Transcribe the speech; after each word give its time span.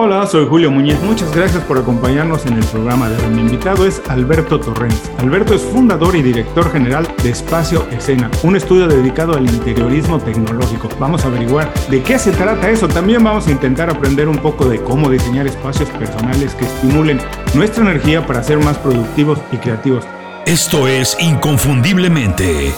Hola, 0.00 0.24
soy 0.28 0.46
Julio 0.46 0.70
Muñiz. 0.70 0.96
Muchas 1.02 1.34
gracias 1.34 1.60
por 1.64 1.76
acompañarnos 1.76 2.46
en 2.46 2.52
el 2.52 2.64
programa 2.66 3.08
de 3.08 3.16
hoy. 3.16 3.34
Mi 3.34 3.40
invitado 3.40 3.84
es 3.84 4.00
Alberto 4.08 4.60
Torrens. 4.60 5.10
Alberto 5.18 5.54
es 5.54 5.62
fundador 5.62 6.14
y 6.14 6.22
director 6.22 6.70
general 6.70 7.08
de 7.20 7.30
Espacio 7.30 7.84
Escena, 7.90 8.30
un 8.44 8.54
estudio 8.54 8.86
dedicado 8.86 9.34
al 9.34 9.44
interiorismo 9.44 10.20
tecnológico. 10.20 10.88
Vamos 11.00 11.24
a 11.24 11.26
averiguar 11.26 11.74
de 11.90 12.00
qué 12.00 12.16
se 12.16 12.30
trata 12.30 12.70
eso. 12.70 12.86
También 12.86 13.24
vamos 13.24 13.48
a 13.48 13.50
intentar 13.50 13.90
aprender 13.90 14.28
un 14.28 14.38
poco 14.38 14.68
de 14.68 14.80
cómo 14.80 15.10
diseñar 15.10 15.48
espacios 15.48 15.88
personales 15.90 16.54
que 16.54 16.66
estimulen 16.66 17.20
nuestra 17.54 17.82
energía 17.82 18.24
para 18.24 18.44
ser 18.44 18.58
más 18.60 18.78
productivos 18.78 19.40
y 19.50 19.56
creativos. 19.56 20.04
Esto 20.46 20.86
es 20.86 21.16
Inconfundiblemente. 21.18 22.72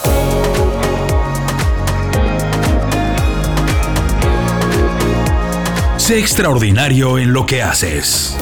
Sé 6.10 6.18
extraordinario 6.18 7.20
en 7.20 7.32
lo 7.32 7.46
que 7.46 7.62
haces. 7.62 8.36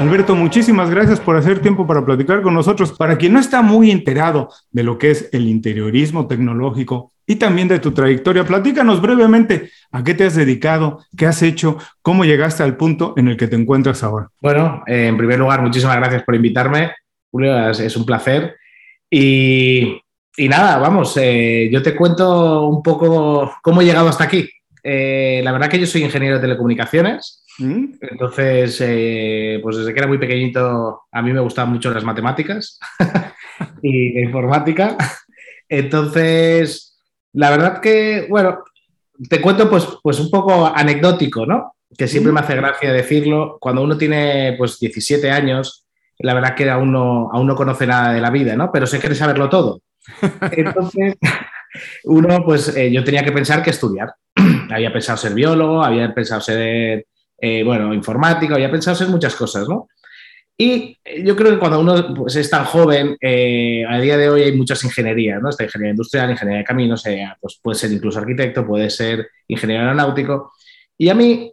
Alberto, 0.00 0.34
muchísimas 0.34 0.90
gracias 0.90 1.20
por 1.20 1.36
hacer 1.36 1.60
tiempo 1.60 1.86
para 1.86 2.04
platicar 2.04 2.42
con 2.42 2.54
nosotros. 2.54 2.90
Para 2.90 3.16
quien 3.16 3.34
no 3.34 3.38
está 3.38 3.62
muy 3.62 3.92
enterado 3.92 4.48
de 4.72 4.82
lo 4.82 4.98
que 4.98 5.12
es 5.12 5.28
el 5.30 5.46
interiorismo 5.46 6.26
tecnológico 6.26 7.12
y 7.24 7.36
también 7.36 7.68
de 7.68 7.78
tu 7.78 7.92
trayectoria, 7.92 8.44
platícanos 8.44 9.00
brevemente 9.00 9.70
a 9.92 10.02
qué 10.02 10.14
te 10.14 10.24
has 10.24 10.34
dedicado, 10.34 11.04
qué 11.16 11.26
has 11.26 11.40
hecho, 11.42 11.78
cómo 12.02 12.24
llegaste 12.24 12.64
al 12.64 12.76
punto 12.76 13.14
en 13.16 13.28
el 13.28 13.36
que 13.36 13.46
te 13.46 13.54
encuentras 13.54 14.02
ahora. 14.02 14.28
Bueno, 14.40 14.82
eh, 14.88 15.06
en 15.06 15.16
primer 15.16 15.38
lugar, 15.38 15.62
muchísimas 15.62 15.98
gracias 15.98 16.24
por 16.24 16.34
invitarme. 16.34 16.90
Julio, 17.30 17.70
es, 17.70 17.78
es 17.78 17.96
un 17.96 18.04
placer. 18.04 18.56
Y, 19.08 20.02
y 20.36 20.48
nada, 20.48 20.78
vamos, 20.78 21.16
eh, 21.16 21.68
yo 21.70 21.80
te 21.80 21.94
cuento 21.94 22.66
un 22.66 22.82
poco 22.82 23.54
cómo 23.62 23.82
he 23.82 23.84
llegado 23.84 24.08
hasta 24.08 24.24
aquí. 24.24 24.50
Eh, 24.88 25.40
la 25.42 25.50
verdad 25.50 25.68
que 25.68 25.80
yo 25.80 25.86
soy 25.86 26.04
ingeniero 26.04 26.36
de 26.36 26.42
telecomunicaciones. 26.42 27.44
¿Mm? 27.58 27.94
Entonces, 28.00 28.80
eh, 28.82 29.58
pues 29.60 29.78
desde 29.78 29.92
que 29.92 29.98
era 29.98 30.06
muy 30.06 30.18
pequeñito, 30.18 31.02
a 31.10 31.22
mí 31.22 31.32
me 31.32 31.40
gustaban 31.40 31.72
mucho 31.72 31.92
las 31.92 32.04
matemáticas 32.04 32.78
y 33.82 34.12
la 34.14 34.20
informática. 34.20 34.96
Entonces, 35.68 37.00
la 37.32 37.50
verdad 37.50 37.80
que, 37.80 38.28
bueno, 38.30 38.62
te 39.28 39.40
cuento 39.40 39.68
pues, 39.68 39.88
pues 40.04 40.20
un 40.20 40.30
poco 40.30 40.66
anecdótico, 40.72 41.46
¿no? 41.46 41.74
Que 41.98 42.06
siempre 42.06 42.32
me 42.32 42.38
hace 42.38 42.54
gracia 42.54 42.92
decirlo. 42.92 43.58
Cuando 43.60 43.82
uno 43.82 43.98
tiene 43.98 44.54
pues 44.56 44.78
17 44.78 45.32
años, 45.32 45.84
la 46.18 46.34
verdad 46.34 46.54
que 46.54 46.70
aún 46.70 46.92
no, 46.92 47.28
aún 47.32 47.48
no 47.48 47.56
conoce 47.56 47.88
nada 47.88 48.12
de 48.12 48.20
la 48.20 48.30
vida, 48.30 48.54
¿no? 48.54 48.70
Pero 48.70 48.86
se 48.86 49.00
quiere 49.00 49.16
saberlo 49.16 49.48
todo. 49.48 49.80
Entonces, 50.52 51.16
uno, 52.04 52.44
pues 52.44 52.76
eh, 52.76 52.92
yo 52.92 53.02
tenía 53.02 53.24
que 53.24 53.32
pensar 53.32 53.64
que 53.64 53.70
estudiar. 53.70 54.14
había 54.70 54.92
pensado 54.92 55.18
ser 55.18 55.34
biólogo, 55.34 55.82
había 55.82 56.12
pensado 56.14 56.40
ser, 56.40 57.06
eh, 57.38 57.62
bueno, 57.62 57.92
informático, 57.92 58.54
había 58.54 58.70
pensado 58.70 58.96
ser 58.96 59.08
muchas 59.08 59.34
cosas, 59.34 59.68
¿no? 59.68 59.88
Y 60.58 60.96
yo 61.22 61.36
creo 61.36 61.52
que 61.52 61.58
cuando 61.58 61.80
uno 61.80 62.14
pues, 62.14 62.36
es 62.36 62.48
tan 62.48 62.64
joven, 62.64 63.16
eh, 63.20 63.84
a 63.86 63.98
día 63.98 64.16
de 64.16 64.30
hoy 64.30 64.42
hay 64.42 64.56
muchas 64.56 64.82
ingenierías, 64.84 65.42
¿no? 65.42 65.50
Está 65.50 65.64
ingeniería 65.64 65.90
industrial, 65.90 66.30
ingeniería 66.30 66.60
de 66.60 66.64
caminos, 66.64 67.04
eh, 67.06 67.28
pues 67.38 67.60
puede 67.62 67.78
ser 67.78 67.92
incluso 67.92 68.18
arquitecto, 68.18 68.66
puede 68.66 68.88
ser 68.88 69.28
ingeniero 69.48 69.82
aeronáutico. 69.82 70.52
Y 70.96 71.10
a 71.10 71.14
mí 71.14 71.52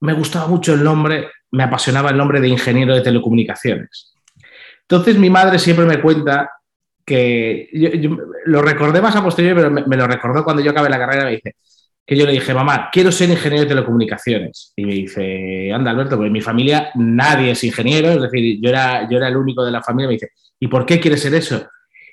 me 0.00 0.12
gustaba 0.12 0.46
mucho 0.46 0.74
el 0.74 0.84
nombre, 0.84 1.30
me 1.52 1.62
apasionaba 1.62 2.10
el 2.10 2.18
nombre 2.18 2.40
de 2.40 2.48
ingeniero 2.48 2.94
de 2.94 3.00
telecomunicaciones. 3.00 4.12
Entonces 4.82 5.16
mi 5.18 5.30
madre 5.30 5.58
siempre 5.58 5.86
me 5.86 6.02
cuenta 6.02 6.50
que 7.06 7.70
yo, 7.72 7.90
yo 7.92 8.16
lo 8.44 8.60
recordé 8.60 9.00
más 9.00 9.16
a 9.16 9.22
posteriori, 9.22 9.56
pero 9.56 9.70
me, 9.70 9.86
me 9.86 9.96
lo 9.96 10.06
recordó 10.06 10.44
cuando 10.44 10.62
yo 10.62 10.72
acabé 10.72 10.90
la 10.90 10.98
carrera, 10.98 11.24
me 11.24 11.30
dice, 11.30 11.56
que 12.06 12.16
yo 12.16 12.26
le 12.26 12.32
dije, 12.32 12.52
mamá, 12.52 12.90
quiero 12.92 13.10
ser 13.10 13.30
ingeniero 13.30 13.62
de 13.62 13.68
telecomunicaciones. 13.68 14.72
Y 14.76 14.84
me 14.84 14.94
dice, 14.94 15.72
anda, 15.72 15.90
Alberto, 15.90 16.16
pues 16.16 16.26
en 16.26 16.32
mi 16.32 16.40
familia 16.40 16.90
nadie 16.94 17.52
es 17.52 17.64
ingeniero, 17.64 18.10
es 18.10 18.22
decir, 18.22 18.58
yo 18.60 18.68
era, 18.68 19.08
yo 19.08 19.16
era 19.16 19.28
el 19.28 19.36
único 19.36 19.64
de 19.64 19.70
la 19.70 19.82
familia. 19.82 20.08
Me 20.08 20.14
dice, 20.14 20.30
¿y 20.60 20.68
por 20.68 20.84
qué 20.84 21.00
quieres 21.00 21.22
ser 21.22 21.34
eso? 21.34 21.66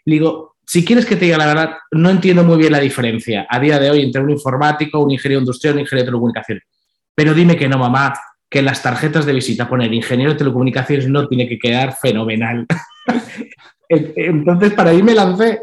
Le 0.05 0.13
digo, 0.15 0.55
si 0.65 0.85
quieres 0.85 1.05
que 1.05 1.17
te 1.17 1.25
diga 1.25 1.37
la 1.37 1.47
verdad, 1.47 1.71
no 1.91 2.09
entiendo 2.09 2.43
muy 2.43 2.57
bien 2.57 2.71
la 2.71 2.79
diferencia 2.79 3.45
a 3.49 3.59
día 3.59 3.77
de 3.77 3.89
hoy 3.89 4.03
entre 4.03 4.21
un 4.21 4.29
informático, 4.29 4.99
un 4.99 5.11
ingeniero 5.11 5.41
industrial, 5.41 5.75
un 5.75 5.81
ingeniero 5.81 6.05
de 6.05 6.11
telecomunicaciones. 6.11 6.63
Pero 7.13 7.33
dime 7.33 7.57
que 7.57 7.67
no, 7.67 7.77
mamá, 7.77 8.13
que 8.49 8.59
en 8.59 8.65
las 8.65 8.81
tarjetas 8.81 9.25
de 9.25 9.33
visita 9.33 9.67
poner 9.67 9.93
ingeniero 9.93 10.31
de 10.31 10.37
telecomunicaciones 10.37 11.09
no 11.09 11.27
tiene 11.27 11.49
que 11.49 11.59
quedar 11.59 11.97
fenomenal. 11.97 12.65
Entonces, 13.89 14.73
para 14.73 14.91
ahí 14.91 15.03
me 15.03 15.13
lancé 15.13 15.59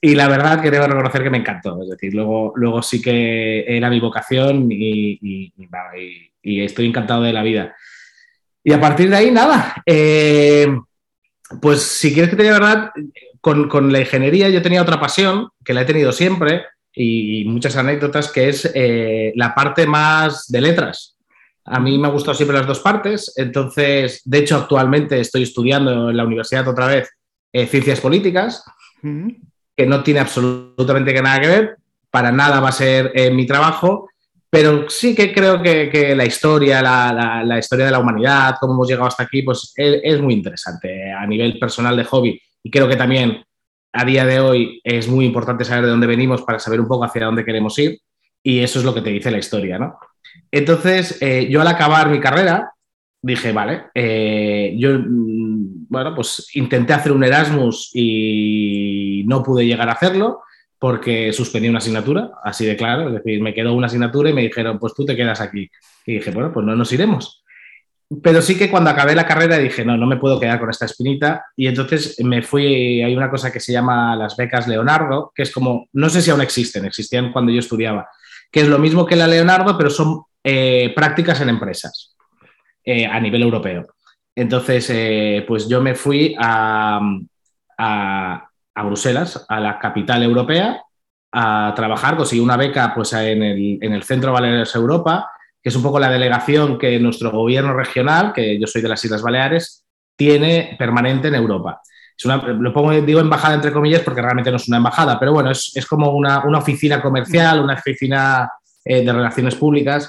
y 0.00 0.14
la 0.14 0.28
verdad 0.28 0.62
que 0.62 0.70
debo 0.70 0.86
reconocer 0.86 1.22
que 1.22 1.30
me 1.30 1.38
encantó. 1.38 1.82
Es 1.82 1.88
decir, 1.90 2.14
luego, 2.14 2.52
luego 2.56 2.82
sí 2.82 3.02
que 3.02 3.64
era 3.66 3.90
mi 3.90 4.00
vocación 4.00 4.70
y, 4.70 5.18
y, 5.20 5.52
y, 5.56 6.32
y 6.42 6.60
estoy 6.62 6.86
encantado 6.86 7.22
de 7.22 7.32
la 7.32 7.42
vida. 7.42 7.74
Y 8.62 8.72
a 8.72 8.80
partir 8.80 9.10
de 9.10 9.16
ahí, 9.16 9.30
nada. 9.30 9.82
Eh, 9.84 10.68
pues 11.60 11.82
si 11.82 12.12
quieres 12.12 12.30
que 12.30 12.36
te 12.36 12.42
diga 12.42 12.58
verdad, 12.58 12.90
con, 13.40 13.68
con, 13.68 13.92
la 13.92 14.00
ingeniería 14.00 14.48
yo 14.50 14.62
tenía 14.62 14.82
otra 14.82 15.00
pasión, 15.00 15.48
que 15.64 15.74
la 15.74 15.82
he 15.82 15.86
tenido 15.86 16.12
siempre, 16.12 16.64
y 16.92 17.44
muchas 17.46 17.76
anécdotas, 17.76 18.30
que 18.30 18.48
es 18.48 18.70
eh, 18.74 19.32
la 19.36 19.54
parte 19.54 19.86
más 19.86 20.48
de 20.48 20.60
letras. 20.60 21.16
A 21.64 21.80
mí 21.80 21.98
me 21.98 22.08
han 22.08 22.12
gustado 22.12 22.34
siempre 22.34 22.56
las 22.56 22.66
dos 22.66 22.80
partes, 22.80 23.32
entonces, 23.36 24.22
de 24.24 24.38
hecho, 24.38 24.56
actualmente 24.56 25.20
estoy 25.20 25.42
estudiando 25.42 26.10
en 26.10 26.16
la 26.16 26.24
universidad 26.24 26.66
otra 26.66 26.86
vez 26.86 27.10
eh, 27.52 27.66
ciencias 27.66 28.00
políticas. 28.00 28.64
Uh 29.02 29.06
-huh 29.06 29.48
que 29.78 29.86
no 29.86 30.02
tiene 30.02 30.18
absolutamente 30.18 31.14
nada 31.22 31.40
que 31.40 31.46
ver, 31.46 31.76
para 32.10 32.32
nada 32.32 32.58
va 32.58 32.70
a 32.70 32.72
ser 32.72 33.12
eh, 33.14 33.30
mi 33.30 33.46
trabajo, 33.46 34.08
pero 34.50 34.90
sí 34.90 35.14
que 35.14 35.32
creo 35.32 35.62
que, 35.62 35.88
que 35.88 36.16
la 36.16 36.24
historia, 36.24 36.82
la, 36.82 37.44
la, 37.44 37.58
historia 37.60 37.84
de 37.84 37.92
la 37.92 38.00
humanidad, 38.00 38.56
cómo 38.58 38.72
hemos 38.72 38.88
llegado 38.88 39.06
hasta 39.06 39.22
aquí, 39.22 39.42
pues 39.42 39.72
es, 39.76 40.20
muy 40.20 40.34
interesante 40.34 41.12
a 41.12 41.24
nivel 41.28 41.60
personal 41.60 41.96
de 41.96 42.02
hobby 42.02 42.40
y 42.60 42.70
creo 42.72 42.88
que 42.88 42.96
también 42.96 43.44
a 43.92 44.04
día 44.04 44.26
de 44.26 44.40
hoy 44.40 44.80
es 44.82 45.06
muy 45.06 45.24
importante 45.24 45.64
saber 45.64 45.84
de 45.84 45.90
dónde 45.90 46.08
venimos 46.08 46.42
para 46.42 46.58
saber 46.58 46.80
un 46.80 46.88
poco 46.88 47.04
hacia 47.04 47.26
dónde 47.26 47.44
queremos 47.44 47.78
ir 47.78 48.00
y 48.42 48.58
eso 48.58 48.80
es 48.80 48.84
lo 48.84 48.92
que 48.92 49.02
te 49.02 49.10
dice 49.10 49.30
la 49.30 49.38
historia, 49.38 49.78
¿no? 49.78 49.96
Entonces, 50.50 51.22
eh, 51.22 51.46
yo 51.48 51.60
al 51.60 51.68
acabar 51.68 52.08
mi 52.08 52.18
carrera 52.18 52.72
dije, 53.22 53.52
vale, 53.52 53.84
eh, 53.94 54.74
yo 54.76 54.98
bueno, 55.88 56.14
pues 56.14 56.50
intenté 56.54 56.92
hacer 56.92 57.12
un 57.12 57.24
Erasmus 57.24 57.90
y 57.94 59.24
no 59.26 59.42
pude 59.42 59.66
llegar 59.66 59.88
a 59.88 59.92
hacerlo 59.92 60.42
porque 60.78 61.32
suspendí 61.32 61.68
una 61.68 61.78
asignatura, 61.78 62.30
así 62.44 62.64
de 62.64 62.76
claro, 62.76 63.08
es 63.08 63.14
decir, 63.14 63.40
me 63.42 63.52
quedó 63.52 63.74
una 63.74 63.88
asignatura 63.88 64.30
y 64.30 64.32
me 64.32 64.42
dijeron, 64.42 64.78
pues 64.78 64.94
tú 64.94 65.04
te 65.04 65.16
quedas 65.16 65.40
aquí. 65.40 65.68
Y 66.06 66.14
dije, 66.14 66.30
bueno, 66.30 66.52
pues 66.52 66.64
no 66.64 66.76
nos 66.76 66.92
iremos. 66.92 67.42
Pero 68.22 68.40
sí 68.40 68.56
que 68.56 68.70
cuando 68.70 68.88
acabé 68.88 69.14
la 69.14 69.26
carrera 69.26 69.58
dije, 69.58 69.84
no, 69.84 69.96
no 69.96 70.06
me 70.06 70.16
puedo 70.16 70.38
quedar 70.38 70.60
con 70.60 70.70
esta 70.70 70.86
espinita. 70.86 71.44
Y 71.56 71.66
entonces 71.66 72.16
me 72.24 72.42
fui, 72.42 73.02
hay 73.02 73.14
una 73.14 73.28
cosa 73.28 73.52
que 73.52 73.60
se 73.60 73.72
llama 73.72 74.14
las 74.16 74.36
becas 74.36 74.68
Leonardo, 74.68 75.32
que 75.34 75.42
es 75.42 75.50
como, 75.50 75.88
no 75.92 76.08
sé 76.08 76.22
si 76.22 76.30
aún 76.30 76.40
existen, 76.40 76.84
existían 76.84 77.32
cuando 77.32 77.52
yo 77.52 77.58
estudiaba, 77.58 78.08
que 78.50 78.60
es 78.60 78.68
lo 78.68 78.78
mismo 78.78 79.04
que 79.04 79.16
la 79.16 79.26
Leonardo, 79.26 79.76
pero 79.76 79.90
son 79.90 80.22
eh, 80.44 80.92
prácticas 80.94 81.40
en 81.40 81.50
empresas 81.50 82.16
eh, 82.84 83.04
a 83.04 83.20
nivel 83.20 83.42
europeo. 83.42 83.86
Entonces, 84.38 84.88
eh, 84.90 85.44
pues 85.48 85.68
yo 85.68 85.80
me 85.80 85.96
fui 85.96 86.36
a, 86.38 87.00
a, 87.76 88.82
Bruselas, 88.84 89.44
a 89.48 89.58
la 89.58 89.80
capital 89.80 90.22
europea, 90.22 90.80
a 91.32 91.72
trabajar, 91.74 92.16
conseguí 92.16 92.40
una 92.40 92.56
beca 92.56 92.94
pues, 92.94 93.12
en, 93.14 93.42
el, 93.42 93.78
en 93.82 93.92
el 93.92 94.04
Centro 94.04 94.32
Baleares 94.32 94.72
Europa, 94.76 95.28
que 95.60 95.70
es 95.70 95.74
un 95.74 95.82
poco 95.82 95.98
la 95.98 96.08
delegación 96.08 96.78
que 96.78 97.00
nuestro 97.00 97.32
gobierno 97.32 97.74
regional, 97.74 98.32
que 98.32 98.60
yo 98.60 98.68
soy 98.68 98.80
de 98.80 98.88
las 98.88 99.04
Islas 99.04 99.22
Baleares, 99.22 99.84
tiene 100.14 100.76
permanente 100.78 101.26
en 101.26 101.34
Europa. 101.34 101.82
Lo 102.24 102.72
pongo, 102.72 102.92
digo 102.92 103.18
embajada 103.18 103.56
entre 103.56 103.72
comillas 103.72 104.02
porque 104.02 104.22
realmente 104.22 104.52
no 104.52 104.58
es 104.58 104.68
una 104.68 104.76
embajada, 104.76 105.18
pero 105.18 105.32
bueno, 105.32 105.50
es, 105.50 105.72
es 105.74 105.84
como 105.84 106.12
una, 106.12 106.44
una, 106.44 106.58
oficina 106.58 107.02
comercial, 107.02 107.60
una 107.60 107.74
oficina 107.74 108.48
eh, 108.84 109.04
de 109.04 109.12
relaciones 109.12 109.56
públicas 109.56 110.08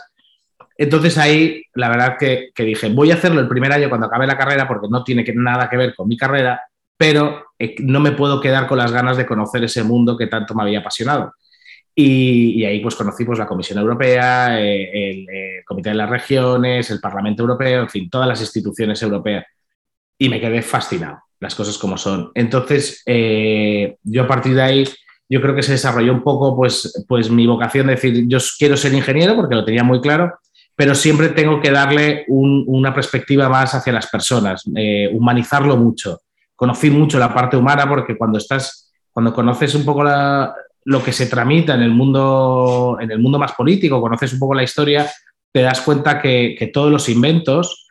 entonces 0.79 1.17
ahí, 1.17 1.61
la 1.73 1.89
verdad 1.89 2.15
que, 2.17 2.51
dije, 2.55 2.87
voy 2.87 3.11
a 3.11 3.15
hacerlo 3.15 3.41
el 3.41 3.49
primer 3.49 3.73
año 3.73 3.89
cuando 3.89 4.07
acabe 4.07 4.25
la 4.25 4.37
carrera 4.37 4.65
porque 4.65 4.87
no 4.89 5.03
tiene 5.03 5.25
que, 5.25 5.33
nada 5.33 5.69
que 5.69 5.75
ver 5.75 5.93
con 5.93 6.07
mi 6.07 6.15
carrera, 6.15 6.61
pero 6.95 7.47
eh, 7.59 7.75
no 7.79 7.99
me 7.99 8.13
puedo 8.13 8.39
quedar 8.39 8.65
con 8.65 8.77
las 8.77 8.93
ganas 8.93 9.17
de 9.17 9.25
conocer 9.25 9.61
ese 9.65 9.83
mundo 9.83 10.15
que 10.17 10.27
tanto 10.27 10.55
me 10.55 10.63
había 10.63 10.79
apasionado. 10.79 11.33
Y, 11.93 12.63
ahí 12.63 12.79
pues 12.79 12.95
conocí 12.95 13.25
pues, 13.25 13.37
la 13.37 13.45
Comisión 13.45 13.77
Europea, 13.77 14.57
eh, 14.61 14.89
el, 14.93 15.29
el, 15.29 15.65
Comité 15.65 15.89
de 15.89 15.95
las 15.95 16.09
Regiones, 16.09 16.89
el 16.91 17.01
Parlamento 17.01 17.43
Europeo, 17.43 17.81
en 17.81 17.89
fin, 17.89 18.09
todas 18.09 18.29
las 18.29 18.39
instituciones 18.39 19.01
europeas. 19.03 19.45
Y 20.17 20.29
me 20.29 20.39
quedé 20.39 20.61
fascinado, 20.61 21.19
las 21.41 21.55
cosas 21.55 21.77
como 21.77 21.97
son. 21.97 22.31
Entonces, 22.35 23.03
eh, 23.05 23.97
yo 24.03 24.23
a 24.23 24.27
partir 24.27 24.55
de 24.55 24.61
ahí 24.61 24.85
yo 25.27 25.41
creo 25.41 25.53
que 25.53 25.61
se 25.61 25.73
desarrolló 25.73 26.13
un 26.13 26.23
poco 26.23 26.55
pues, 26.55 27.03
pues 27.05 27.29
mi 27.29 27.45
vocación 27.45 27.87
de 27.87 27.95
decir, 27.95 28.23
yo 28.27 28.37
quiero 28.57 28.77
ser 28.77 28.93
ingeniero 28.93 29.35
porque 29.35 29.55
lo 29.55 29.65
tenía 29.65 29.83
muy 29.83 29.99
claro, 29.99 30.39
pero 30.79 30.95
siempre 30.95 31.27
tengo 31.27 31.59
que 31.59 31.71
darle 31.71 32.23
un, 32.29 32.63
una 32.65 32.93
perspectiva 32.93 33.49
más 33.49 33.75
hacia 33.75 33.91
las 33.91 34.07
personas, 34.07 34.63
eh, 34.77 35.09
humanizarlo 35.11 35.75
mucho. 35.75 36.21
Conocí 36.55 36.89
mucho 36.89 37.19
la 37.19 37.33
parte 37.33 37.57
humana 37.57 37.85
porque 37.85 38.17
cuando 38.17 38.37
estás, 38.37 38.89
cuando 39.11 39.33
conoces 39.33 39.75
un 39.75 39.83
poco 39.83 40.05
la, 40.05 40.55
lo 40.85 41.03
que 41.03 41.11
se 41.11 41.25
tramita 41.25 41.75
en 41.75 41.81
el 41.81 41.91
mundo, 41.91 42.97
en 42.97 43.11
el 43.11 43.19
mundo 43.19 43.37
más 43.37 43.51
político, 43.51 43.99
conoces 43.99 44.31
un 44.31 44.39
poco 44.39 44.53
la 44.53 44.63
historia, 44.63 45.05
te 45.51 45.63
das 45.63 45.81
cuenta 45.81 46.21
que, 46.21 46.71
todos 46.73 46.89
los 46.89 47.09
inventos 47.09 47.85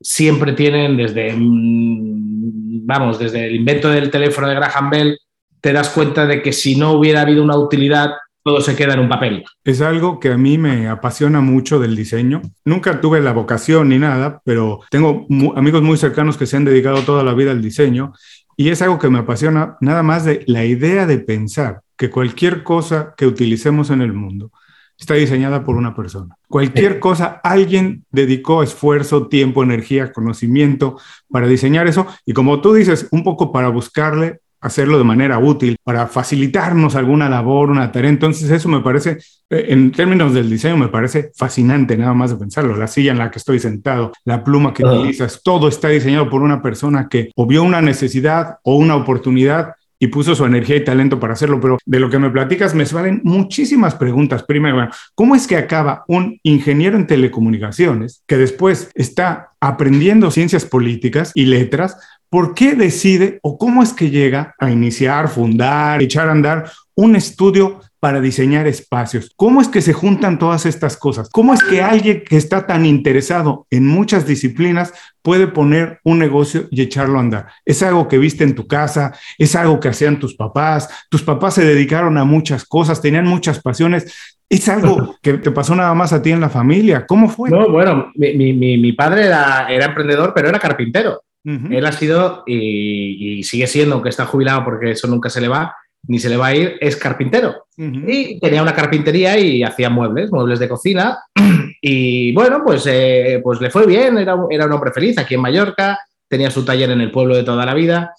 siempre 0.00 0.54
tienen 0.54 0.96
desde, 0.96 1.34
mm, 1.36 2.86
vamos, 2.86 3.18
desde 3.18 3.48
el 3.48 3.56
invento 3.56 3.90
del 3.90 4.10
teléfono 4.10 4.48
de 4.48 4.54
Graham 4.54 4.88
Bell, 4.88 5.18
te 5.60 5.74
das 5.74 5.90
cuenta 5.90 6.24
de 6.24 6.40
que 6.40 6.54
si 6.54 6.74
no 6.74 6.92
hubiera 6.92 7.20
habido 7.20 7.44
una 7.44 7.58
utilidad, 7.58 8.12
todo 8.42 8.60
se 8.60 8.76
queda 8.76 8.94
en 8.94 9.00
un 9.00 9.08
papel. 9.08 9.44
Es 9.64 9.80
algo 9.80 10.18
que 10.18 10.32
a 10.32 10.38
mí 10.38 10.58
me 10.58 10.88
apasiona 10.88 11.40
mucho 11.40 11.78
del 11.78 11.96
diseño. 11.96 12.42
Nunca 12.64 13.00
tuve 13.00 13.20
la 13.20 13.32
vocación 13.32 13.90
ni 13.90 13.98
nada, 13.98 14.40
pero 14.44 14.80
tengo 14.90 15.26
amigos 15.56 15.82
muy 15.82 15.96
cercanos 15.96 16.36
que 16.36 16.46
se 16.46 16.56
han 16.56 16.64
dedicado 16.64 17.02
toda 17.02 17.22
la 17.22 17.34
vida 17.34 17.50
al 17.50 17.62
diseño 17.62 18.12
y 18.56 18.68
es 18.68 18.82
algo 18.82 18.98
que 18.98 19.10
me 19.10 19.20
apasiona 19.20 19.76
nada 19.80 20.02
más 20.02 20.24
de 20.24 20.44
la 20.46 20.64
idea 20.64 21.06
de 21.06 21.18
pensar 21.18 21.80
que 21.96 22.10
cualquier 22.10 22.62
cosa 22.62 23.14
que 23.16 23.26
utilicemos 23.26 23.90
en 23.90 24.00
el 24.02 24.12
mundo 24.12 24.52
está 24.98 25.14
diseñada 25.14 25.64
por 25.64 25.76
una 25.76 25.94
persona. 25.94 26.36
Cualquier 26.46 27.00
cosa, 27.00 27.40
alguien 27.42 28.04
dedicó 28.10 28.62
esfuerzo, 28.62 29.28
tiempo, 29.28 29.62
energía, 29.62 30.12
conocimiento 30.12 30.98
para 31.30 31.46
diseñar 31.46 31.86
eso 31.86 32.06
y 32.26 32.34
como 32.34 32.60
tú 32.60 32.74
dices, 32.74 33.08
un 33.10 33.24
poco 33.24 33.50
para 33.50 33.68
buscarle 33.68 34.40
hacerlo 34.60 34.98
de 34.98 35.04
manera 35.04 35.38
útil, 35.38 35.76
para 35.82 36.06
facilitarnos 36.06 36.94
alguna 36.96 37.28
labor, 37.28 37.70
una 37.70 37.90
tarea. 37.92 38.10
Entonces 38.10 38.50
eso 38.50 38.68
me 38.68 38.80
parece, 38.80 39.18
eh, 39.48 39.66
en 39.68 39.90
términos 39.92 40.34
del 40.34 40.50
diseño, 40.50 40.76
me 40.76 40.88
parece 40.88 41.30
fascinante 41.34 41.96
nada 41.96 42.14
más 42.14 42.30
de 42.30 42.36
pensarlo. 42.36 42.76
La 42.76 42.86
silla 42.86 43.12
en 43.12 43.18
la 43.18 43.30
que 43.30 43.38
estoy 43.38 43.58
sentado, 43.58 44.12
la 44.24 44.44
pluma 44.44 44.74
que 44.74 44.84
utilizas, 44.84 45.42
todo 45.42 45.68
está 45.68 45.88
diseñado 45.88 46.28
por 46.28 46.42
una 46.42 46.62
persona 46.62 47.08
que 47.08 47.30
o 47.36 47.46
vio 47.46 47.62
una 47.62 47.80
necesidad 47.80 48.58
o 48.62 48.76
una 48.76 48.96
oportunidad 48.96 49.74
y 50.02 50.06
puso 50.06 50.34
su 50.34 50.46
energía 50.46 50.76
y 50.76 50.84
talento 50.84 51.20
para 51.20 51.34
hacerlo, 51.34 51.60
pero 51.60 51.78
de 51.84 52.00
lo 52.00 52.08
que 52.08 52.18
me 52.18 52.30
platicas 52.30 52.74
me 52.74 52.86
salen 52.86 53.20
muchísimas 53.22 53.94
preguntas. 53.94 54.42
Primero, 54.42 54.88
¿cómo 55.14 55.34
es 55.34 55.46
que 55.46 55.58
acaba 55.58 56.04
un 56.08 56.40
ingeniero 56.42 56.96
en 56.96 57.06
telecomunicaciones 57.06 58.22
que 58.26 58.38
después 58.38 58.90
está 58.94 59.50
aprendiendo 59.60 60.30
ciencias 60.30 60.64
políticas 60.64 61.32
y 61.34 61.44
letras? 61.44 61.98
¿Por 62.30 62.54
qué 62.54 62.74
decide 62.74 63.40
o 63.42 63.58
cómo 63.58 63.82
es 63.82 63.92
que 63.92 64.08
llega 64.08 64.54
a 64.58 64.70
iniciar, 64.70 65.28
fundar, 65.28 66.00
echar 66.00 66.28
a 66.28 66.32
andar 66.32 66.70
un 66.94 67.16
estudio 67.16 67.80
para 68.00 68.20
diseñar 68.20 68.66
espacios. 68.66 69.30
¿Cómo 69.36 69.60
es 69.60 69.68
que 69.68 69.82
se 69.82 69.92
juntan 69.92 70.38
todas 70.38 70.64
estas 70.64 70.96
cosas? 70.96 71.28
¿Cómo 71.28 71.52
es 71.52 71.62
que 71.62 71.82
alguien 71.82 72.24
que 72.26 72.36
está 72.36 72.66
tan 72.66 72.86
interesado 72.86 73.66
en 73.70 73.86
muchas 73.86 74.26
disciplinas 74.26 74.92
puede 75.22 75.46
poner 75.46 76.00
un 76.02 76.18
negocio 76.18 76.66
y 76.70 76.80
echarlo 76.80 77.18
a 77.18 77.20
andar? 77.20 77.46
Es 77.64 77.82
algo 77.82 78.08
que 78.08 78.16
viste 78.16 78.42
en 78.42 78.54
tu 78.54 78.66
casa, 78.66 79.12
es 79.36 79.54
algo 79.54 79.78
que 79.80 79.88
hacían 79.88 80.18
tus 80.18 80.34
papás, 80.34 80.88
tus 81.10 81.22
papás 81.22 81.54
se 81.54 81.64
dedicaron 81.64 82.16
a 82.16 82.24
muchas 82.24 82.64
cosas, 82.64 83.02
tenían 83.02 83.26
muchas 83.26 83.60
pasiones. 83.60 84.14
¿Es 84.48 84.68
algo 84.68 85.16
que 85.22 85.34
te 85.34 85.50
pasó 85.50 85.76
nada 85.76 85.94
más 85.94 86.14
a 86.14 86.22
ti 86.22 86.32
en 86.32 86.40
la 86.40 86.48
familia? 86.48 87.06
¿Cómo 87.06 87.28
fue? 87.28 87.50
No, 87.50 87.68
bueno, 87.70 88.10
mi, 88.16 88.92
padre 88.94 89.26
era, 89.26 89.66
emprendedor, 89.68 90.32
pero 90.34 90.48
era 90.48 90.58
carpintero. 90.58 91.22
Él 91.42 91.86
ha 91.86 91.92
sido 91.92 92.42
y, 92.46 93.38
y, 93.38 93.42
sigue 93.44 93.66
siendo, 93.66 93.94
aunque 93.94 94.10
está 94.10 94.26
jubilado 94.26 94.64
porque 94.64 94.90
eso 94.90 95.08
nunca 95.08 95.30
se 95.30 95.40
le 95.40 95.48
va, 95.48 95.74
ni 96.06 96.18
se 96.18 96.28
le 96.28 96.36
va 96.36 96.48
a 96.48 96.54
ir, 96.54 96.76
es 96.80 96.96
carpintero. 96.96 97.66
Y 97.76 98.38
tenía 98.40 98.62
una 98.62 98.74
carpintería 98.74 99.38
y 99.38 99.62
hacía 99.62 99.90
muebles, 99.90 100.30
muebles 100.30 100.58
de 100.58 100.68
cocina. 100.68 101.18
Y 101.82 102.32
bueno, 102.34 102.60
pues, 102.62 102.86
eh, 102.86 103.40
pues 103.42 103.58
le 103.58 103.70
fue 103.70 103.86
bien, 103.86 104.18
era, 104.18 104.36
era 104.50 104.66
un 104.66 104.72
hombre 104.72 104.92
feliz 104.92 105.16
aquí 105.16 105.34
en 105.34 105.40
Mallorca, 105.40 105.98
tenía 106.28 106.50
su 106.50 106.62
taller 106.62 106.90
en 106.90 107.00
el 107.00 107.10
pueblo 107.10 107.34
de 107.34 107.42
toda 107.42 107.64
la 107.64 107.72
vida. 107.72 108.12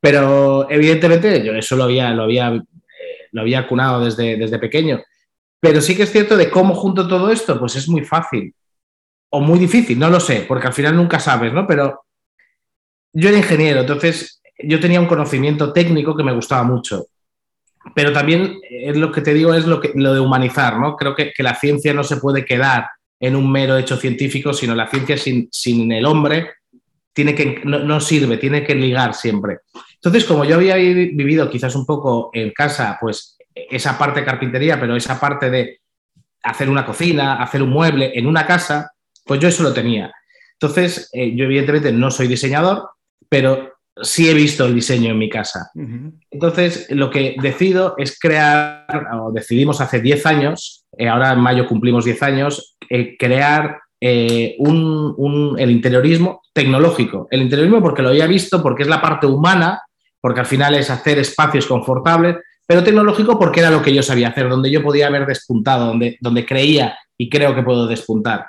Pero 0.00 0.66
evidentemente 0.70 1.44
yo 1.44 1.52
eso 1.52 1.76
lo 1.76 1.84
había, 1.84 2.10
lo 2.14 2.22
había, 2.22 2.54
eh, 2.54 2.62
lo 3.32 3.42
había 3.42 3.68
cunado 3.68 4.02
desde, 4.02 4.38
desde 4.38 4.58
pequeño. 4.58 5.02
Pero 5.60 5.82
sí 5.82 5.94
que 5.94 6.04
es 6.04 6.10
cierto 6.10 6.38
de 6.38 6.48
cómo 6.48 6.74
junto 6.74 7.06
todo 7.06 7.30
esto, 7.30 7.60
pues 7.60 7.76
es 7.76 7.86
muy 7.86 8.02
fácil. 8.02 8.54
O 9.28 9.40
muy 9.40 9.58
difícil, 9.58 9.98
no 9.98 10.08
lo 10.08 10.18
sé, 10.18 10.46
porque 10.48 10.66
al 10.66 10.72
final 10.72 10.96
nunca 10.96 11.20
sabes, 11.20 11.52
¿no? 11.52 11.66
Pero 11.66 12.04
yo 13.12 13.28
era 13.28 13.38
ingeniero, 13.38 13.80
entonces 13.80 14.40
yo 14.58 14.80
tenía 14.80 15.00
un 15.00 15.06
conocimiento 15.06 15.72
técnico 15.72 16.16
que 16.16 16.24
me 16.24 16.34
gustaba 16.34 16.62
mucho 16.62 17.06
pero 17.94 18.12
también 18.12 18.60
es 18.70 18.96
lo 18.96 19.10
que 19.10 19.20
te 19.20 19.34
digo, 19.34 19.54
es 19.54 19.66
lo, 19.66 19.80
que, 19.80 19.92
de 19.94 20.20
humanizar, 20.20 20.78
¿no? 20.78 20.96
Creo 20.96 21.14
que, 21.14 21.32
la 21.38 21.54
ciencia 21.54 21.92
no 21.92 22.04
se 22.04 22.18
puede 22.18 22.44
quedar 22.44 22.86
en 23.18 23.36
un 23.36 23.50
mero 23.50 23.76
hecho 23.76 23.96
científico, 23.96 24.52
sino 24.52 24.74
la 24.74 24.88
ciencia 24.88 25.16
sin, 25.16 25.48
sin 25.50 25.90
el 25.92 26.06
hombre 26.06 26.50
tiene 27.12 27.34
que, 27.34 27.60
no, 27.64 28.00
sirve, 28.00 28.38
tiene 28.38 28.64
que 28.64 28.74
ligar 28.74 29.14
siempre. 29.14 29.58
Entonces, 29.94 30.24
como 30.24 30.44
yo 30.44 30.56
había 30.56 30.76
vivido 30.76 31.50
quizás 31.50 31.74
un 31.74 31.84
poco 31.84 32.30
en 32.32 32.52
casa, 32.52 32.96
pues 33.00 33.36
esa 33.54 33.98
parte 33.98 34.20
de 34.20 34.26
carpintería, 34.26 34.80
pero 34.80 34.96
esa 34.96 35.20
parte 35.20 35.50
de 35.50 35.80
hacer 36.42 36.70
una 36.70 36.86
cocina, 36.86 37.42
hacer 37.42 37.62
un 37.62 37.70
mueble 37.70 38.12
en 38.14 38.26
una 38.26 38.46
casa, 38.46 38.92
pues 39.24 39.40
yo 39.40 39.48
eso 39.48 39.62
lo 39.62 39.74
tenía. 39.74 40.12
Entonces, 40.54 41.10
eh, 41.12 41.34
yo 41.36 41.44
evidentemente 41.44 41.92
no 41.92 42.10
soy 42.10 42.28
diseñador, 42.28 42.88
pero 43.32 43.78
sí 44.02 44.28
he 44.28 44.34
visto 44.34 44.66
el 44.66 44.74
diseño 44.74 45.10
en 45.10 45.18
mi 45.18 45.30
casa. 45.30 45.70
Entonces, 46.30 46.86
lo 46.90 47.08
que 47.08 47.34
decido 47.40 47.94
es 47.96 48.18
crear, 48.18 48.86
o 49.14 49.32
decidimos 49.32 49.80
hace 49.80 50.02
10 50.02 50.26
años, 50.26 50.84
eh, 50.98 51.08
ahora 51.08 51.32
en 51.32 51.40
mayo 51.40 51.66
cumplimos 51.66 52.04
10 52.04 52.22
años, 52.24 52.76
eh, 52.90 53.16
crear 53.18 53.78
eh, 54.02 54.54
el 54.58 55.70
interiorismo 55.70 56.42
tecnológico. 56.52 57.26
El 57.30 57.40
interiorismo 57.40 57.80
porque 57.80 58.02
lo 58.02 58.10
había 58.10 58.26
visto, 58.26 58.62
porque 58.62 58.82
es 58.82 58.88
la 58.90 59.00
parte 59.00 59.26
humana, 59.26 59.80
porque 60.20 60.40
al 60.40 60.46
final 60.46 60.74
es 60.74 60.90
hacer 60.90 61.18
espacios 61.18 61.64
confortables, 61.64 62.36
pero 62.66 62.84
tecnológico 62.84 63.38
porque 63.38 63.60
era 63.60 63.70
lo 63.70 63.80
que 63.80 63.94
yo 63.94 64.02
sabía 64.02 64.28
hacer, 64.28 64.50
donde 64.50 64.70
yo 64.70 64.82
podía 64.82 65.06
haber 65.06 65.24
despuntado, 65.24 65.86
donde, 65.86 66.18
donde 66.20 66.44
creía 66.44 66.98
y 67.16 67.30
creo 67.30 67.54
que 67.54 67.62
puedo 67.62 67.86
despuntar. 67.86 68.44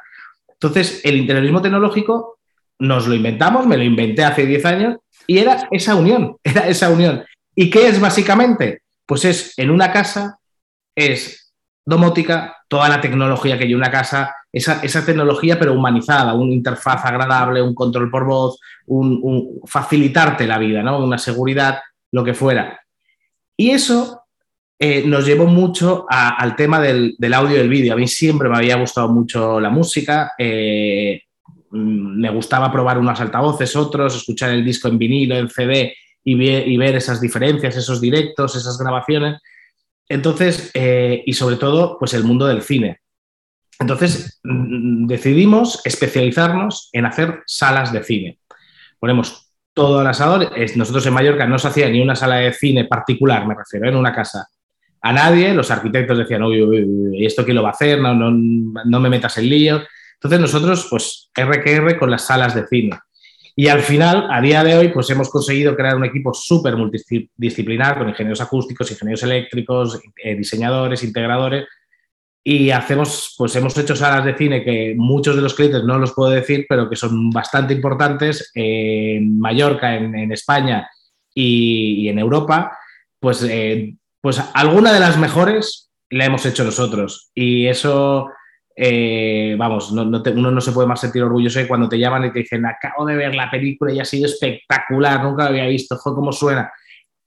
Entonces, 0.50 1.00
el 1.06 1.16
interiorismo 1.16 1.62
tecnológico 1.62 2.40
nos 2.84 3.08
lo 3.08 3.16
inventamos, 3.16 3.66
me 3.66 3.78
lo 3.78 3.84
inventé 3.84 4.24
hace 4.26 4.46
10 4.46 4.66
años 4.66 4.98
y 5.26 5.38
era 5.38 5.68
esa 5.72 5.96
unión, 5.96 6.36
era 6.44 6.68
esa 6.68 6.90
unión. 6.90 7.24
¿Y 7.56 7.70
qué 7.70 7.88
es 7.88 8.00
básicamente? 8.00 8.82
Pues 9.06 9.26
es 9.26 9.58
en 9.58 9.72
una 9.72 9.92
casa, 9.92 10.38
es 10.96 11.54
domótica, 11.86 12.58
toda 12.68 12.90
la 12.90 13.00
tecnología 13.00 13.58
que 13.58 13.64
hay 13.64 13.72
en 13.72 13.78
una 13.78 13.92
casa, 13.92 14.36
esa, 14.52 15.06
tecnología 15.06 15.58
pero 15.58 15.74
humanizada, 15.74 16.34
una 16.34 16.54
interfaz 16.54 17.06
agradable, 17.06 17.62
un 17.62 17.74
control 17.74 18.10
por 18.10 18.26
voz, 18.26 18.60
un, 18.88 19.62
facilitarte 19.66 20.46
la 20.46 20.58
vida, 20.58 20.84
¿no? 20.84 21.04
una 21.04 21.18
seguridad, 21.18 21.80
lo 22.12 22.24
que 22.24 22.34
fuera. 22.34 22.82
Y 23.56 23.72
eso 23.72 24.24
eh, 24.80 25.04
nos 25.06 25.26
llevó 25.26 25.46
mucho 25.46 26.06
al 26.10 26.56
tema 26.56 26.80
del, 26.82 27.16
audio 27.34 27.56
y 27.56 27.60
del 27.60 27.70
vídeo. 27.70 27.94
A 27.94 27.98
mí 27.98 28.08
siempre 28.08 28.50
me 28.50 28.58
había 28.58 28.76
gustado 28.76 29.10
mucho 29.10 29.60
la 29.60 29.70
música. 29.70 30.34
Eh, 30.38 31.22
me 31.74 32.30
gustaba 32.30 32.72
probar 32.72 33.00
unos 33.00 33.20
altavoces, 33.20 33.76
otros, 33.76 34.16
escuchar 34.16 34.52
el 34.52 34.64
disco 34.64 34.88
en 34.88 34.98
vinilo, 34.98 35.36
en 35.36 35.50
CD 35.50 35.96
y, 36.24 36.78
ver 36.78 36.96
esas 36.96 37.20
diferencias, 37.20 37.76
esos 37.76 38.00
directos, 38.00 38.56
esas 38.56 38.78
grabaciones. 38.78 39.42
Entonces, 40.08 40.72
eh, 40.74 41.24
y 41.26 41.34
sobre 41.34 41.56
todo, 41.56 41.98
pues 41.98 42.14
el 42.14 42.24
mundo 42.24 42.46
del 42.46 42.62
cine. 42.62 43.00
Entonces, 43.80 44.40
mm, 44.44 45.08
decidimos 45.08 45.82
especializarnos 45.84 46.90
en 46.94 47.06
hacer 47.06 47.42
salas 47.48 47.92
de 47.92 48.04
cine. 48.04 48.40
Ponemos 49.00 49.52
todo 49.74 50.00
al 50.00 50.08
asador. 50.08 50.52
Nosotros 50.76 51.06
en 51.08 51.14
Mallorca 51.14 51.48
no 51.48 51.58
se 51.58 51.68
hacía 51.68 51.90
ni 51.90 52.00
una 52.02 52.16
sala 52.16 52.36
de 52.36 52.54
cine 52.54 52.86
particular, 52.86 53.48
me 53.48 53.56
refiero, 53.56 53.90
en 53.90 53.96
una 53.96 54.14
casa. 54.14 54.48
A 55.02 55.12
nadie, 55.12 55.54
los 55.54 55.72
arquitectos 55.72 56.20
decían, 56.20 56.44
uy, 56.44 56.62
uy, 56.62 56.84
uy 56.84 57.26
¿esto 57.26 57.44
quién 57.44 57.56
lo 57.56 57.64
va 57.64 57.70
a 57.70 57.74
hacer? 57.74 58.00
No, 58.00 58.14
no, 58.14 58.32
no 58.32 59.00
me 59.00 59.10
metas 59.10 59.38
en 59.40 59.50
lío. 59.50 59.82
Entonces 60.24 60.40
nosotros, 60.40 60.88
pues, 60.90 61.30
RQR 61.36 62.00
con 62.00 62.10
las 62.10 62.26
salas 62.26 62.56
de 62.56 62.66
cine. 62.68 62.98
Y 63.56 63.68
al 63.68 63.82
final, 63.82 64.30
a 64.32 64.42
día 64.42 64.64
de 64.64 64.78
hoy, 64.78 64.88
pues 64.88 65.10
hemos 65.10 65.30
conseguido 65.30 65.76
crear 65.76 65.96
un 65.96 66.06
equipo 66.06 66.34
súper 66.34 66.76
multidisciplinar 66.78 67.98
con 67.98 68.10
ingenieros 68.10 68.42
acústicos, 68.42 68.90
ingenieros 68.90 69.22
eléctricos, 69.24 70.00
eh, 70.24 70.36
diseñadores, 70.36 71.04
integradores. 71.04 71.68
Y 72.42 72.72
hacemos, 72.72 73.36
pues 73.38 73.56
hemos 73.58 73.78
hecho 73.78 73.96
salas 73.96 74.26
de 74.26 74.36
cine 74.36 74.64
que 74.64 74.96
muchos 74.98 75.36
de 75.36 75.42
los 75.42 75.54
clientes 75.54 75.84
no 75.84 76.00
los 76.00 76.14
puedo 76.14 76.32
decir, 76.32 76.66
pero 76.68 76.90
que 76.90 76.96
son 76.96 77.30
bastante 77.30 77.74
importantes 77.74 78.52
en 78.56 79.40
Mallorca, 79.40 79.96
en, 79.96 80.32
España 80.32 80.90
y, 81.34 82.08
en 82.08 82.18
Europa. 82.18 82.78
Pues, 83.20 83.44
eh, 83.44 83.94
pues 84.20 84.42
alguna 84.54 84.94
de 84.94 85.00
las 85.00 85.18
mejores 85.18 85.92
la 86.10 86.26
hemos 86.26 86.46
hecho 86.46 86.64
nosotros. 86.64 87.30
Y 87.36 87.68
eso 87.68 88.30
eh, 88.76 89.56
vamos, 89.58 89.92
no, 89.92 90.02
uno 90.04 90.52
no 90.52 90.62
se 90.62 90.72
puede 90.72 90.88
más 90.88 91.00
sentir 91.00 91.22
orgulloso 91.22 91.60
de 91.60 91.68
cuando 91.68 91.88
te 91.88 92.00
llaman 92.00 92.26
y 92.26 92.32
te 92.32 92.40
dicen, 92.40 92.66
acabo 92.66 93.06
de 93.06 93.16
ver 93.16 93.36
la 93.36 93.50
película 93.50 93.94
y 93.94 94.00
ha 94.00 94.06
sido 94.06 94.26
espectacular, 94.26 95.24
nunca 95.24 95.44
lo 95.44 95.50
había 95.50 95.68
visto, 95.68 95.96
joder, 95.98 96.16
cómo 96.16 96.32
suena. 96.32 96.72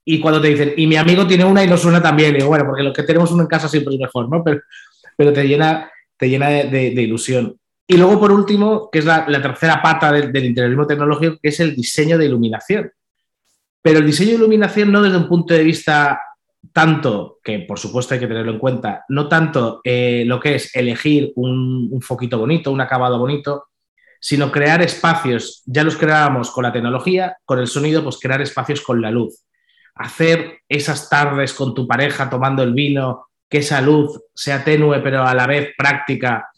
Y 0.04 0.20
cuando 0.20 0.40
te 0.40 0.48
dicen, 0.48 0.74
y 0.76 0.86
mi 0.86 0.96
amigo 0.96 1.26
tiene 1.26 1.44
una 1.44 1.62
y 1.62 1.68
no 1.68 1.76
suena 1.76 2.02
tan 2.02 2.16
bien, 2.16 2.34
digo, 2.34 2.48
bueno, 2.48 2.64
porque 2.66 2.82
lo 2.82 2.92
que 2.92 3.02
tenemos 3.02 3.30
uno 3.30 3.42
en 3.42 3.48
casa 3.48 3.68
siempre 3.68 3.94
es 3.94 4.00
mejor, 4.00 4.28
¿no? 4.28 4.42
Pero, 4.42 4.60
pero 5.16 5.32
te 5.32 5.46
llena, 5.46 5.90
te 6.16 6.28
llena 6.28 6.48
de, 6.48 6.92
ilusión. 7.02 7.56
Y 7.88 7.96
luego, 7.96 8.18
por 8.18 8.32
último, 8.32 8.88
que 8.90 9.00
es 9.00 9.04
la, 9.04 9.24
tercera 9.26 9.80
pata 9.80 10.12
del, 10.12 10.32
del, 10.32 10.46
interiorismo 10.46 10.86
tecnológico, 10.86 11.38
que 11.40 11.48
es 11.48 11.60
el 11.60 11.74
diseño 11.74 12.18
de 12.18 12.26
iluminación. 12.26 12.90
Pero 13.82 14.00
el 14.00 14.06
diseño 14.06 14.30
de 14.30 14.36
iluminación 14.36 14.90
no 14.90 15.02
desde 15.02 15.16
un 15.16 15.28
punto 15.28 15.54
de 15.54 15.62
vista 15.62 16.20
tanto, 16.72 17.38
que 17.42 17.60
por 17.60 17.78
supuesto 17.78 18.14
hay 18.14 18.20
que 18.20 18.26
tenerlo 18.26 18.52
en 18.52 18.58
cuenta, 18.58 19.04
no 19.08 19.28
tanto 19.28 19.80
eh, 19.84 20.24
lo 20.26 20.40
que 20.40 20.56
es 20.56 20.74
elegir 20.74 21.32
un, 21.36 21.88
un, 21.90 22.00
foquito 22.00 22.38
bonito, 22.38 22.72
un 22.72 22.80
acabado 22.80 23.18
bonito, 23.18 23.66
sino 24.20 24.50
crear 24.50 24.82
espacios, 24.82 25.62
ya 25.66 25.84
los 25.84 25.96
creábamos 25.96 26.50
con 26.50 26.64
la 26.64 26.72
tecnología, 26.72 27.36
con 27.44 27.58
el 27.58 27.66
sonido, 27.66 28.02
pues 28.02 28.18
crear 28.18 28.40
espacios 28.40 28.80
con 28.80 29.00
la 29.00 29.10
luz. 29.10 29.44
Hacer 29.94 30.60
esas 30.68 31.08
tardes 31.08 31.54
con 31.54 31.74
tu 31.74 31.86
pareja 31.86 32.28
tomando 32.28 32.62
el 32.62 32.74
vino, 32.74 33.28
que 33.48 33.58
esa 33.58 33.80
luz 33.80 34.20
sea 34.34 34.64
tenue 34.64 35.00
pero 35.00 35.22
a 35.22 35.34
la 35.34 35.46
vez 35.46 35.72
práctica, 35.76 36.48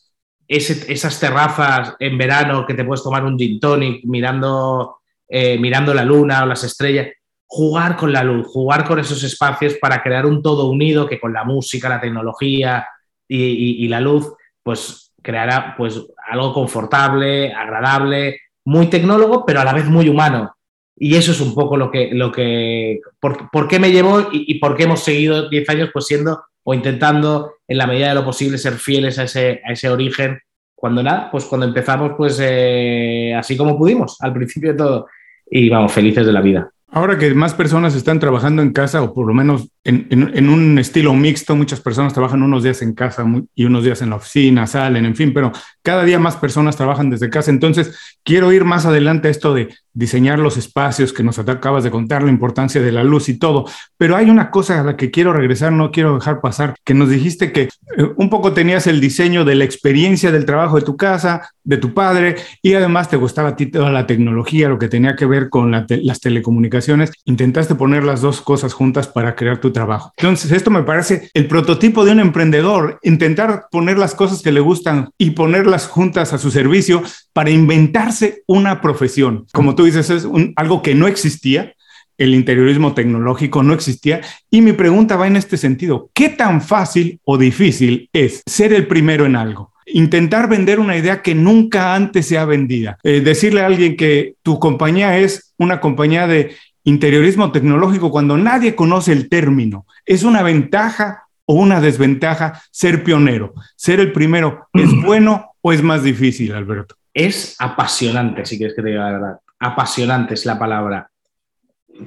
esas 0.48 1.20
terrazas 1.20 1.94
en 1.98 2.16
verano 2.16 2.64
que 2.66 2.72
te 2.74 2.84
puedes 2.84 3.02
tomar 3.02 3.24
un 3.24 3.38
gin 3.38 3.60
tonic 3.60 4.02
mirando, 4.04 5.00
eh, 5.28 5.58
mirando 5.58 5.92
la 5.92 6.04
luna 6.04 6.42
o 6.42 6.46
las 6.46 6.64
estrellas, 6.64 7.08
jugar 7.50 7.96
con 7.96 8.12
la 8.12 8.22
luz, 8.22 8.46
jugar 8.46 8.86
con 8.86 8.98
esos 8.98 9.24
espacios 9.24 9.74
para 9.80 10.02
crear 10.02 10.26
un 10.26 10.42
todo 10.42 10.68
unido 10.68 11.08
que 11.08 11.18
con 11.18 11.32
la 11.32 11.44
música, 11.44 11.88
la 11.88 12.00
tecnología 12.00 12.86
y, 13.26 13.88
la 13.88 14.00
luz, 14.00 14.32
pues 14.62 15.12
creará 15.22 15.74
pues, 15.76 16.00
algo 16.30 16.52
confortable, 16.52 17.52
agradable, 17.52 18.40
muy 18.64 18.88
tecnólogo, 18.88 19.46
pero 19.46 19.60
a 19.60 19.64
la 19.64 19.72
vez 19.72 19.86
muy 19.86 20.08
humano. 20.08 20.54
Y 20.94 21.14
eso 21.14 21.32
es 21.32 21.40
un 21.40 21.54
poco 21.54 21.76
lo 21.76 21.90
que, 21.90 22.10
lo 22.12 22.30
que 22.30 23.00
por, 23.18 23.50
por 23.50 23.66
qué 23.66 23.78
me 23.78 23.92
llevó 23.92 24.20
y, 24.20 24.44
y, 24.52 24.58
por 24.58 24.76
qué 24.76 24.82
hemos 24.82 25.00
seguido 25.00 25.48
10 25.48 25.68
años 25.70 25.90
pues 25.92 26.06
siendo 26.06 26.42
o 26.64 26.74
intentando 26.74 27.54
en 27.66 27.78
la 27.78 27.86
medida 27.86 28.08
de 28.08 28.14
lo 28.16 28.24
posible 28.24 28.58
ser 28.58 28.74
fieles 28.74 29.18
a 29.18 29.22
ese, 29.22 29.62
a 29.64 29.72
ese 29.72 29.88
origen. 29.88 30.38
Cuando 30.74 31.02
nada, 31.02 31.30
pues 31.30 31.44
cuando 31.44 31.66
empezamos 31.66 32.12
pues 32.16 32.38
eh, 32.42 33.32
así 33.34 33.56
como 33.56 33.78
pudimos, 33.78 34.16
al 34.20 34.34
principio 34.34 34.72
de 34.72 34.78
todo. 34.78 35.06
Y 35.50 35.70
vamos, 35.70 35.92
felices 35.92 36.26
de 36.26 36.32
la 36.32 36.42
vida. 36.42 36.70
Ahora 36.90 37.18
que 37.18 37.34
más 37.34 37.52
personas 37.52 37.94
están 37.94 38.18
trabajando 38.18 38.62
en 38.62 38.72
casa, 38.72 39.02
o 39.02 39.12
por 39.12 39.26
lo 39.26 39.34
menos 39.34 39.68
en, 39.84 40.48
un 40.48 40.78
estilo 40.78 41.12
mixto, 41.12 41.54
muchas 41.54 41.80
personas 41.80 42.14
trabajan 42.14 42.42
unos 42.42 42.62
días 42.62 42.80
en 42.80 42.94
casa 42.94 43.26
y 43.54 43.66
unos 43.66 43.84
días 43.84 44.00
en 44.00 44.08
la 44.08 44.16
oficina, 44.16 44.66
salen, 44.66 45.04
en 45.04 45.14
fin, 45.14 45.34
pero 45.34 45.52
cada 45.88 46.04
día 46.04 46.18
más 46.18 46.36
personas 46.36 46.76
trabajan 46.76 47.08
desde 47.08 47.30
casa. 47.30 47.50
Entonces, 47.50 47.98
quiero 48.22 48.52
ir 48.52 48.66
más 48.66 48.84
adelante 48.84 49.28
a 49.28 49.30
esto 49.30 49.54
de 49.54 49.70
diseñar 49.94 50.38
los 50.38 50.56
espacios 50.58 51.12
que 51.12 51.22
nos 51.24 51.38
acabas 51.38 51.82
de 51.82 51.90
contar, 51.90 52.22
la 52.22 52.30
importancia 52.30 52.80
de 52.80 52.92
la 52.92 53.02
luz 53.02 53.30
y 53.30 53.38
todo. 53.38 53.64
Pero 53.96 54.14
hay 54.14 54.28
una 54.28 54.50
cosa 54.50 54.80
a 54.80 54.84
la 54.84 54.96
que 54.96 55.10
quiero 55.10 55.32
regresar, 55.32 55.72
no 55.72 55.90
quiero 55.90 56.14
dejar 56.14 56.40
pasar, 56.40 56.76
que 56.84 56.92
nos 56.92 57.08
dijiste 57.08 57.52
que 57.52 57.62
eh, 57.62 57.68
un 58.16 58.28
poco 58.28 58.52
tenías 58.52 58.86
el 58.86 59.00
diseño 59.00 59.46
de 59.46 59.54
la 59.54 59.64
experiencia 59.64 60.30
del 60.30 60.44
trabajo 60.44 60.76
de 60.76 60.82
tu 60.82 60.96
casa, 60.96 61.50
de 61.64 61.78
tu 61.78 61.94
padre, 61.94 62.36
y 62.62 62.74
además 62.74 63.08
te 63.08 63.16
gustaba 63.16 63.50
a 63.50 63.56
ti 63.56 63.66
toda 63.66 63.90
la 63.90 64.06
tecnología, 64.06 64.68
lo 64.68 64.78
que 64.78 64.88
tenía 64.88 65.16
que 65.16 65.26
ver 65.26 65.48
con 65.48 65.72
las 65.72 66.20
telecomunicaciones. 66.20 67.12
Intentaste 67.24 67.74
poner 67.74 68.04
las 68.04 68.20
dos 68.20 68.40
cosas 68.40 68.74
juntas 68.74 69.08
para 69.08 69.34
crear 69.34 69.58
tu 69.58 69.72
trabajo. 69.72 70.12
Entonces, 70.16 70.52
esto 70.52 70.70
me 70.70 70.82
parece 70.82 71.30
el 71.34 71.48
prototipo 71.48 72.04
de 72.04 72.12
un 72.12 72.20
emprendedor, 72.20 72.98
intentar 73.02 73.66
poner 73.70 73.98
las 73.98 74.14
cosas 74.14 74.42
que 74.42 74.52
le 74.52 74.60
gustan 74.60 75.10
y 75.18 75.30
ponerlas 75.30 75.77
juntas 75.86 76.32
a 76.32 76.38
su 76.38 76.50
servicio 76.50 77.02
para 77.32 77.50
inventarse 77.50 78.42
una 78.46 78.80
profesión. 78.80 79.46
Como 79.52 79.74
tú 79.74 79.84
dices, 79.84 80.10
es 80.10 80.24
un, 80.24 80.52
algo 80.56 80.82
que 80.82 80.94
no 80.94 81.06
existía, 81.06 81.74
el 82.18 82.34
interiorismo 82.34 82.94
tecnológico 82.94 83.62
no 83.62 83.72
existía. 83.72 84.20
Y 84.50 84.60
mi 84.60 84.72
pregunta 84.72 85.16
va 85.16 85.28
en 85.28 85.36
este 85.36 85.56
sentido, 85.56 86.10
¿qué 86.12 86.28
tan 86.28 86.60
fácil 86.60 87.20
o 87.24 87.38
difícil 87.38 88.10
es 88.12 88.42
ser 88.44 88.72
el 88.72 88.86
primero 88.88 89.24
en 89.24 89.36
algo? 89.36 89.72
Intentar 89.86 90.48
vender 90.48 90.80
una 90.80 90.96
idea 90.96 91.22
que 91.22 91.34
nunca 91.34 91.94
antes 91.94 92.26
se 92.26 92.36
ha 92.36 92.44
vendida. 92.44 92.98
Eh, 93.04 93.20
decirle 93.20 93.62
a 93.62 93.66
alguien 93.66 93.96
que 93.96 94.34
tu 94.42 94.58
compañía 94.58 95.18
es 95.18 95.54
una 95.56 95.80
compañía 95.80 96.26
de 96.26 96.56
interiorismo 96.84 97.52
tecnológico 97.52 98.10
cuando 98.10 98.36
nadie 98.36 98.74
conoce 98.74 99.12
el 99.12 99.28
término. 99.28 99.86
¿Es 100.04 100.24
una 100.24 100.42
ventaja 100.42 101.24
o 101.46 101.54
una 101.54 101.80
desventaja 101.80 102.62
ser 102.70 103.04
pionero? 103.04 103.54
¿Ser 103.76 104.00
el 104.00 104.12
primero 104.12 104.68
es 104.74 104.90
bueno 105.04 105.47
o 105.60 105.72
es 105.72 105.82
más 105.82 106.02
difícil, 106.02 106.52
Alberto? 106.52 106.96
Es 107.12 107.56
apasionante, 107.58 108.44
si 108.44 108.56
quieres 108.56 108.76
que 108.76 108.82
te 108.82 108.88
diga 108.88 109.04
la 109.04 109.12
verdad. 109.12 109.40
Apasionante 109.58 110.34
es 110.34 110.46
la 110.46 110.58
palabra. 110.58 111.10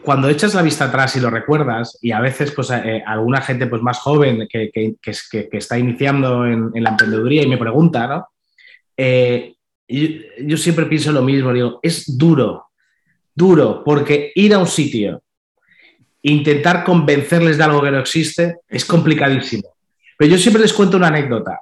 Cuando 0.04 0.30
echas 0.30 0.54
la 0.54 0.62
vista 0.62 0.86
atrás 0.86 1.16
y 1.18 1.20
lo 1.20 1.30
recuerdas, 1.30 1.98
y 2.02 2.12
a 2.12 2.22
veces 2.22 2.52
pues 2.52 2.72
eh, 2.72 3.04
alguna 3.06 3.42
gente 3.42 3.68
pues 3.68 3.82
más 3.82 4.00
joven 4.00 4.48
que, 4.50 4.72
que, 4.72 5.50
está 5.52 5.78
iniciando 5.78 6.46
en, 6.46 6.72
la 6.76 6.92
emprendeduría 6.92 7.44
y 7.44 7.48
me 7.48 7.58
pregunta, 7.58 8.08
¿no? 8.08 8.28
Eh, 8.96 9.56
yo, 9.88 10.08
yo 10.46 10.58
siempre 10.58 10.86
pienso 10.86 11.12
lo 11.12 11.22
mismo, 11.22 11.52
digo, 11.52 11.80
es 11.84 12.18
duro, 12.18 12.68
duro, 13.36 13.84
porque 13.84 14.32
ir 14.36 14.54
a 14.54 14.60
un 14.60 14.68
sitio, 14.68 15.24
intentar 16.22 16.84
convencerles 16.84 17.58
de 17.58 17.64
algo 17.64 17.82
que 17.82 17.92
no 17.92 18.00
existe, 18.00 18.58
es 18.70 18.86
complicadísimo. 18.86 19.74
Pero 20.18 20.32
yo 20.32 20.38
siempre 20.38 20.62
les 20.62 20.72
cuento 20.72 20.98
una 20.98 21.08
anécdota. 21.08 21.60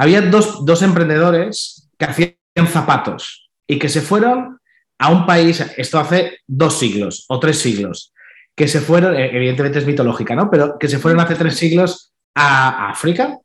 Había 0.00 0.22
dos, 0.22 0.64
dos 0.64 0.80
emprendedores 0.80 1.90
que 1.98 2.06
hacían 2.06 2.66
zapatos 2.68 3.50
y 3.66 3.78
que 3.78 3.90
se 3.90 4.00
fueron 4.00 4.58
a 4.98 5.10
un 5.10 5.26
país, 5.26 5.60
esto 5.76 6.00
hace 6.00 6.38
dos 6.46 6.78
siglos 6.78 7.26
o 7.28 7.38
tres 7.38 7.58
siglos, 7.58 8.14
que 8.56 8.66
se 8.66 8.80
fueron, 8.80 9.14
eh, 9.14 9.28
evidentemente 9.30 9.78
es 9.78 9.84
mitológica, 9.84 10.34
¿no? 10.34 10.50
Pero 10.50 10.78
que 10.78 10.88
se 10.88 10.98
fueron 10.98 11.20
hace 11.20 11.34
tres 11.34 11.54
siglos 11.54 12.14
a, 12.34 12.88
África 12.88 13.36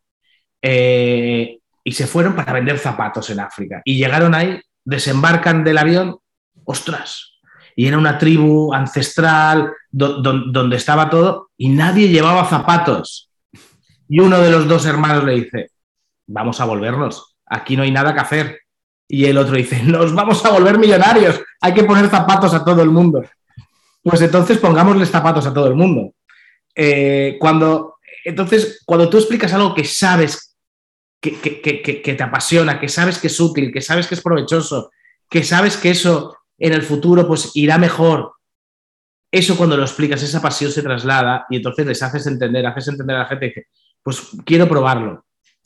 eh, 0.61 1.57
y 1.83 1.91
se 1.91 2.07
fueron 2.07 2.37
para 2.37 2.53
vender 2.53 2.79
zapatos 2.79 3.29
en 3.29 3.41
África. 3.41 3.81
Y 3.83 3.97
llegaron 3.97 4.33
ahí, 4.33 4.57
desembarcan 4.85 5.61
del 5.61 5.77
avión, 5.77 6.19
ostras, 6.63 7.33
y 7.75 7.85
era 7.87 7.97
una 7.97 8.17
tribu 8.17 8.73
ancestral 8.73 9.73
do, 9.91 10.21
do, 10.21 10.45
donde 10.53 10.77
estaba 10.77 11.09
todo 11.09 11.49
y 11.57 11.67
nadie 11.67 12.07
llevaba 12.07 12.45
zapatos. 12.45 13.29
Y 14.07 14.21
uno 14.21 14.39
de 14.39 14.51
los 14.51 14.69
dos 14.69 14.85
hermanos 14.85 15.25
le 15.25 15.33
dice, 15.33 15.74
vamos 16.27 16.59
a 16.61 16.65
volvernos, 16.65 17.37
aquí 17.45 17.75
no 17.75 17.83
hay 17.83 17.91
nada 17.91 18.13
que 18.13 18.19
hacer. 18.19 18.59
Y 19.07 19.25
el 19.25 19.37
otro 19.37 19.55
dice, 19.55 19.83
nos 19.83 20.13
vamos 20.13 20.43
a 20.45 20.49
volver 20.49 20.77
millonarios, 20.77 21.41
hay 21.61 21.73
que 21.73 21.83
poner 21.83 22.09
zapatos 22.09 22.53
a 22.53 22.63
todo 22.63 22.81
el 22.81 22.89
mundo. 22.89 23.23
Pues 24.03 24.21
entonces 24.21 24.57
pongámosles 24.59 25.09
zapatos 25.09 25.45
a 25.47 25.53
todo 25.53 25.67
el 25.67 25.75
mundo. 25.75 26.13
Eh, 26.75 27.37
cuando, 27.39 27.97
entonces, 28.23 28.81
cuando 28.85 29.09
tú 29.09 29.17
explicas 29.17 29.53
algo 29.53 29.73
que 29.73 29.83
sabes 29.83 30.55
que, 31.21 31.39
que, 31.39 31.61
que, 31.61 32.01
que, 32.01 32.13
te 32.13 32.23
apasiona, 32.23 32.79
que 32.79 32.89
sabes 32.89 33.17
que 33.17 33.27
es 33.27 33.39
útil, 33.39 33.71
que 33.71 33.81
sabes 33.81 34.07
que 34.07 34.15
es 34.15 34.21
provechoso, 34.21 34.91
que 35.29 35.43
sabes 35.43 35.77
que 35.77 35.89
eso 35.89 36.37
en 36.57 36.73
el 36.73 36.83
futuro 36.83 37.27
pues 37.27 37.51
irá 37.55 37.77
mejor, 37.77 38.33
eso 39.31 39.57
cuando 39.57 39.75
lo 39.75 39.83
explicas, 39.83 40.21
esa 40.21 40.41
pasión 40.41 40.71
se 40.71 40.83
traslada 40.83 41.45
y 41.49 41.57
entonces 41.57 41.85
les 41.85 42.01
haces 42.03 42.27
entender, 42.27 42.65
haces 42.65 42.89
entender 42.89 43.15
a 43.15 43.19
la 43.19 43.25
gente 43.25 43.67
pues 44.03 44.21
quiero 44.45 44.69
probarlo, 44.69 45.24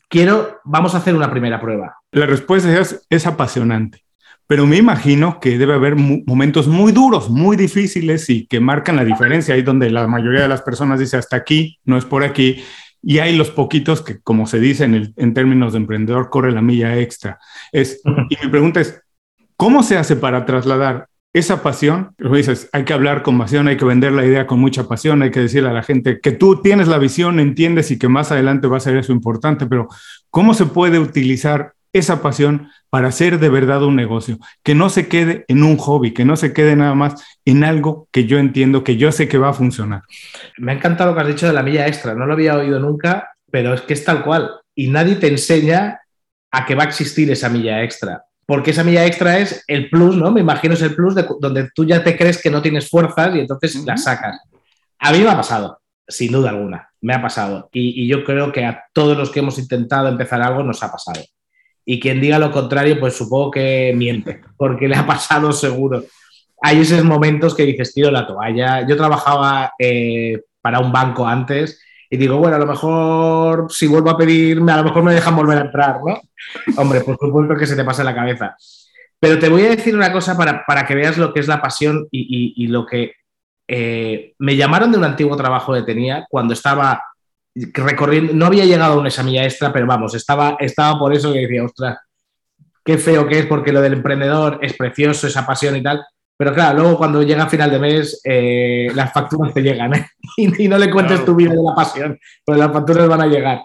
quiero, 0.09 0.59
vamos 0.65 0.93
a 0.93 0.97
hacer 0.97 1.15
una 1.15 1.31
primera 1.31 1.61
prueba. 1.61 1.95
La 2.11 2.25
respuesta 2.25 2.77
es, 2.79 3.05
es 3.09 3.27
apasionante, 3.27 4.03
pero 4.47 4.65
me 4.65 4.77
imagino 4.77 5.39
que 5.39 5.57
debe 5.57 5.75
haber 5.75 5.95
momentos 5.95 6.67
muy 6.67 6.91
duros, 6.91 7.29
muy 7.29 7.55
difíciles 7.55 8.29
y 8.29 8.47
que 8.47 8.59
marcan 8.59 8.95
la 8.95 9.05
diferencia, 9.05 9.55
ahí 9.55 9.61
donde 9.61 9.89
la 9.89 10.07
mayoría 10.07 10.41
de 10.41 10.47
las 10.49 10.63
personas 10.63 10.99
dice 10.99 11.17
hasta 11.17 11.37
aquí, 11.37 11.79
no 11.85 11.97
es 11.97 12.05
por 12.05 12.23
aquí, 12.23 12.63
y 13.01 13.19
hay 13.19 13.37
los 13.37 13.51
poquitos 13.51 14.01
que, 14.01 14.19
como 14.19 14.47
se 14.47 14.59
dice 14.59 14.83
en, 14.85 15.13
en 15.15 15.33
términos 15.33 15.73
de 15.73 15.77
emprendedor, 15.77 16.29
corre 16.29 16.51
la 16.51 16.61
milla 16.61 16.97
extra. 16.97 17.39
Es, 17.71 18.01
y 18.29 18.37
mi 18.43 18.51
pregunta 18.51 18.81
es, 18.81 19.01
¿cómo 19.55 19.83
se 19.83 19.97
hace 19.97 20.15
para 20.15 20.45
trasladar 20.45 21.08
esa 21.33 21.61
pasión, 21.61 22.13
lo 22.17 22.35
dices, 22.35 22.69
hay 22.73 22.85
que 22.85 22.93
hablar 22.93 23.21
con 23.21 23.37
pasión, 23.37 23.67
hay 23.67 23.77
que 23.77 23.85
vender 23.85 24.11
la 24.13 24.25
idea 24.25 24.47
con 24.47 24.59
mucha 24.59 24.87
pasión, 24.87 25.21
hay 25.21 25.29
que 25.29 25.41
decirle 25.41 25.69
a 25.69 25.73
la 25.73 25.83
gente 25.83 26.19
que 26.19 26.31
tú 26.31 26.61
tienes 26.61 26.87
la 26.87 26.97
visión, 26.97 27.39
entiendes 27.39 27.91
y 27.91 27.99
que 27.99 28.07
más 28.07 28.31
adelante 28.31 28.67
va 28.67 28.77
a 28.77 28.81
ser 28.81 28.97
eso 28.97 29.11
importante, 29.11 29.67
pero 29.67 29.87
¿cómo 30.31 30.55
se 30.55 30.65
puede 30.65 30.97
utilizar 30.97 31.73
esa 31.93 32.21
pasión 32.21 32.69
para 32.89 33.09
hacer 33.09 33.39
de 33.39 33.49
verdad 33.49 33.83
un 33.83 33.95
negocio? 33.95 34.39
Que 34.63 34.73
no 34.73 34.89
se 34.89 35.07
quede 35.07 35.45
en 35.47 35.63
un 35.63 35.77
hobby, 35.77 36.13
que 36.13 36.25
no 36.25 36.35
se 36.35 36.51
quede 36.51 36.75
nada 36.75 36.95
más 36.95 37.23
en 37.45 37.63
algo 37.63 38.07
que 38.11 38.25
yo 38.25 38.39
entiendo, 38.39 38.83
que 38.83 38.97
yo 38.97 39.11
sé 39.11 39.27
que 39.27 39.37
va 39.37 39.49
a 39.49 39.53
funcionar. 39.53 40.01
Me 40.57 40.71
ha 40.71 40.75
encantado 40.75 41.11
lo 41.11 41.15
que 41.15 41.21
has 41.21 41.27
dicho 41.27 41.47
de 41.47 41.53
la 41.53 41.63
milla 41.63 41.85
extra, 41.85 42.15
no 42.15 42.25
lo 42.25 42.33
había 42.33 42.55
oído 42.55 42.79
nunca, 42.79 43.35
pero 43.51 43.75
es 43.75 43.81
que 43.81 43.93
es 43.93 44.03
tal 44.03 44.23
cual. 44.23 44.49
Y 44.73 44.87
nadie 44.87 45.15
te 45.17 45.27
enseña 45.27 45.99
a 46.51 46.65
que 46.65 46.73
va 46.73 46.83
a 46.83 46.87
existir 46.87 47.29
esa 47.29 47.49
milla 47.49 47.83
extra 47.83 48.23
porque 48.49 48.71
esa 48.71 48.83
milla 48.83 49.05
extra 49.05 49.37
es 49.37 49.63
el 49.67 49.91
plus, 49.91 50.15
¿no? 50.15 50.31
Me 50.31 50.41
imagino 50.41 50.73
es 50.73 50.81
el 50.81 50.95
plus 50.95 51.13
de 51.13 51.23
donde 51.39 51.69
tú 51.69 51.85
ya 51.85 52.03
te 52.03 52.17
crees 52.17 52.41
que 52.41 52.49
no 52.49 52.63
tienes 52.63 52.89
fuerzas 52.89 53.35
y 53.35 53.41
entonces 53.41 53.75
uh 53.75 53.83
-huh. 53.83 53.85
las 53.85 54.05
sacas. 54.05 54.41
A 54.97 55.11
mí 55.11 55.19
me 55.19 55.29
ha 55.29 55.35
pasado, 55.35 55.79
sin 56.07 56.31
duda 56.31 56.49
alguna, 56.49 56.89
me 56.99 57.13
ha 57.13 57.21
pasado. 57.21 57.69
Y, 57.71 58.01
y, 58.01 58.07
yo 58.07 58.23
creo 58.23 58.51
que 58.51 58.65
a 58.65 58.85
todos 58.91 59.15
los 59.15 59.29
que 59.29 59.41
hemos 59.41 59.59
intentado 59.59 60.07
empezar 60.07 60.41
algo 60.41 60.63
nos 60.63 60.81
ha 60.81 60.91
pasado. 60.91 61.21
Y 61.85 61.99
quien 61.99 62.19
diga 62.19 62.39
lo 62.39 62.51
contrario, 62.51 62.99
pues 62.99 63.13
supongo 63.13 63.51
que 63.51 63.93
miente, 63.95 64.41
porque 64.57 64.87
le 64.87 64.95
ha 64.95 65.05
pasado 65.05 65.51
seguro. 65.65 66.05
Hay 66.63 66.81
esos 66.81 67.03
momentos 67.03 67.53
que 67.53 67.67
dices, 67.67 67.93
tiro 67.93 68.09
la 68.09 68.25
toalla. 68.25 68.83
Yo 68.87 68.97
trabajaba 68.97 69.73
eh, 69.77 70.41
para 70.59 70.79
un 70.79 70.91
banco 70.91 71.27
antes 71.27 71.79
y 72.09 72.17
digo, 72.17 72.37
bueno, 72.37 72.55
a 72.55 72.59
lo 72.59 72.65
mejor 72.65 73.67
si 73.69 73.87
vuelvo 73.87 74.09
a 74.09 74.17
pedirme, 74.17 74.71
a 74.71 74.77
lo 74.77 74.85
mejor 74.85 75.03
me 75.03 75.13
dejan 75.13 75.35
volver 75.35 75.59
a 75.59 75.61
entrar, 75.61 75.99
¿no? 76.05 76.19
Hombre, 76.77 77.01
por 77.01 77.17
supuesto 77.17 77.55
que 77.55 77.67
se 77.67 77.75
te 77.75 77.83
pasa 77.83 78.03
la 78.03 78.15
cabeza. 78.15 78.55
Pero 79.19 79.37
te 79.37 79.49
voy 79.49 79.63
a 79.63 79.69
decir 79.69 79.95
una 79.95 80.11
cosa 80.11 80.35
para, 80.35 80.65
para 80.65 80.85
que 80.85 80.95
veas 80.95 81.17
lo 81.17 81.33
que 81.33 81.41
es 81.41 81.47
la 81.47 81.61
pasión 81.61 82.07
y, 82.09 82.21
y, 82.21 82.63
y 82.63 82.67
lo 82.67 82.85
que 82.85 83.13
eh, 83.67 84.33
me 84.39 84.55
llamaron 84.55 84.91
de 84.91 84.97
un 84.97 85.03
antiguo 85.03 85.37
trabajo 85.37 85.73
que 85.73 85.83
tenía 85.83 86.25
cuando 86.29 86.53
estaba 86.53 87.03
recorriendo, 87.53 88.33
no 88.33 88.47
había 88.47 88.65
llegado 88.65 88.93
a 88.93 88.99
una 88.99 89.09
examilla 89.09 89.43
extra, 89.43 89.71
pero 89.71 89.85
vamos, 89.85 90.15
estaba, 90.15 90.57
estaba 90.59 90.97
por 90.97 91.13
eso 91.13 91.31
que 91.33 91.41
decía, 91.41 91.63
ostras, 91.63 91.99
qué 92.83 92.97
feo 92.97 93.27
que 93.27 93.39
es, 93.39 93.45
porque 93.45 93.71
lo 93.71 93.81
del 93.81 93.93
emprendedor 93.93 94.57
es 94.61 94.73
precioso, 94.73 95.27
esa 95.27 95.45
pasión 95.45 95.75
y 95.75 95.83
tal. 95.83 96.03
Pero 96.39 96.53
claro, 96.53 96.79
luego 96.79 96.97
cuando 96.97 97.21
llega 97.21 97.43
a 97.43 97.49
final 97.49 97.69
de 97.69 97.79
mes, 97.79 98.21
eh, 98.23 98.87
las 98.95 99.11
facturas 99.11 99.53
te 99.53 99.61
llegan 99.61 99.93
¿eh? 99.93 100.07
y, 100.37 100.69
no 100.69 100.77
le 100.77 100.89
cuentes 100.89 101.25
tu 101.25 101.35
vida 101.35 101.51
de 101.51 101.61
la 101.61 101.75
pasión, 101.75 102.17
pues 102.45 102.57
las 102.57 102.71
facturas 102.71 103.09
van 103.09 103.21
a 103.21 103.27
llegar. 103.27 103.63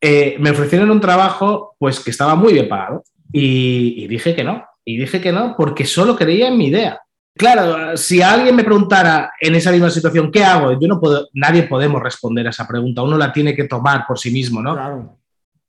me 0.00 0.50
ofrecieron 0.50 0.90
un 0.90 1.00
trabajo 1.00 1.76
pues 1.78 2.00
que 2.00 2.10
estaba 2.10 2.34
muy 2.34 2.54
bien 2.54 2.66
pagado 2.66 3.04
y, 3.30 4.04
y 4.04 4.06
dije 4.06 4.34
que 4.34 4.42
no. 4.42 4.64
Y 4.86 4.96
dije 4.96 5.20
que 5.20 5.32
no 5.32 5.54
porque 5.54 5.84
solo 5.84 6.16
creía 6.16 6.48
en 6.48 6.56
mi 6.56 6.68
idea. 6.68 6.98
Claro, 7.36 7.94
si 7.94 8.22
alguien 8.22 8.56
me 8.56 8.64
preguntara 8.64 9.32
en 9.38 9.54
esa 9.54 9.70
misma 9.70 9.90
situación, 9.90 10.32
¿qué 10.32 10.42
hago? 10.42 10.72
Yo 10.80 10.88
no 10.88 10.98
puedo, 10.98 11.28
nadie 11.34 11.64
podemos 11.64 12.02
responder 12.02 12.46
a 12.46 12.50
esa 12.50 12.66
pregunta. 12.66 13.02
Uno 13.02 13.18
la 13.18 13.34
tiene 13.34 13.54
que 13.54 13.64
tomar 13.64 14.06
por 14.08 14.18
sí 14.18 14.30
mismo, 14.30 14.62
¿no? 14.62 14.74
Claro. 14.74 15.18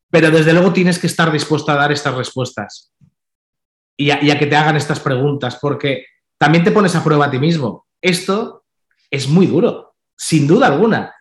Pero 0.10 0.31
desde 0.31 0.53
luego 0.53 0.72
tienes 0.72 0.98
que 0.98 1.08
estar 1.08 1.31
dispuesto 1.31 1.72
a 1.72 1.75
dar 1.75 1.91
estas 1.91 2.15
respuestas 2.15 2.93
y 4.00 4.12
a, 4.12 4.39
que 4.39 4.46
te 4.48 4.55
hagan 4.55 4.77
estas 4.77 5.00
preguntas, 5.00 5.60
porque 5.62 6.05
también 6.39 6.63
te 6.63 6.72
pones 6.72 6.96
a 6.96 7.03
prueba 7.03 7.25
a 7.25 7.31
ti 7.31 7.38
mismo. 7.38 7.86
Esto 8.01 8.63
es 9.12 9.27
muy 9.27 9.46
duro, 9.46 9.93
sin 10.17 10.48
duda 10.48 10.67
alguna. 10.67 11.13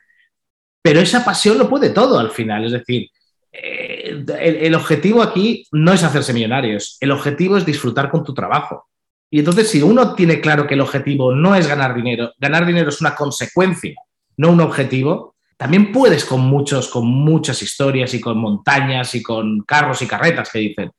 Pero 0.80 1.00
esa 1.00 1.24
pasión 1.24 1.58
lo 1.58 1.68
puede 1.68 1.90
todo 1.90 2.18
al 2.18 2.30
final. 2.30 2.64
Es 2.64 2.72
decir, 2.72 3.10
eh, 3.52 4.24
el 4.40 4.74
objetivo 4.74 5.20
aquí 5.20 5.66
no 5.72 5.92
es 5.92 6.02
hacerse 6.02 6.32
millonarios, 6.32 6.96
el 7.00 7.10
objetivo 7.10 7.56
es 7.56 7.66
disfrutar 7.66 8.10
con 8.10 8.24
tu 8.24 8.32
trabajo. 8.32 8.86
Y 9.30 9.40
entonces, 9.40 9.68
si 9.68 9.82
uno 9.82 10.14
tiene 10.14 10.40
claro 10.40 10.66
que 10.66 10.74
el 10.74 10.80
objetivo 10.80 11.34
no 11.34 11.54
es 11.54 11.66
ganar 11.66 11.94
dinero, 11.94 12.32
ganar 12.38 12.64
dinero 12.64 12.88
es 12.88 13.00
una 13.00 13.14
consecuencia, 13.14 13.94
no 14.36 14.52
un 14.52 14.60
objetivo, 14.60 15.34
también 15.56 15.90
puedes 15.90 16.24
con 16.24 16.40
muchos, 16.40 16.88
con 16.88 17.06
muchas 17.06 17.60
historias 17.60 18.14
y 18.14 18.20
con 18.20 18.38
montañas 18.38 19.14
y 19.16 19.22
con 19.22 19.62
carros 19.62 20.00
y 20.00 20.06
carretas 20.06 20.50
que 20.50 20.60
dicen. 20.60 20.92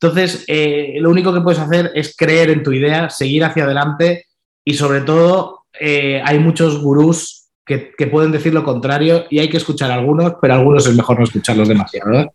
Entonces, 0.00 0.44
eh, 0.46 0.96
lo 1.00 1.10
único 1.10 1.34
que 1.34 1.40
puedes 1.40 1.58
hacer 1.58 1.90
es 1.94 2.14
creer 2.16 2.50
en 2.50 2.62
tu 2.62 2.72
idea, 2.72 3.10
seguir 3.10 3.44
hacia 3.44 3.64
adelante 3.64 4.26
y 4.64 4.74
sobre 4.74 5.00
todo 5.00 5.64
eh, 5.80 6.22
hay 6.24 6.38
muchos 6.38 6.80
gurús 6.80 7.38
que, 7.68 8.06
pueden 8.06 8.32
decir 8.32 8.54
lo 8.54 8.64
contrario 8.64 9.26
y 9.28 9.40
hay 9.40 9.50
que 9.50 9.58
escuchar 9.58 9.90
a 9.90 9.94
algunos, 9.94 10.34
pero 10.40 10.54
a 10.54 10.56
algunos 10.56 10.86
es 10.86 10.96
mejor 10.96 11.18
no 11.18 11.24
escucharlos 11.24 11.68
demasiado. 11.68 12.32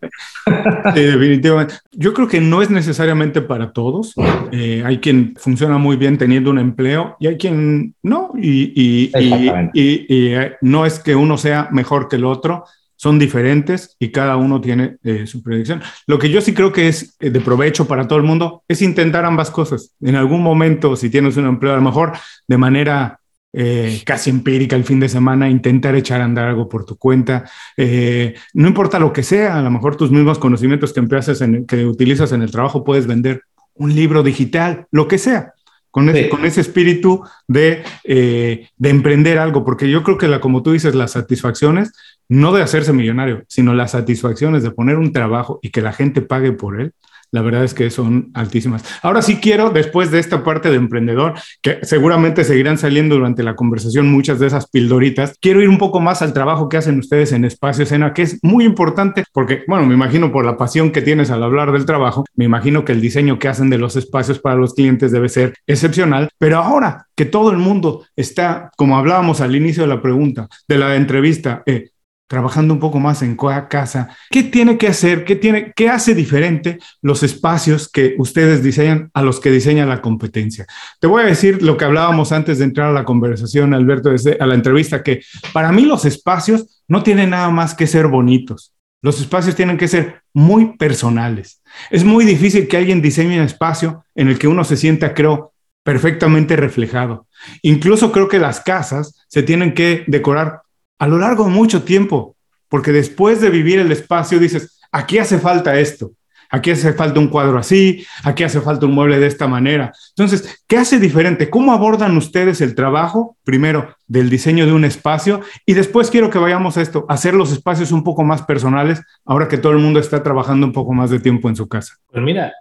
Sí, 0.93 1.01
definitivamente. 1.01 1.75
Yo 1.91 2.13
creo 2.13 2.27
que 2.27 2.39
no 2.39 2.61
es 2.61 2.69
necesariamente 2.69 3.41
para 3.41 3.73
todos. 3.73 4.13
Eh, 4.51 4.83
hay 4.85 4.99
quien 4.99 5.33
funciona 5.37 5.79
muy 5.79 5.97
bien 5.97 6.19
teniendo 6.19 6.51
un 6.51 6.59
empleo 6.59 7.17
y 7.19 7.27
hay 7.27 7.37
quien 7.37 7.95
no. 8.03 8.31
Y, 8.39 9.09
eh, 9.15 10.53
no 10.61 10.85
es 10.85 10.99
que 10.99 11.15
uno 11.15 11.37
sea 11.37 11.67
mejor 11.71 12.07
que 12.07 12.17
el 12.17 12.25
otro, 12.25 12.65
son 13.03 13.19
diferentes 13.19 13.97
y 13.99 14.11
cada 14.11 14.37
uno 14.37 14.61
tiene 14.61 14.95
eh, 15.03 15.27
su 15.27 15.43
predicción. 15.43 15.81
Lo 16.07 16.17
que 16.17 16.29
yo 16.29 16.39
sí 16.39 16.53
creo 16.53 16.71
que 16.71 16.87
es 16.87 17.17
de 17.19 17.41
provecho 17.41 17.85
para 17.85 18.07
todo 18.07 18.17
el 18.17 18.23
mundo 18.23 18.63
es 18.65 18.81
intentar 18.81 19.25
ambas 19.25 19.51
cosas. 19.51 19.93
En 19.99 20.15
algún 20.15 20.41
momento, 20.41 20.95
si 20.95 21.09
tienes 21.09 21.35
un 21.35 21.45
empleo, 21.45 21.73
a 21.73 21.75
lo 21.75 21.81
mejor 21.81 22.13
de 22.47 22.57
manera 22.57 23.19
eh, 23.51 24.01
casi 24.05 24.29
empírica 24.29 24.77
el 24.77 24.85
fin 24.85 25.01
de 25.01 25.09
semana, 25.09 25.49
intentar 25.49 25.95
echar 25.95 26.21
a 26.21 26.23
andar 26.23 26.47
algo 26.47 26.69
por 26.69 26.85
tu 26.85 26.95
cuenta. 26.95 27.43
Eh, 27.75 28.35
no 28.53 28.69
importa 28.69 28.99
lo 28.99 29.11
que 29.11 29.23
sea, 29.23 29.59
a 29.59 29.61
lo 29.61 29.69
mejor 29.69 29.97
tus 29.97 30.09
mismos 30.09 30.39
conocimientos 30.39 30.93
que, 30.93 31.01
empiezas 31.01 31.41
en, 31.41 31.65
que 31.65 31.85
utilizas 31.85 32.31
en 32.31 32.41
el 32.41 32.51
trabajo 32.51 32.85
puedes 32.85 33.05
vender 33.05 33.41
un 33.73 33.93
libro 33.93 34.23
digital, 34.23 34.87
lo 34.91 35.09
que 35.09 35.17
sea. 35.17 35.51
Con 35.93 36.09
ese, 36.09 36.27
con 36.27 36.43
ese 36.43 36.59
espíritu 36.61 37.21
de, 37.47 37.83
eh, 38.03 38.67
de 38.77 38.89
emprender 38.89 39.37
algo, 39.37 39.63
porque 39.63 39.91
yo 39.91 40.01
creo 40.01 40.17
que, 40.17 40.27
la, 40.27 40.41
como 40.41 40.63
tú 40.63 40.71
dices, 40.71 40.95
las 40.95 41.11
satisfacciones, 41.11 41.93
no 42.27 42.51
de 42.51 42.63
hacerse 42.63 42.93
millonario, 42.93 43.43
sino 43.47 43.75
las 43.75 43.91
satisfacciones 43.91 44.63
de 44.63 44.71
poner 44.71 44.97
un 44.97 45.13
trabajo 45.13 45.59
y 45.61 45.69
que 45.69 45.83
la 45.83 45.93
gente 45.93 46.23
pague 46.23 46.51
por 46.51 46.81
él, 46.81 46.93
la 47.33 47.41
verdad 47.41 47.63
es 47.63 47.73
que 47.73 47.89
son 47.89 48.29
altísimas. 48.35 48.83
Ahora 49.01 49.23
sí 49.23 49.37
quiero, 49.37 49.71
después 49.71 50.11
de 50.11 50.19
esta 50.19 50.43
parte 50.43 50.69
de 50.69 50.75
emprendedor, 50.75 51.33
que 51.61 51.79
seguramente 51.81 52.43
seguirán 52.43 52.77
saliendo 52.77 53.15
durante 53.15 53.41
la 53.41 53.55
conversación 53.55 54.07
muchas 54.07 54.39
de 54.39 54.47
esas 54.47 54.69
pildoritas, 54.69 55.35
quiero 55.41 55.59
ir 55.59 55.67
un 55.67 55.79
poco 55.79 55.99
más 55.99 56.21
al 56.21 56.31
trabajo 56.31 56.69
que 56.69 56.77
hacen 56.77 56.99
ustedes 56.99 57.31
en 57.31 57.43
Espacio 57.43 57.83
Escena, 57.83 58.13
que 58.13 58.21
es 58.21 58.39
muy 58.43 58.65
importante 58.65 59.23
porque, 59.33 59.63
bueno, 59.67 59.87
me 59.87 59.95
imagino 59.95 60.31
por 60.31 60.45
la 60.45 60.57
pasión 60.57 60.91
que 60.91 61.01
tienes 61.01 61.31
al 61.31 61.43
hablar 61.43 61.71
del 61.71 61.85
trabajo, 61.85 62.23
me 62.35 62.45
imagino 62.45 62.85
que 62.85 62.91
el 62.91 63.01
diseño 63.01 63.39
que 63.39 63.47
hacen 63.47 63.71
de 63.71 63.79
los 63.79 63.95
espacios 63.95 64.37
para 64.37 64.55
los 64.55 64.75
clientes 64.75 65.11
debe 65.11 65.27
ser 65.27 65.55
excepcional, 65.65 66.29
pero 66.37 66.59
ahora 66.59 67.07
que 67.15 67.25
todo 67.25 67.51
el 67.51 67.57
mundo 67.57 68.05
está, 68.15 68.69
como 68.77 68.97
hablábamos 68.97 69.41
al 69.41 69.55
inicio 69.55 69.83
de 69.83 69.89
la 69.89 70.01
pregunta, 70.03 70.47
de 70.67 70.77
la 70.77 70.95
entrevista, 70.95 71.63
eh, 71.65 71.89
trabajando 72.27 72.73
un 72.73 72.79
poco 72.79 72.99
más 72.99 73.21
en 73.21 73.35
casa, 73.35 74.15
¿qué 74.31 74.43
tiene 74.43 74.77
que 74.77 74.87
hacer? 74.87 75.23
¿Qué, 75.23 75.35
tiene, 75.35 75.71
¿Qué 75.75 75.89
hace 75.89 76.15
diferente 76.15 76.79
los 77.01 77.21
espacios 77.21 77.89
que 77.89 78.15
ustedes 78.17 78.63
diseñan 78.63 79.11
a 79.13 79.21
los 79.21 79.39
que 79.39 79.51
diseña 79.51 79.85
la 79.85 80.01
competencia? 80.01 80.65
Te 80.99 81.07
voy 81.07 81.23
a 81.23 81.27
decir 81.27 81.61
lo 81.61 81.77
que 81.77 81.85
hablábamos 81.85 82.31
antes 82.31 82.59
de 82.59 82.65
entrar 82.65 82.89
a 82.89 82.93
la 82.93 83.05
conversación, 83.05 83.73
Alberto, 83.73 84.09
desde, 84.09 84.37
a 84.39 84.45
la 84.45 84.55
entrevista, 84.55 85.03
que 85.03 85.21
para 85.51 85.71
mí 85.71 85.83
los 85.83 86.05
espacios 86.05 86.81
no 86.87 87.03
tienen 87.03 87.31
nada 87.31 87.49
más 87.49 87.75
que 87.75 87.87
ser 87.87 88.07
bonitos. 88.07 88.73
Los 89.01 89.19
espacios 89.19 89.55
tienen 89.55 89.77
que 89.77 89.89
ser 89.89 90.21
muy 90.33 90.77
personales. 90.77 91.61
Es 91.91 92.03
muy 92.03 92.25
difícil 92.25 92.67
que 92.67 92.77
alguien 92.77 93.01
diseñe 93.01 93.37
un 93.37 93.45
espacio 93.45 94.05
en 94.15 94.29
el 94.29 94.39
que 94.39 94.47
uno 94.47 94.63
se 94.63 94.77
sienta, 94.77 95.13
creo, 95.13 95.53
perfectamente 95.83 96.55
reflejado. 96.55 97.27
Incluso 97.61 98.11
creo 98.11 98.29
que 98.29 98.39
las 98.39 98.61
casas 98.61 99.25
se 99.27 99.43
tienen 99.43 99.73
que 99.73 100.05
decorar 100.07 100.62
a 100.99 101.07
lo 101.07 101.17
largo 101.17 101.45
de 101.45 101.51
mucho 101.51 101.83
tiempo, 101.83 102.35
porque 102.69 102.91
después 102.91 103.41
de 103.41 103.49
vivir 103.49 103.79
el 103.79 103.91
espacio 103.91 104.39
dices, 104.39 104.79
aquí 104.91 105.17
hace 105.17 105.39
falta 105.39 105.79
esto, 105.79 106.13
aquí 106.49 106.71
hace 106.71 106.93
falta 106.93 107.19
un 107.19 107.27
cuadro 107.29 107.57
así, 107.57 108.05
aquí 108.23 108.43
hace 108.43 108.61
falta 108.61 108.85
un 108.85 108.93
mueble 108.93 109.19
de 109.19 109.27
esta 109.27 109.47
manera. 109.47 109.91
Entonces, 110.09 110.63
¿qué 110.67 110.77
hace 110.77 110.99
diferente? 110.99 111.49
¿Cómo 111.49 111.73
abordan 111.73 112.15
ustedes 112.15 112.61
el 112.61 112.75
trabajo, 112.75 113.37
primero, 113.43 113.95
del 114.07 114.29
diseño 114.29 114.65
de 114.65 114.71
un 114.71 114.85
espacio? 114.85 115.41
Y 115.65 115.73
después 115.73 116.11
quiero 116.11 116.29
que 116.29 116.37
vayamos 116.37 116.77
a 116.77 116.81
esto, 116.81 117.05
hacer 117.09 117.33
los 117.33 117.51
espacios 117.51 117.91
un 117.91 118.03
poco 118.03 118.23
más 118.23 118.43
personales, 118.43 119.01
ahora 119.25 119.47
que 119.47 119.57
todo 119.57 119.71
el 119.71 119.79
mundo 119.79 119.99
está 119.99 120.21
trabajando 120.21 120.67
un 120.67 120.73
poco 120.73 120.93
más 120.93 121.09
de 121.09 121.19
tiempo 121.19 121.49
en 121.49 121.55
su 121.55 121.67
casa. 121.67 121.95
Pues 122.11 122.23
mira, 122.23 122.53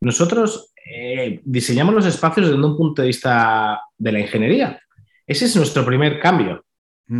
nosotros 0.00 0.72
eh, 0.84 1.40
diseñamos 1.44 1.94
los 1.94 2.06
espacios 2.06 2.46
desde 2.46 2.64
un 2.64 2.76
punto 2.76 3.02
de 3.02 3.08
vista 3.08 3.80
de 3.96 4.12
la 4.12 4.20
ingeniería. 4.20 4.80
Ese 5.26 5.46
es 5.46 5.56
nuestro 5.56 5.84
primer 5.84 6.18
cambio. 6.20 6.65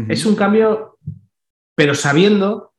Es 0.08 0.26
un 0.26 0.34
cambio, 0.34 0.98
pero 1.74 1.94
sabiendo 1.94 2.72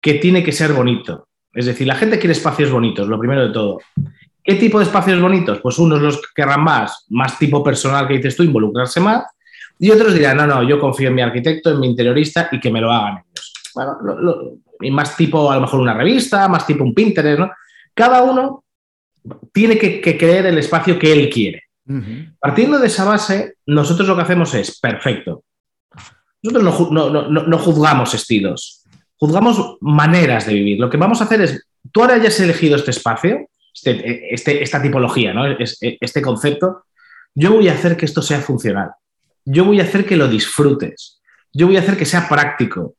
que 0.00 0.14
tiene 0.14 0.42
que 0.42 0.52
ser 0.52 0.72
bonito. 0.72 1.28
Es 1.52 1.66
decir, 1.66 1.86
la 1.86 1.94
gente 1.94 2.18
quiere 2.18 2.32
espacios 2.32 2.70
bonitos, 2.70 3.08
lo 3.08 3.18
primero 3.18 3.46
de 3.46 3.52
todo. 3.52 3.80
¿Qué 4.42 4.54
tipo 4.54 4.78
de 4.78 4.84
espacios 4.84 5.20
bonitos? 5.20 5.60
Pues 5.60 5.78
unos 5.78 6.00
los 6.00 6.22
querrán 6.34 6.62
más, 6.62 7.04
más 7.10 7.38
tipo 7.38 7.62
personal 7.62 8.06
que 8.08 8.14
dices 8.14 8.36
tú, 8.36 8.42
involucrarse 8.42 9.00
más, 9.00 9.24
y 9.78 9.90
otros 9.90 10.14
dirán, 10.14 10.38
no, 10.38 10.46
no, 10.46 10.62
yo 10.62 10.80
confío 10.80 11.08
en 11.08 11.14
mi 11.14 11.22
arquitecto, 11.22 11.70
en 11.70 11.80
mi 11.80 11.88
interiorista 11.88 12.48
y 12.50 12.58
que 12.58 12.70
me 12.70 12.80
lo 12.80 12.90
hagan 12.90 13.18
ellos. 13.18 13.54
y 14.80 14.90
más 14.90 15.16
tipo, 15.16 15.50
a 15.50 15.56
lo 15.56 15.60
mejor 15.62 15.80
una 15.80 15.94
revista, 15.94 16.48
más 16.48 16.66
tipo 16.66 16.82
un 16.82 16.94
Pinterest, 16.94 17.38
¿no? 17.38 17.50
Cada 17.94 18.22
uno 18.22 18.64
tiene 19.52 19.78
que, 19.78 20.00
creer 20.00 20.46
el 20.46 20.58
espacio 20.58 20.98
que 20.98 21.12
él 21.12 21.28
quiere. 21.28 21.64
Partiendo 22.38 22.78
de 22.78 22.86
esa 22.86 23.04
base, 23.04 23.54
nosotros 23.66 24.06
lo 24.06 24.14
que 24.16 24.22
hacemos 24.22 24.54
es, 24.54 24.78
perfecto, 24.78 25.44
nosotros 26.42 26.90
no, 26.90 27.58
juzgamos 27.58 28.14
estilos, 28.14 28.84
juzgamos 29.16 29.76
maneras 29.80 30.46
de 30.46 30.54
vivir. 30.54 30.78
Lo 30.78 30.90
que 30.90 30.96
vamos 30.96 31.20
a 31.20 31.24
hacer 31.24 31.40
es, 31.40 31.66
tú 31.92 32.00
ahora 32.00 32.14
hayas 32.14 32.38
elegido 32.40 32.76
este 32.76 32.90
espacio, 32.90 33.48
este, 33.74 34.34
este, 34.34 34.62
esta 34.62 34.80
tipología, 34.80 35.32
¿no? 35.32 35.44
este 35.48 36.22
concepto, 36.22 36.84
yo 37.34 37.52
voy 37.52 37.68
a 37.68 37.74
hacer 37.74 37.96
que 37.96 38.06
esto 38.06 38.22
sea 38.22 38.40
funcional. 38.40 38.90
Yo 39.44 39.64
voy 39.64 39.80
a 39.80 39.84
hacer 39.84 40.04
que 40.04 40.16
lo 40.16 40.28
disfrutes. 40.28 41.20
Yo 41.52 41.66
voy 41.66 41.76
a 41.76 41.80
hacer 41.80 41.96
que 41.96 42.04
sea 42.04 42.28
práctico. 42.28 42.94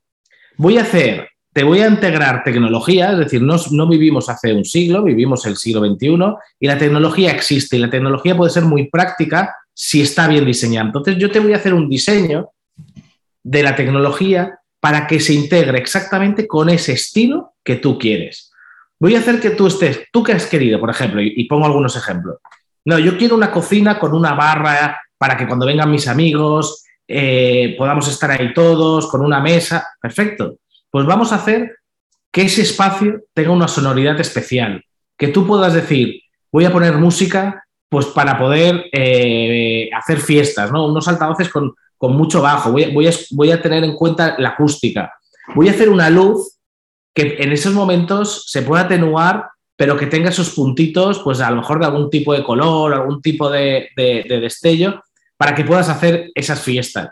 Voy 0.56 0.78
a 0.78 0.82
hacer, 0.82 1.28
te 1.52 1.62
voy 1.62 1.80
a 1.80 1.88
integrar 1.88 2.42
tecnología, 2.44 3.12
es 3.12 3.18
decir, 3.18 3.42
no, 3.42 3.56
no 3.70 3.88
vivimos 3.88 4.28
hace 4.28 4.52
un 4.52 4.64
siglo, 4.64 5.02
vivimos 5.02 5.46
el 5.46 5.56
siglo 5.56 5.80
XXI 5.80 6.16
y 6.58 6.66
la 6.66 6.78
tecnología 6.78 7.30
existe 7.30 7.76
y 7.76 7.80
la 7.80 7.90
tecnología 7.90 8.36
puede 8.36 8.50
ser 8.50 8.64
muy 8.64 8.88
práctica 8.88 9.54
si 9.72 10.02
está 10.02 10.28
bien 10.28 10.44
diseñada. 10.44 10.86
Entonces 10.86 11.16
yo 11.18 11.30
te 11.30 11.40
voy 11.40 11.52
a 11.52 11.56
hacer 11.56 11.72
un 11.72 11.88
diseño 11.88 12.50
de 13.42 13.62
la 13.62 13.76
tecnología 13.76 14.58
para 14.80 15.06
que 15.06 15.20
se 15.20 15.34
integre 15.34 15.78
exactamente 15.78 16.46
con 16.46 16.70
ese 16.70 16.92
estilo 16.92 17.54
que 17.62 17.76
tú 17.76 17.98
quieres. 17.98 18.52
Voy 18.98 19.14
a 19.14 19.18
hacer 19.18 19.40
que 19.40 19.50
tú 19.50 19.66
estés, 19.66 20.06
tú 20.12 20.22
que 20.22 20.32
has 20.32 20.46
querido, 20.46 20.80
por 20.80 20.90
ejemplo, 20.90 21.20
y, 21.22 21.44
pongo 21.44 21.66
algunos 21.66 21.96
ejemplos. 21.96 22.36
No, 22.84 22.98
yo 22.98 23.16
quiero 23.16 23.34
una 23.34 23.50
cocina 23.50 23.98
con 23.98 24.14
una 24.14 24.34
barra 24.34 25.00
para 25.18 25.36
que 25.36 25.46
cuando 25.46 25.66
vengan 25.66 25.90
mis 25.90 26.08
amigos 26.08 26.84
eh, 27.06 27.74
podamos 27.76 28.08
estar 28.08 28.30
ahí 28.30 28.54
todos, 28.54 29.06
con 29.08 29.22
una 29.22 29.40
mesa. 29.40 29.86
Perfecto. 30.00 30.56
Pues 30.90 31.06
vamos 31.06 31.32
a 31.32 31.36
hacer 31.36 31.76
que 32.30 32.42
ese 32.42 32.62
espacio 32.62 33.24
tenga 33.34 33.50
una 33.50 33.68
sonoridad 33.68 34.18
especial, 34.20 34.84
que 35.16 35.28
tú 35.28 35.46
puedas 35.46 35.74
decir, 35.74 36.22
voy 36.52 36.64
a 36.64 36.72
poner 36.72 36.94
música 36.94 37.64
pues 37.88 38.06
para 38.06 38.38
poder 38.38 38.84
eh, 38.92 39.90
hacer 39.92 40.20
fiestas, 40.20 40.70
¿no? 40.70 40.86
Unos 40.86 41.08
altavoces 41.08 41.48
con, 41.48 41.74
con 42.00 42.16
mucho 42.16 42.40
bajo, 42.40 42.72
voy, 42.72 43.06
a, 43.06 43.12
voy 43.32 43.50
a 43.50 43.60
tener 43.60 43.84
en 43.84 43.94
cuenta 43.94 44.34
la 44.38 44.48
acústica, 44.50 45.12
voy 45.54 45.68
a 45.68 45.72
hacer 45.72 45.90
una 45.90 46.08
luz 46.08 46.56
que 47.14 47.36
en 47.40 47.52
esos 47.52 47.74
momentos 47.74 48.46
se 48.48 48.62
pueda 48.62 48.84
atenuar, 48.84 49.50
pero 49.76 49.98
que 49.98 50.06
tenga 50.06 50.30
esos 50.30 50.48
puntitos, 50.54 51.18
pues 51.18 51.42
a 51.42 51.50
lo 51.50 51.56
mejor 51.56 51.78
de 51.78 51.84
algún 51.84 52.08
tipo 52.08 52.32
de 52.32 52.42
color, 52.42 52.94
algún 52.94 53.20
tipo 53.20 53.50
de, 53.50 53.90
destello, 53.94 55.02
para 55.36 55.54
que 55.54 55.62
puedas 55.62 55.90
hacer 55.90 56.30
esas 56.34 56.62
fiestas. 56.62 57.10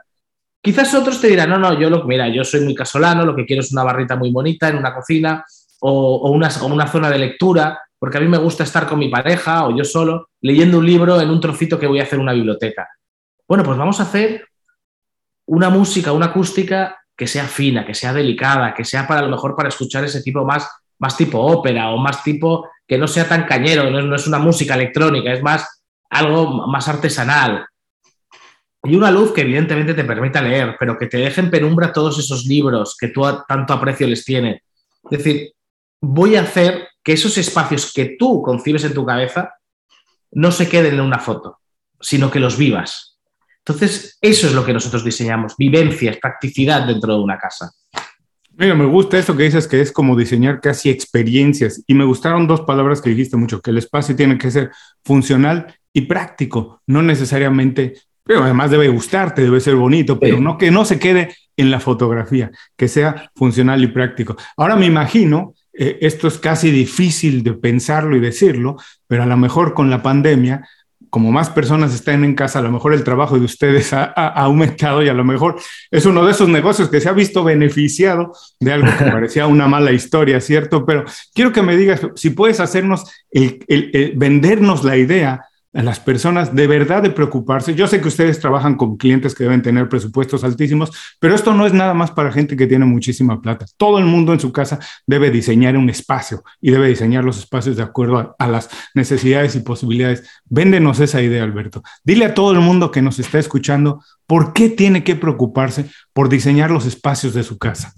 Quizás 0.62 0.94
otros 0.94 1.20
te 1.20 1.28
dirán, 1.28 1.50
no, 1.50 1.58
no, 1.58 1.78
yo 1.78 1.90
lo 1.90 2.04
mira, 2.04 2.26
yo 2.28 2.42
soy 2.42 2.60
muy 2.60 2.74
casolano, 2.74 3.26
lo 3.26 3.36
que 3.36 3.44
quiero 3.44 3.60
es 3.60 3.70
una 3.70 3.84
barrita 3.84 4.16
muy 4.16 4.32
bonita 4.32 4.70
en 4.70 4.78
una 4.78 4.94
cocina 4.94 5.44
o, 5.80 6.30
una, 6.30 6.48
o 6.62 6.66
una 6.66 6.86
zona 6.86 7.10
de 7.10 7.18
lectura, 7.18 7.78
porque 7.98 8.16
a 8.16 8.22
mí 8.22 8.26
me 8.26 8.38
gusta 8.38 8.64
estar 8.64 8.86
con 8.86 8.98
mi 8.98 9.10
pareja 9.10 9.66
o 9.66 9.76
yo 9.76 9.84
solo 9.84 10.30
leyendo 10.40 10.78
un 10.78 10.86
libro 10.86 11.20
en 11.20 11.28
un 11.28 11.42
trocito 11.42 11.78
que 11.78 11.86
voy 11.86 12.00
a 12.00 12.04
hacer 12.04 12.18
una 12.18 12.32
biblioteca. 12.32 12.88
Bueno, 13.46 13.64
pues 13.64 13.76
vamos 13.76 14.00
a 14.00 14.04
hacer 14.04 14.47
una 15.48 15.70
música, 15.70 16.12
una 16.12 16.26
acústica 16.26 16.98
que 17.16 17.26
sea 17.26 17.44
fina, 17.44 17.84
que 17.84 17.94
sea 17.94 18.12
delicada, 18.12 18.74
que 18.74 18.84
sea 18.84 19.06
para 19.06 19.22
lo 19.22 19.28
mejor 19.28 19.56
para 19.56 19.70
escuchar 19.70 20.04
ese 20.04 20.22
tipo 20.22 20.44
más, 20.44 20.68
más 20.98 21.16
tipo 21.16 21.38
ópera 21.40 21.90
o 21.90 21.96
más 21.96 22.22
tipo 22.22 22.68
que 22.86 22.98
no 22.98 23.08
sea 23.08 23.28
tan 23.28 23.44
cañero, 23.44 23.90
no 23.90 24.14
es, 24.14 24.26
una 24.26 24.38
música 24.38 24.74
electrónica, 24.74 25.32
es 25.32 25.42
más 25.42 25.82
algo 26.10 26.66
más 26.68 26.86
artesanal. 26.88 27.66
Y 28.84 28.94
una 28.94 29.10
luz 29.10 29.32
que 29.32 29.40
evidentemente 29.40 29.94
te 29.94 30.04
permita 30.04 30.40
leer, 30.40 30.76
pero 30.78 30.96
que 30.96 31.06
te 31.06 31.18
deje 31.18 31.40
en 31.40 31.50
penumbra 31.50 31.92
todos 31.92 32.18
esos 32.18 32.44
libros 32.44 32.96
que 32.98 33.08
tú 33.08 33.22
tanto 33.46 33.72
aprecio 33.72 34.06
les 34.06 34.24
tienes. 34.24 34.62
Es 35.10 35.18
decir, 35.18 35.52
voy 36.00 36.36
a 36.36 36.42
hacer 36.42 36.88
que 37.02 37.14
esos 37.14 37.36
espacios 37.38 37.92
que 37.92 38.16
tú 38.18 38.42
concibes 38.42 38.84
en 38.84 38.94
tu 38.94 39.04
cabeza 39.04 39.54
no 40.32 40.52
se 40.52 40.68
queden 40.68 40.94
en 40.94 41.00
una 41.00 41.18
foto, 41.18 41.58
sino 42.00 42.30
que 42.30 42.38
los 42.38 42.56
vivas. 42.56 43.17
Entonces, 43.68 44.16
eso 44.22 44.46
es 44.46 44.54
lo 44.54 44.64
que 44.64 44.72
nosotros 44.72 45.04
diseñamos, 45.04 45.54
vivencias, 45.58 46.16
practicidad 46.16 46.86
dentro 46.86 47.14
de 47.14 47.22
una 47.22 47.38
casa. 47.38 47.70
Mira, 48.56 48.74
me 48.74 48.86
gusta 48.86 49.18
eso 49.18 49.36
que 49.36 49.44
dices 49.44 49.68
que 49.68 49.80
es 49.80 49.92
como 49.92 50.16
diseñar 50.16 50.60
casi 50.60 50.90
experiencias 50.90 51.84
y 51.86 51.94
me 51.94 52.04
gustaron 52.04 52.46
dos 52.46 52.62
palabras 52.62 53.00
que 53.00 53.10
dijiste 53.10 53.36
mucho, 53.36 53.60
que 53.60 53.70
el 53.70 53.78
espacio 53.78 54.16
tiene 54.16 54.38
que 54.38 54.50
ser 54.50 54.70
funcional 55.04 55.76
y 55.92 56.02
práctico, 56.02 56.82
no 56.86 57.02
necesariamente, 57.02 57.94
pero 58.24 58.42
además 58.42 58.70
debe 58.70 58.88
gustarte, 58.88 59.42
debe 59.42 59.60
ser 59.60 59.76
bonito, 59.76 60.18
pero 60.18 60.40
no 60.40 60.58
que 60.58 60.70
no 60.70 60.84
se 60.84 60.98
quede 60.98 61.36
en 61.56 61.70
la 61.70 61.78
fotografía, 61.78 62.50
que 62.76 62.88
sea 62.88 63.30
funcional 63.36 63.84
y 63.84 63.88
práctico. 63.88 64.36
Ahora 64.56 64.76
me 64.76 64.86
imagino, 64.86 65.54
eh, 65.72 65.98
esto 66.00 66.26
es 66.26 66.38
casi 66.38 66.70
difícil 66.70 67.42
de 67.42 67.52
pensarlo 67.54 68.16
y 68.16 68.20
decirlo, 68.20 68.76
pero 69.06 69.22
a 69.22 69.26
lo 69.26 69.36
mejor 69.36 69.74
con 69.74 69.88
la 69.88 70.02
pandemia 70.02 70.66
como 71.10 71.32
más 71.32 71.50
personas 71.50 71.94
están 71.94 72.24
en 72.24 72.34
casa, 72.34 72.58
a 72.58 72.62
lo 72.62 72.70
mejor 72.70 72.94
el 72.94 73.04
trabajo 73.04 73.38
de 73.38 73.44
ustedes 73.44 73.92
ha, 73.92 74.04
aumentado 74.04 75.02
y 75.02 75.08
a 75.08 75.14
lo 75.14 75.24
mejor 75.24 75.56
es 75.90 76.06
uno 76.06 76.24
de 76.24 76.32
esos 76.32 76.48
negocios 76.48 76.88
que 76.90 77.00
se 77.00 77.08
ha 77.08 77.12
visto 77.12 77.44
beneficiado 77.44 78.32
de 78.60 78.72
algo 78.72 78.88
que 78.98 79.04
parecía 79.10 79.46
una 79.46 79.68
mala 79.68 79.92
historia, 79.92 80.40
¿cierto? 80.40 80.84
Pero 80.84 81.04
quiero 81.34 81.52
que 81.52 81.62
me 81.62 81.76
digas 81.76 82.00
si 82.14 82.30
puedes 82.30 82.60
hacernos, 82.60 83.04
el 83.30 84.12
vendernos 84.16 84.84
la 84.84 84.96
idea 84.96 85.47
a 85.74 85.82
las 85.82 86.00
personas 86.00 86.54
de 86.54 86.66
verdad 86.66 87.02
de 87.02 87.10
preocuparse. 87.10 87.74
Yo 87.74 87.86
sé 87.86 88.00
que 88.00 88.08
ustedes 88.08 88.40
trabajan 88.40 88.76
con 88.76 88.96
clientes 88.96 89.34
que 89.34 89.44
deben 89.44 89.62
tener 89.62 89.88
presupuestos 89.88 90.42
altísimos, 90.42 90.90
pero 91.20 91.34
esto 91.34 91.52
no 91.52 91.66
es 91.66 91.74
nada 91.74 91.92
más 91.94 92.10
para 92.10 92.32
gente 92.32 92.56
que 92.56 92.66
tiene 92.66 92.86
muchísima 92.86 93.40
plata. 93.40 93.66
Todo 93.76 93.98
el 93.98 94.06
mundo 94.06 94.32
en 94.32 94.40
su 94.40 94.50
casa 94.50 94.78
debe 95.06 95.30
diseñar 95.30 95.76
un 95.76 95.90
espacio 95.90 96.42
y 96.60 96.70
debe 96.70 96.88
diseñar 96.88 97.24
los 97.24 97.38
espacios 97.38 97.76
de 97.76 97.82
acuerdo 97.82 98.34
a, 98.38 98.48
las 98.48 98.70
necesidades 98.94 99.56
y 99.56 99.60
posibilidades. 99.60 100.28
Véndenos 100.46 101.00
esa 101.00 101.20
idea, 101.20 101.44
Alberto. 101.44 101.82
Dile 102.02 102.24
a 102.24 102.34
todo 102.34 102.52
el 102.52 102.60
mundo 102.60 102.90
que 102.90 103.02
nos 103.02 103.18
está 103.18 103.38
escuchando 103.38 104.02
por 104.26 104.54
qué 104.54 104.70
tiene 104.70 105.04
que 105.04 105.16
preocuparse 105.16 105.90
por 106.14 106.28
diseñar 106.28 106.70
los 106.70 106.86
espacios 106.86 107.34
de 107.34 107.42
su 107.42 107.58
casa. 107.58 107.92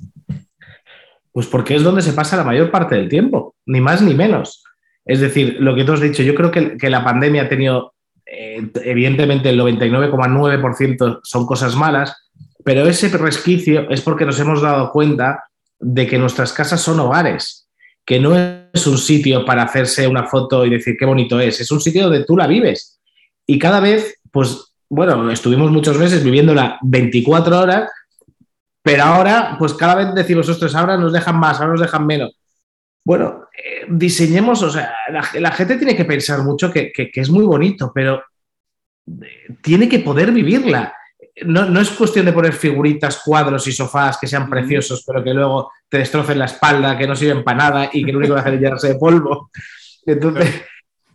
Pues 1.33 1.47
porque 1.47 1.77
es 1.77 1.85
donde 1.85 2.03
se 2.03 2.13
pasa 2.13 2.37
la 2.37 2.45
mayor 2.45 2.73
parte 2.73 2.97
del 2.97 3.09
tiempo, 3.09 3.55
ni 3.65 3.81
más 3.81 4.03
ni 4.03 4.15
menos. 4.15 4.65
Es 5.05 5.21
decir, 5.21 5.57
lo 5.61 5.75
que 5.75 5.85
tú 5.85 5.93
has 5.93 6.01
dicho, 6.01 6.23
yo 6.23 6.35
creo 6.35 6.51
que, 6.51 6.91
la 6.91 7.05
pandemia 7.05 7.43
ha 7.43 7.49
tenido, 7.49 7.95
eh, 8.27 8.71
evidentemente 8.85 9.51
el 9.51 9.61
99,9% 9.61 11.21
son 11.23 11.47
cosas 11.47 11.75
malas, 11.75 12.15
pero 12.65 12.87
ese 12.87 13.09
resquicio 13.17 13.89
es 13.91 14.03
porque 14.03 14.27
nos 14.27 14.39
hemos 14.39 14.63
dado 14.63 14.91
cuenta 14.91 15.45
de 15.79 16.07
que 16.07 16.19
nuestras 16.19 16.53
casas 16.53 16.81
son 16.81 17.01
hogares, 17.01 17.69
que 18.05 18.21
no 18.21 18.37
es 18.37 18.87
un 18.87 18.99
sitio 18.99 19.45
para 19.45 19.63
hacerse 19.63 20.07
una 20.07 20.25
foto 20.25 20.67
y 20.67 20.71
decir 20.71 20.97
qué 20.99 21.07
bonito 21.07 21.41
es, 21.41 21.61
es 21.61 21.71
un 21.71 21.81
sitio 21.81 22.05
donde 22.05 22.25
tú 22.25 22.37
la 22.37 22.47
vives. 22.47 23.01
Y 23.47 23.59
cada 23.59 23.81
vez, 23.81 24.21
pues, 24.31 24.75
bueno, 24.89 25.31
estuvimos 25.31 25.71
muchos 25.71 25.97
meses 25.99 26.23
viviéndola 26.23 26.79
24 26.83 27.59
horas, 27.59 27.91
pero 28.83 29.05
ahora, 29.05 29.57
pues 29.59 29.75
cada 29.75 29.95
vez 29.95 30.15
decimos, 30.15 30.49
ostras, 30.49 30.75
ahora 30.75 30.97
nos 30.97 31.13
dejan 31.13 31.39
más, 31.39 31.61
ahora 31.61 31.73
nos 31.73 31.81
dejan 31.81 32.07
menos. 32.07 32.37
Bueno, 33.05 33.47
eh, 33.63 33.87
diseñemos, 33.89 34.63
o 34.63 34.71
sea, 34.71 34.95
la, 35.11 35.51
gente 35.53 35.77
tiene 35.77 35.97
que 35.97 36.07
pensar 36.07 36.43
mucho 36.43 36.73
que, 36.73 36.93
es 36.95 37.31
muy 37.31 37.45
bonito, 37.45 37.93
pero 37.95 38.23
eh, 39.07 39.55
tiene 39.61 39.89
que 39.89 39.99
poder 39.99 40.33
vivirla. 40.33 40.95
No, 41.45 41.81
es 41.81 41.91
cuestión 41.91 42.27
de 42.27 42.33
poner 42.33 42.53
figuritas, 42.53 43.23
cuadros 43.25 43.67
y 43.67 43.73
sofás 43.73 44.19
que 44.19 44.27
sean 44.27 44.49
preciosos, 44.49 45.05
pero 45.07 45.23
que 45.23 45.35
luego 45.35 45.73
te 45.89 45.99
destrocen 45.99 46.39
la 46.39 46.45
espalda, 46.47 46.97
que 46.97 47.07
no 47.07 47.17
sirven 47.17 47.45
para 47.45 47.59
nada 47.59 47.91
y 47.93 48.05
que 48.05 48.13
lo 48.13 48.19
único 48.19 48.35
que 48.35 48.41
hacen 48.41 48.55
es 48.55 48.61
llenarse 48.61 48.89
de 48.89 48.95
polvo. 48.97 49.51
Entonces, 50.07 50.63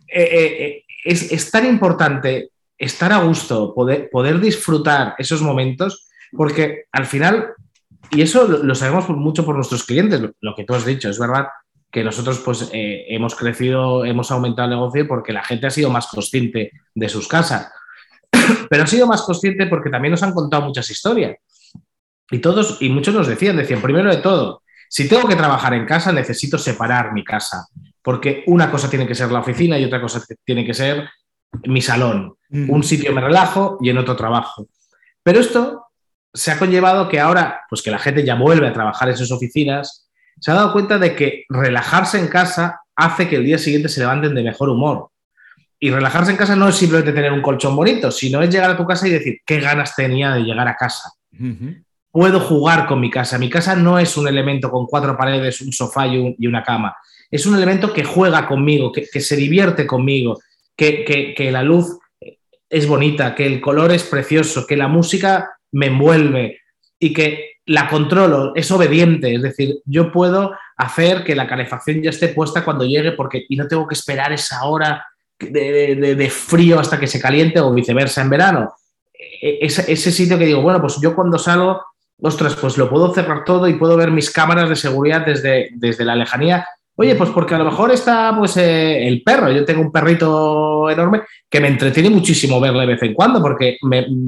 eh, 0.08 0.84
es, 1.04 1.50
tan 1.50 1.66
importante 1.66 2.50
estar 2.78 3.12
a 3.12 3.18
gusto, 3.18 3.74
poder, 3.74 4.08
poder 4.10 4.40
disfrutar 4.40 5.14
esos 5.18 5.42
momentos, 5.42 6.08
porque 6.32 6.84
al 6.92 7.06
final, 7.06 7.54
y 8.10 8.22
eso 8.22 8.46
lo, 8.46 8.74
sabemos 8.74 9.08
mucho 9.10 9.44
por 9.44 9.54
nuestros 9.54 9.84
clientes, 9.84 10.20
lo 10.40 10.54
que 10.54 10.64
tú 10.64 10.74
has 10.74 10.84
dicho, 10.84 11.08
es 11.08 11.18
verdad, 11.18 11.46
que 11.96 12.04
nosotros 12.04 12.42
pues 12.44 12.68
eh, 12.74 13.06
hemos 13.08 13.34
crecido, 13.34 14.04
hemos 14.04 14.30
aumentado 14.30 14.68
el 14.68 14.74
negocio 14.74 15.08
porque 15.08 15.32
la 15.32 15.42
gente 15.42 15.66
ha 15.66 15.70
sido 15.70 15.88
más 15.88 16.06
consciente 16.08 16.72
de 16.94 17.08
sus 17.08 17.26
casas. 17.26 17.72
Pero 18.68 18.82
ha 18.82 18.86
sido 18.86 19.06
más 19.06 19.22
consciente 19.22 19.66
porque 19.66 19.88
también 19.88 20.10
nos 20.10 20.22
han 20.22 20.34
contado 20.34 20.66
muchas 20.66 20.90
historias. 20.90 21.38
Y 22.30 22.38
todos, 22.40 22.82
y 22.82 22.90
muchos 22.90 23.14
nos 23.14 23.26
decían, 23.26 23.56
decían, 23.56 23.80
primero 23.80 24.10
de 24.10 24.18
todo, 24.18 24.62
si 24.90 25.08
tengo 25.08 25.26
que 25.26 25.36
trabajar 25.36 25.72
en 25.72 25.86
casa, 25.86 26.12
necesito 26.12 26.58
separar 26.58 27.14
mi 27.14 27.24
casa, 27.24 27.66
porque 28.02 28.44
una 28.46 28.70
cosa 28.70 28.90
tiene 28.90 29.06
que 29.06 29.14
ser 29.14 29.32
la 29.32 29.40
oficina 29.40 29.78
y 29.78 29.84
otra 29.86 30.02
cosa 30.02 30.22
tiene 30.44 30.66
que 30.66 30.74
ser 30.74 31.08
mi 31.64 31.80
salón. 31.80 32.34
Un 32.50 32.82
sitio 32.82 33.10
me 33.14 33.22
relajo 33.22 33.78
y 33.80 33.88
en 33.88 33.96
otro 33.96 34.16
trabajo. 34.16 34.68
Pero 35.22 35.40
esto 35.40 35.86
se 36.34 36.50
ha 36.50 36.58
conllevado 36.58 37.08
que 37.08 37.20
ahora, 37.20 37.62
pues 37.70 37.80
que 37.80 37.90
la 37.90 37.98
gente 37.98 38.22
ya 38.22 38.34
vuelve 38.34 38.68
a 38.68 38.74
trabajar 38.74 39.08
en 39.08 39.16
sus 39.16 39.32
oficinas, 39.32 40.05
se 40.40 40.50
ha 40.50 40.54
dado 40.54 40.72
cuenta 40.72 40.98
de 40.98 41.14
que 41.14 41.44
relajarse 41.48 42.18
en 42.18 42.28
casa 42.28 42.80
hace 42.94 43.28
que 43.28 43.36
el 43.36 43.44
día 43.44 43.58
siguiente 43.58 43.88
se 43.88 44.00
levanten 44.00 44.34
de 44.34 44.42
mejor 44.42 44.68
humor. 44.68 45.08
Y 45.78 45.90
relajarse 45.90 46.30
en 46.30 46.36
casa 46.36 46.56
no 46.56 46.68
es 46.68 46.76
simplemente 46.76 47.12
tener 47.12 47.32
un 47.32 47.42
colchón 47.42 47.76
bonito, 47.76 48.10
sino 48.10 48.42
es 48.42 48.50
llegar 48.50 48.70
a 48.70 48.76
tu 48.76 48.86
casa 48.86 49.06
y 49.06 49.10
decir, 49.10 49.40
qué 49.44 49.60
ganas 49.60 49.94
tenía 49.94 50.32
de 50.32 50.42
llegar 50.42 50.66
a 50.68 50.76
casa. 50.76 51.12
Puedo 52.10 52.40
jugar 52.40 52.86
con 52.86 53.00
mi 53.00 53.10
casa. 53.10 53.38
Mi 53.38 53.50
casa 53.50 53.76
no 53.76 53.98
es 53.98 54.16
un 54.16 54.26
elemento 54.26 54.70
con 54.70 54.86
cuatro 54.86 55.16
paredes, 55.16 55.60
un 55.60 55.72
sofá 55.72 56.06
y, 56.06 56.46
una 56.46 56.62
cama. 56.62 56.96
Es 57.30 57.44
un 57.44 57.56
elemento 57.56 57.92
que 57.92 58.04
juega 58.04 58.46
conmigo, 58.48 58.90
que, 58.90 59.20
se 59.20 59.36
divierte 59.36 59.86
conmigo, 59.86 60.40
que, 60.74 61.34
que 61.36 61.52
la 61.52 61.62
luz 61.62 61.98
es 62.70 62.86
bonita, 62.86 63.34
que 63.34 63.46
el 63.46 63.60
color 63.60 63.92
es 63.92 64.04
precioso, 64.04 64.66
que 64.66 64.76
la 64.76 64.88
música 64.88 65.50
me 65.72 65.86
envuelve 65.86 66.60
y 66.98 67.12
que 67.12 67.55
la 67.66 67.88
controlo, 67.88 68.52
es 68.54 68.70
obediente, 68.70 69.34
es 69.34 69.42
decir, 69.42 69.80
yo 69.84 70.12
puedo 70.12 70.52
hacer 70.76 71.24
que 71.24 71.34
la 71.34 71.48
calefacción 71.48 72.00
ya 72.00 72.10
esté 72.10 72.28
puesta 72.28 72.64
cuando 72.64 72.84
llegue 72.84 73.12
porque, 73.12 73.44
y 73.48 73.56
no 73.56 73.66
tengo 73.66 73.86
que 73.88 73.94
esperar 73.94 74.32
esa 74.32 74.64
hora 74.64 75.04
de, 75.38 76.30
frío 76.30 76.78
hasta 76.78 76.98
que 76.98 77.08
se 77.08 77.20
caliente 77.20 77.60
o 77.60 77.74
viceversa 77.74 78.22
en 78.22 78.30
verano. 78.30 78.74
E, 79.12 79.58
ese, 79.62 79.90
ese, 79.92 80.12
sitio 80.12 80.38
que 80.38 80.46
digo, 80.46 80.62
bueno, 80.62 80.80
pues 80.80 80.98
yo 81.00 81.14
cuando 81.14 81.38
salgo, 81.38 81.82
ostras, 82.20 82.54
pues 82.54 82.78
lo 82.78 82.88
puedo 82.88 83.12
cerrar 83.12 83.44
todo 83.44 83.66
y 83.68 83.74
puedo 83.74 83.96
ver 83.96 84.12
mis 84.12 84.30
cámaras 84.30 84.68
de 84.68 84.76
seguridad 84.76 85.26
desde, 85.26 85.70
desde 85.74 86.04
la 86.04 86.14
lejanía 86.14 86.66
Oye, 86.98 87.14
pues 87.14 87.28
porque 87.30 87.54
a 87.54 87.58
lo 87.58 87.66
mejor 87.66 87.92
está 87.92 88.34
pues, 88.36 88.56
eh, 88.56 89.06
el 89.06 89.22
perro. 89.22 89.52
Yo 89.52 89.66
tengo 89.66 89.82
un 89.82 89.92
perrito 89.92 90.88
enorme 90.88 91.22
que 91.48 91.60
me 91.60 91.68
entretiene 91.68 92.08
muchísimo 92.08 92.58
verle 92.58 92.80
de 92.80 92.86
vez 92.86 93.02
en 93.02 93.12
cuando, 93.12 93.42
porque, 93.42 93.76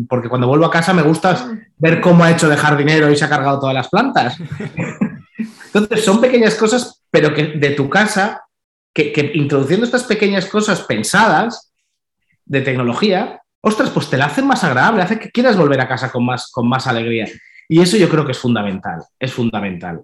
porque 0.06 0.28
cuando 0.28 0.46
vuelvo 0.46 0.66
a 0.66 0.70
casa 0.70 0.92
me 0.92 1.02
gusta 1.02 1.50
ver 1.78 2.00
cómo 2.00 2.24
ha 2.24 2.30
hecho 2.30 2.48
de 2.48 2.56
jardinero 2.56 3.10
y 3.10 3.16
se 3.16 3.24
ha 3.24 3.28
cargado 3.28 3.58
todas 3.58 3.74
las 3.74 3.88
plantas. 3.88 4.36
Entonces, 5.66 6.04
son 6.04 6.20
pequeñas 6.20 6.54
cosas, 6.56 7.02
pero 7.10 7.32
que 7.32 7.44
de 7.54 7.70
tu 7.70 7.88
casa, 7.88 8.44
que, 8.92 9.32
introduciendo 9.34 9.86
estas 9.86 10.04
pequeñas 10.04 10.44
cosas 10.46 10.82
pensadas 10.82 11.72
de 12.44 12.60
tecnología, 12.60 13.40
ostras, 13.62 13.90
pues 13.90 14.10
te 14.10 14.18
la 14.18 14.26
hacen 14.26 14.46
más 14.46 14.62
agradable, 14.62 15.02
hace 15.02 15.18
que 15.18 15.30
quieras 15.30 15.56
volver 15.56 15.80
a 15.80 15.88
casa 15.88 16.12
con 16.12 16.24
más, 16.24 16.50
con 16.52 16.68
más 16.68 16.86
alegría. 16.86 17.28
Y 17.66 17.80
eso 17.80 17.96
yo 17.96 18.08
creo 18.10 18.26
que 18.26 18.32
es 18.32 18.38
fundamental, 18.38 19.04
es 19.18 19.32
fundamental. 19.32 20.02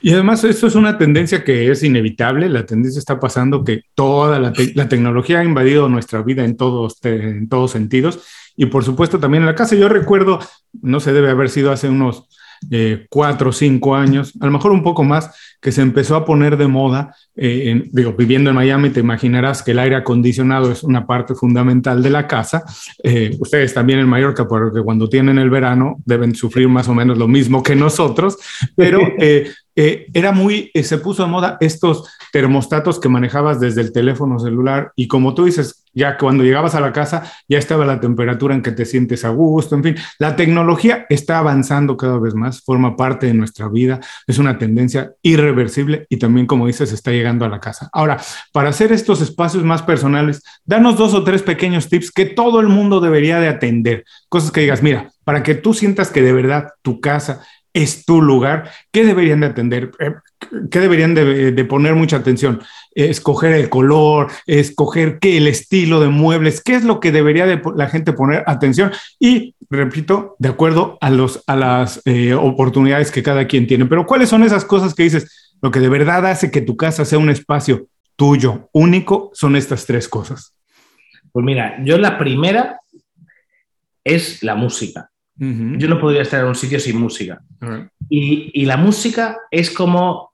Y 0.00 0.12
además 0.12 0.44
esto 0.44 0.66
es 0.66 0.74
una 0.74 0.98
tendencia 0.98 1.44
que 1.44 1.70
es 1.70 1.82
inevitable, 1.82 2.48
la 2.48 2.66
tendencia 2.66 2.98
está 2.98 3.18
pasando 3.18 3.64
que 3.64 3.82
toda 3.94 4.38
la, 4.38 4.52
tecnología 4.52 5.40
ha 5.40 5.44
invadido 5.44 5.88
nuestra 5.88 6.22
vida 6.22 6.44
en 6.44 6.56
todos, 6.56 6.98
en 7.04 7.48
todos 7.48 7.72
sentidos 7.72 8.20
y 8.56 8.66
por 8.66 8.84
supuesto 8.84 9.18
también 9.18 9.42
en 9.42 9.48
la 9.48 9.54
casa. 9.54 9.76
Yo 9.76 9.88
recuerdo, 9.88 10.38
no 10.82 11.00
se 11.00 11.12
debe 11.12 11.30
haber 11.30 11.50
sido 11.50 11.72
hace 11.72 11.88
unos 11.88 12.28
eh, 12.70 13.06
cuatro 13.10 13.50
o 13.50 13.52
cinco 13.52 13.94
años, 13.94 14.32
a 14.40 14.46
lo 14.46 14.52
mejor 14.52 14.72
un 14.72 14.82
poco 14.82 15.04
más, 15.04 15.30
que 15.60 15.72
se 15.72 15.82
empezó 15.82 16.16
a 16.16 16.24
poner 16.24 16.56
de 16.56 16.66
moda. 16.66 17.14
Eh, 17.36 17.88
digo, 17.90 18.12
viviendo 18.12 18.50
en 18.50 18.56
Miami, 18.56 18.90
te 18.90 19.00
imaginarás 19.00 19.62
que 19.62 19.72
el 19.72 19.78
aire 19.78 19.96
acondicionado 19.96 20.70
es 20.70 20.82
una 20.82 21.06
parte 21.06 21.34
fundamental 21.34 22.02
de 22.02 22.10
la 22.10 22.26
casa. 22.26 22.64
Eh, 23.02 23.36
ustedes 23.40 23.74
también 23.74 23.98
en 23.98 24.08
Mallorca, 24.08 24.46
porque 24.46 24.82
cuando 24.82 25.08
tienen 25.08 25.38
el 25.38 25.50
verano 25.50 25.96
deben 26.04 26.34
sufrir 26.34 26.68
más 26.68 26.88
o 26.88 26.94
menos 26.94 27.18
lo 27.18 27.28
mismo 27.28 27.62
que 27.62 27.74
nosotros, 27.74 28.38
pero 28.76 29.00
eh, 29.76 30.06
era 30.12 30.32
muy, 30.32 30.70
eh, 30.74 30.84
se 30.84 30.98
puso 30.98 31.24
de 31.24 31.28
moda 31.28 31.56
estos 31.60 32.08
termostatos 32.32 33.00
que 33.00 33.08
manejabas 33.08 33.60
desde 33.60 33.80
el 33.80 33.92
teléfono 33.92 34.38
celular 34.38 34.92
y 34.94 35.08
como 35.08 35.34
tú 35.34 35.44
dices, 35.44 35.84
ya 35.92 36.16
cuando 36.18 36.44
llegabas 36.44 36.74
a 36.74 36.80
la 36.80 36.92
casa 36.92 37.30
ya 37.48 37.58
estaba 37.58 37.84
la 37.84 38.00
temperatura 38.00 38.54
en 38.54 38.62
que 38.62 38.72
te 38.72 38.84
sientes 38.84 39.24
a 39.24 39.30
gusto, 39.30 39.74
en 39.76 39.82
fin, 39.82 39.96
la 40.18 40.36
tecnología 40.36 41.06
está 41.08 41.38
avanzando 41.38 41.96
cada 41.96 42.18
vez 42.18 42.34
más, 42.34 42.62
forma 42.62 42.96
parte 42.96 43.26
de 43.26 43.34
nuestra 43.34 43.68
vida, 43.68 44.00
es 44.26 44.38
una 44.38 44.58
tendencia 44.58 45.12
irreversible 45.22 46.06
y 46.08 46.18
también, 46.18 46.46
como 46.46 46.66
dices, 46.66 46.92
está 46.92 47.10
llegando 47.10 47.44
a 47.44 47.48
la 47.48 47.60
casa. 47.60 47.88
Ahora, 47.92 48.20
para 48.52 48.70
hacer 48.70 48.92
estos 48.92 49.20
espacios 49.20 49.64
más 49.64 49.82
personales, 49.82 50.42
danos 50.64 50.96
dos 50.96 51.14
o 51.14 51.24
tres 51.24 51.42
pequeños 51.42 51.88
tips 51.88 52.10
que 52.10 52.26
todo 52.26 52.60
el 52.60 52.68
mundo 52.68 53.00
debería 53.00 53.40
de 53.40 53.48
atender, 53.48 54.04
cosas 54.28 54.50
que 54.50 54.60
digas, 54.60 54.82
mira, 54.82 55.10
para 55.24 55.42
que 55.42 55.54
tú 55.54 55.74
sientas 55.74 56.10
que 56.10 56.22
de 56.22 56.32
verdad 56.32 56.68
tu 56.82 57.00
casa 57.00 57.42
es 57.74 58.06
tu 58.06 58.22
lugar, 58.22 58.70
¿qué 58.92 59.04
deberían 59.04 59.40
de 59.40 59.46
atender? 59.48 59.90
Eh, 59.98 60.14
¿Qué 60.70 60.78
deberían 60.78 61.14
de, 61.14 61.64
poner 61.64 61.94
mucha 61.94 62.16
atención? 62.16 62.62
Escoger 62.94 63.52
el 63.52 63.68
color, 63.68 64.30
escoger 64.46 65.18
qué, 65.18 65.36
el 65.36 65.48
estilo 65.48 66.00
de 66.00 66.08
muebles, 66.08 66.62
qué 66.62 66.76
es 66.76 66.84
lo 66.84 67.00
que 67.00 67.10
debería 67.10 67.46
de 67.46 67.60
la 67.74 67.88
gente 67.88 68.12
poner 68.12 68.44
atención 68.46 68.92
y, 69.18 69.56
repito, 69.68 70.36
de 70.38 70.50
acuerdo 70.50 70.98
a, 71.00 71.10
los, 71.10 71.42
a 71.46 71.56
las 71.56 72.00
eh, 72.04 72.34
oportunidades 72.34 73.10
que 73.10 73.24
cada 73.24 73.46
quien 73.48 73.66
tiene. 73.66 73.86
Pero 73.86 74.06
¿cuáles 74.06 74.28
son 74.28 74.44
esas 74.44 74.64
cosas 74.64 74.94
que 74.94 75.02
dices? 75.02 75.56
Lo 75.60 75.70
que 75.70 75.80
de 75.80 75.88
verdad 75.88 76.26
hace 76.26 76.50
que 76.50 76.60
tu 76.60 76.76
casa 76.76 77.04
sea 77.04 77.18
un 77.18 77.30
espacio 77.30 77.88
tuyo, 78.14 78.68
único, 78.72 79.30
son 79.34 79.56
estas 79.56 79.86
tres 79.86 80.08
cosas. 80.08 80.54
Pues 81.32 81.44
mira, 81.44 81.82
yo 81.84 81.98
la 81.98 82.16
primera 82.18 82.80
es 84.04 84.42
la 84.44 84.54
música. 84.54 85.10
Yo 85.36 85.88
no 85.88 86.00
podría 86.00 86.22
estar 86.22 86.40
en 86.40 86.46
un 86.46 86.54
sitio 86.54 86.78
sin 86.78 86.98
música. 86.98 87.40
y, 88.08 88.64
la 88.66 88.76
música 88.76 89.38
es 89.50 89.70
como, 89.70 90.32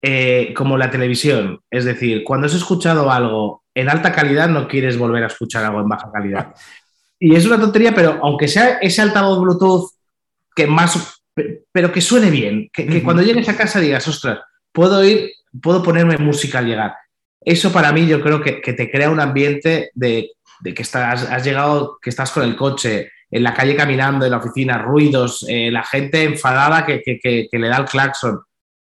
eh, 0.00 0.52
como 0.56 0.76
la 0.76 0.90
televisión. 0.90 1.60
Es 1.70 1.84
decir, 1.84 2.24
cuando 2.24 2.46
has 2.46 2.54
escuchado 2.54 3.10
algo 3.10 3.62
en 3.74 3.88
alta 3.88 4.12
calidad, 4.12 4.48
no 4.48 4.68
quieres 4.68 4.98
volver 4.98 5.24
a 5.24 5.28
escuchar 5.28 5.64
algo 5.64 5.80
en 5.80 5.88
baja 5.88 6.10
calidad. 6.12 6.54
Y 7.18 7.36
es 7.36 7.46
una 7.46 7.60
tontería, 7.60 7.94
pero 7.94 8.18
aunque 8.22 8.48
sea 8.48 8.78
ese 8.78 9.00
altavoz 9.00 9.40
Bluetooth 9.40 9.90
que 10.56 10.66
más, 10.66 11.22
pero 11.70 11.92
que 11.92 12.00
suene 12.00 12.30
bien, 12.30 12.68
que, 12.72 13.02
cuando 13.02 13.22
llegues 13.22 13.48
a 13.48 13.56
casa 13.56 13.78
digas, 13.80 14.06
ostras, 14.08 14.40
puedo 14.72 15.04
ir, 15.04 15.30
puedo 15.62 15.82
ponerme 15.82 16.18
música 16.18 16.58
al 16.58 16.66
llegar. 16.66 16.94
Eso 17.40 17.72
para 17.72 17.92
mí 17.92 18.06
yo 18.06 18.20
creo 18.20 18.40
que, 18.42 18.60
te 18.60 18.90
crea 18.90 19.10
un 19.10 19.20
ambiente 19.20 19.90
de, 19.94 20.32
que 20.62 20.82
estás, 20.82 21.30
has 21.30 21.44
llegado, 21.44 21.98
que 22.02 22.10
estás 22.10 22.30
con 22.30 22.42
el 22.42 22.56
coche, 22.56 23.10
en 23.32 23.42
la 23.42 23.54
calle 23.54 23.74
caminando, 23.74 24.26
en 24.26 24.30
la 24.30 24.36
oficina, 24.36 24.76
ruidos, 24.76 25.44
eh, 25.48 25.70
la 25.70 25.82
gente 25.82 26.22
enfadada 26.22 26.84
que, 26.84 27.48
le 27.50 27.68
da 27.68 27.78
el 27.78 27.86
claxon, 27.86 28.42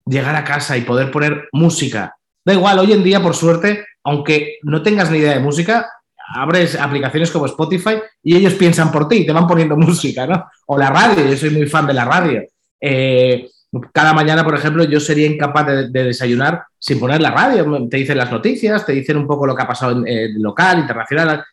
llegar 0.04 0.34
a 0.34 0.42
casa 0.42 0.76
y 0.76 0.80
poder 0.80 1.12
poner 1.12 1.48
música. 1.52 2.16
Da 2.44 2.52
igual, 2.52 2.80
hoy 2.80 2.92
en 2.92 3.04
día, 3.04 3.22
por 3.22 3.36
suerte, 3.36 3.86
aunque 4.02 4.56
no 4.64 4.82
tengas 4.82 5.12
ni 5.12 5.18
idea 5.18 5.34
de 5.34 5.38
música, 5.38 5.88
abres 6.34 6.74
aplicaciones 6.74 7.30
como 7.30 7.46
Spotify 7.46 8.00
y 8.20 8.36
ellos 8.36 8.54
piensan 8.54 8.90
por 8.90 9.06
ti, 9.06 9.24
te 9.24 9.32
van 9.32 9.46
poniendo 9.46 9.76
música, 9.76 10.26
¿no? 10.26 10.44
O 10.66 10.76
la 10.76 10.90
radio, 10.90 11.24
yo 11.24 11.36
soy 11.36 11.50
muy 11.50 11.68
fan 11.68 11.86
de 11.86 11.94
la 11.94 12.04
radio. 12.04 12.42
Eh, 12.80 13.48
cada 13.92 14.12
mañana, 14.12 14.42
por 14.42 14.56
ejemplo, 14.56 14.82
yo 14.82 14.98
sería 14.98 15.28
incapaz 15.28 15.66
de, 15.68 15.88
desayunar 15.88 16.64
sin 16.80 16.98
poner 16.98 17.20
la 17.20 17.30
radio. 17.30 17.88
Te 17.88 17.96
dicen 17.96 18.18
las 18.18 18.32
noticias, 18.32 18.84
te 18.84 18.92
dicen 18.92 19.18
un 19.18 19.26
poco 19.28 19.46
lo 19.46 19.54
que 19.54 19.62
ha 19.62 19.68
pasado 19.68 19.92
en 19.92 20.08
el 20.08 20.42
local, 20.42 20.80
internacional 20.80 21.44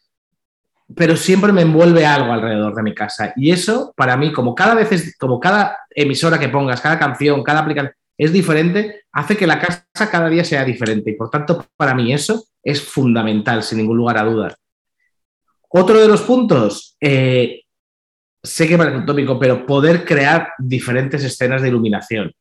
pero 0.95 1.15
siempre 1.15 1.51
me 1.51 1.61
envuelve 1.61 2.05
algo 2.05 2.33
alrededor 2.33 2.75
de 2.75 2.83
mi 2.83 2.93
casa. 2.93 3.33
Y 3.35 3.51
eso, 3.51 3.93
para 3.95 4.17
mí, 4.17 4.31
como 4.31 4.55
cada 4.55 4.73
vez 4.73 4.91
es, 4.91 5.17
como 5.17 5.39
cada 5.39 5.77
emisora 5.91 6.39
que 6.39 6.49
pongas, 6.49 6.81
cada 6.81 6.97
canción, 6.97 7.43
cada 7.43 7.59
aplicación 7.59 7.93
es 8.17 8.33
diferente, 8.33 9.03
hace 9.11 9.37
que 9.37 9.47
la 9.47 9.59
casa 9.59 10.09
cada 10.11 10.29
día 10.29 10.43
sea 10.43 10.65
diferente. 10.65 11.11
Y 11.11 11.15
por 11.15 11.29
tanto, 11.29 11.65
para 11.77 11.93
mí 11.93 12.11
eso 12.11 12.45
es 12.63 12.81
fundamental, 12.81 13.63
sin 13.63 13.77
ningún 13.77 13.97
lugar 13.97 14.17
a 14.17 14.23
dudas. 14.23 14.55
Otro 15.69 15.99
de 15.99 16.07
los 16.07 16.21
puntos, 16.23 16.97
eh, 16.99 17.61
sé 18.43 18.67
que 18.67 18.77
parece 18.77 18.97
un 18.97 19.05
tópico, 19.05 19.39
pero 19.39 19.65
poder 19.65 20.03
crear 20.03 20.53
diferentes 20.57 21.23
escenas 21.23 21.61
de 21.61 21.69
iluminación. 21.69 22.33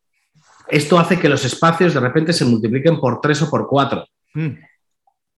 Esto 0.68 0.98
hace 0.98 1.18
que 1.18 1.28
los 1.28 1.44
espacios 1.44 1.94
de 1.94 2.00
repente 2.00 2.32
se 2.32 2.44
multipliquen 2.44 2.98
por 2.98 3.20
tres 3.20 3.42
o 3.42 3.50
por 3.50 3.68
cuatro. 3.68 4.06
Mm. 4.34 4.48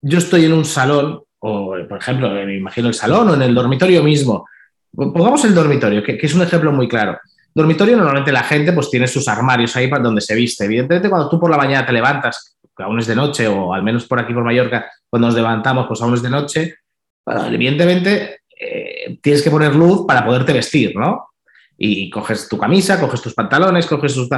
Yo 0.02 0.18
estoy 0.18 0.44
en 0.44 0.52
un 0.52 0.64
salón 0.64 1.22
o 1.40 1.74
por 1.88 1.98
ejemplo, 1.98 2.30
me 2.30 2.56
imagino 2.56 2.88
el 2.88 2.94
salón 2.94 3.30
o 3.30 3.34
en 3.34 3.42
el 3.42 3.54
dormitorio 3.54 4.02
mismo. 4.02 4.46
Pongamos 4.94 5.44
el 5.44 5.54
dormitorio, 5.54 6.02
que, 6.02 6.18
es 6.20 6.34
un 6.34 6.42
ejemplo 6.42 6.70
muy 6.72 6.86
claro. 6.86 7.18
Dormitorio, 7.54 7.96
normalmente 7.96 8.30
la 8.30 8.44
gente 8.44 8.72
pues 8.72 8.90
tiene 8.90 9.08
sus 9.08 9.26
armarios 9.26 9.74
ahí 9.76 9.88
para 9.88 10.02
donde 10.02 10.20
se 10.20 10.34
viste. 10.34 10.64
Evidentemente, 10.64 11.08
cuando 11.08 11.28
tú 11.28 11.40
por 11.40 11.50
la 11.50 11.56
mañana 11.56 11.86
te 11.86 11.92
levantas, 11.92 12.56
que 12.76 12.82
aún 12.82 12.98
es 12.98 13.06
de 13.06 13.16
noche, 13.16 13.48
o 13.48 13.72
al 13.72 13.82
menos 13.82 14.06
por 14.06 14.20
aquí 14.20 14.34
por 14.34 14.44
Mallorca, 14.44 14.90
cuando 15.08 15.28
nos 15.28 15.34
levantamos, 15.34 15.86
pues 15.88 16.00
aún 16.02 16.14
es 16.14 16.22
de 16.22 16.30
noche, 16.30 16.74
evidentemente 17.26 18.40
eh, 18.58 19.18
tienes 19.22 19.42
que 19.42 19.50
poner 19.50 19.74
luz 19.74 20.06
para 20.06 20.24
poderte 20.24 20.52
vestir, 20.52 20.94
¿no? 20.94 21.30
Y 21.78 22.10
coges 22.10 22.48
tu 22.48 22.58
camisa, 22.58 23.00
coges 23.00 23.22
tus 23.22 23.34
pantalones, 23.34 23.86
coges 23.86 24.14
tus... 24.14 24.28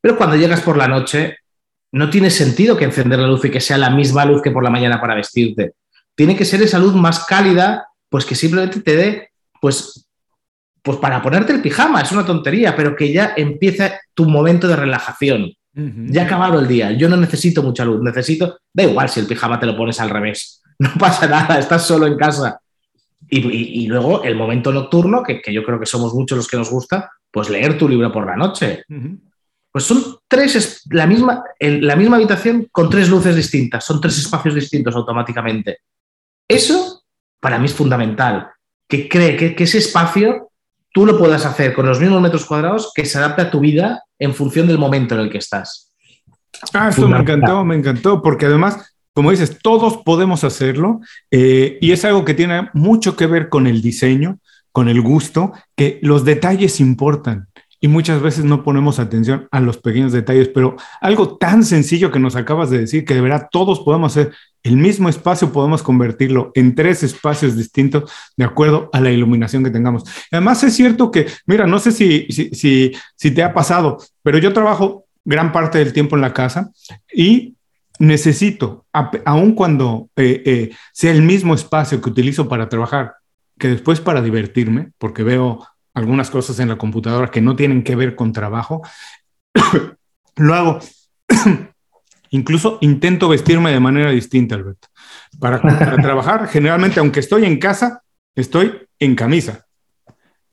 Pero 0.00 0.16
cuando 0.16 0.36
llegas 0.36 0.62
por 0.62 0.76
la 0.76 0.88
noche, 0.88 1.36
no 1.92 2.08
tiene 2.08 2.30
sentido 2.30 2.76
que 2.76 2.84
encender 2.84 3.18
la 3.18 3.26
luz 3.26 3.44
y 3.44 3.50
que 3.50 3.60
sea 3.60 3.76
la 3.76 3.90
misma 3.90 4.24
luz 4.24 4.40
que 4.40 4.50
por 4.50 4.64
la 4.64 4.70
mañana 4.70 5.00
para 5.00 5.14
vestirte 5.14 5.74
tiene 6.18 6.34
que 6.34 6.44
ser 6.44 6.60
esa 6.62 6.80
luz 6.80 6.96
más 6.96 7.26
cálida, 7.26 7.86
pues 8.08 8.24
que 8.24 8.34
simplemente 8.34 8.80
te 8.80 8.96
dé, 8.96 9.30
pues, 9.60 10.10
pues 10.82 10.98
para 10.98 11.22
ponerte 11.22 11.52
el 11.52 11.62
pijama, 11.62 12.00
es 12.00 12.10
una 12.10 12.26
tontería, 12.26 12.74
pero 12.74 12.96
que 12.96 13.12
ya 13.12 13.34
empieza 13.36 14.00
tu 14.14 14.24
momento 14.24 14.66
de 14.66 14.74
relajación. 14.74 15.52
Ya 15.72 16.22
ha 16.22 16.24
acabado 16.24 16.58
el 16.58 16.66
día, 16.66 16.90
yo 16.90 17.08
no 17.08 17.16
necesito 17.16 17.62
mucha 17.62 17.84
luz, 17.84 18.02
necesito, 18.02 18.58
da 18.74 18.82
igual 18.82 19.08
si 19.08 19.20
el 19.20 19.26
pijama 19.26 19.60
te 19.60 19.66
lo 19.66 19.76
pones 19.76 20.00
al 20.00 20.10
revés, 20.10 20.60
no 20.80 20.90
pasa 20.98 21.28
nada, 21.28 21.56
estás 21.56 21.86
solo 21.86 22.08
en 22.08 22.16
casa. 22.16 22.58
Y, 23.30 23.86
luego 23.86 24.24
el 24.24 24.34
momento 24.34 24.72
nocturno, 24.72 25.22
que, 25.22 25.40
yo 25.52 25.62
creo 25.62 25.78
que 25.78 25.86
somos 25.86 26.14
muchos 26.14 26.36
los 26.36 26.48
que 26.48 26.56
nos 26.56 26.68
gusta, 26.68 27.12
pues 27.30 27.48
leer 27.48 27.78
tu 27.78 27.88
libro 27.88 28.10
por 28.10 28.26
la 28.26 28.34
noche. 28.34 28.82
Pues 29.70 29.84
son 29.84 30.16
tres, 30.26 30.82
la 30.90 31.06
misma, 31.06 31.44
la 31.60 31.94
misma 31.94 32.16
habitación 32.16 32.66
con 32.72 32.90
tres 32.90 33.08
luces 33.08 33.36
distintas, 33.36 33.84
son 33.84 34.00
tres 34.00 34.18
espacios 34.18 34.56
distintos 34.56 34.96
automáticamente. 34.96 35.78
Eso 36.48 37.02
para 37.40 37.58
mí 37.58 37.66
es 37.66 37.74
fundamental, 37.74 38.48
que 38.88 39.08
cree 39.08 39.36
que, 39.36 39.62
ese 39.62 39.78
espacio 39.78 40.50
tú 40.92 41.06
lo 41.06 41.18
puedas 41.18 41.44
hacer 41.44 41.74
con 41.74 41.86
los 41.86 42.00
mismos 42.00 42.22
metros 42.22 42.46
cuadrados 42.46 42.90
que 42.94 43.04
se 43.04 43.18
adapte 43.18 43.42
a 43.42 43.50
tu 43.50 43.60
vida 43.60 44.02
en 44.18 44.34
función 44.34 44.66
del 44.66 44.78
momento 44.78 45.14
en 45.14 45.20
el 45.20 45.30
que 45.30 45.38
estás. 45.38 45.92
Ah, 46.72 46.88
esto 46.88 47.06
me 47.06 47.18
encantó, 47.18 47.64
me 47.64 47.76
encantó, 47.76 48.22
porque 48.22 48.46
además, 48.46 48.96
como 49.12 49.30
dices, 49.30 49.58
todos 49.62 49.98
podemos 49.98 50.42
hacerlo 50.42 51.00
eh, 51.30 51.78
y 51.80 51.92
es 51.92 52.04
algo 52.04 52.24
que 52.24 52.34
tiene 52.34 52.70
mucho 52.72 53.14
que 53.14 53.26
ver 53.26 53.48
con 53.48 53.66
el 53.66 53.82
diseño, 53.82 54.38
con 54.72 54.88
el 54.88 55.00
gusto, 55.02 55.52
que 55.76 55.98
los 56.02 56.24
detalles 56.24 56.80
importan 56.80 57.48
y 57.80 57.88
muchas 57.88 58.20
veces 58.20 58.44
no 58.44 58.64
ponemos 58.64 58.98
atención 58.98 59.46
a 59.50 59.60
los 59.60 59.78
pequeños 59.78 60.12
detalles, 60.12 60.48
pero 60.48 60.76
algo 61.00 61.36
tan 61.36 61.62
sencillo 61.62 62.10
que 62.10 62.18
nos 62.18 62.34
acabas 62.34 62.70
de 62.70 62.78
decir, 62.78 63.04
que 63.04 63.14
de 63.14 63.20
verdad 63.20 63.48
todos 63.50 63.80
podemos 63.80 64.12
hacer 64.12 64.32
el 64.68 64.76
mismo 64.76 65.08
espacio, 65.08 65.50
podemos 65.52 65.82
convertirlo 65.82 66.52
en 66.54 66.74
tres 66.74 67.02
espacios 67.02 67.56
distintos 67.56 68.10
de 68.36 68.44
acuerdo 68.44 68.90
a 68.92 69.00
la 69.00 69.10
iluminación 69.10 69.64
que 69.64 69.70
tengamos. 69.70 70.04
Además 70.30 70.62
es 70.62 70.74
cierto 70.74 71.10
que, 71.10 71.26
mira, 71.46 71.66
no 71.66 71.78
sé 71.78 71.90
si, 71.90 72.26
si, 72.30 72.92
si, 73.16 73.30
te 73.30 73.42
ha 73.42 73.54
pasado, 73.54 73.98
pero 74.22 74.38
yo 74.38 74.52
trabajo 74.52 75.06
gran 75.24 75.52
parte 75.52 75.78
del 75.78 75.92
tiempo 75.92 76.16
en 76.16 76.22
la 76.22 76.34
casa 76.34 76.70
y 77.12 77.54
necesito, 77.98 78.84
aun 79.24 79.54
cuando 79.54 80.10
eh, 80.16 80.42
eh, 80.44 80.70
sea 80.92 81.12
el 81.12 81.22
mismo 81.22 81.54
espacio 81.54 82.00
que 82.00 82.10
utilizo 82.10 82.48
para 82.48 82.68
trabajar, 82.68 83.14
que 83.58 83.68
después 83.68 84.00
para 84.00 84.22
divertirme, 84.22 84.90
porque 84.98 85.22
veo 85.22 85.66
algunas 85.94 86.30
cosas 86.30 86.60
en 86.60 86.68
la 86.68 86.76
computadora 86.76 87.30
que 87.30 87.40
no 87.40 87.56
tienen 87.56 87.82
que 87.82 87.96
ver 87.96 88.14
con 88.14 88.32
trabajo, 88.32 88.82
lo 90.36 90.54
hago. 90.54 90.78
Incluso 92.30 92.78
intento 92.80 93.28
vestirme 93.28 93.72
de 93.72 93.80
manera 93.80 94.10
distinta, 94.10 94.54
Alberto. 94.54 94.88
Para, 95.38 95.60
trabajar, 96.02 96.48
generalmente, 96.48 97.00
aunque 97.00 97.20
estoy 97.20 97.44
en 97.44 97.58
casa, 97.58 98.02
estoy 98.34 98.72
en 98.98 99.14
camisa. 99.14 99.66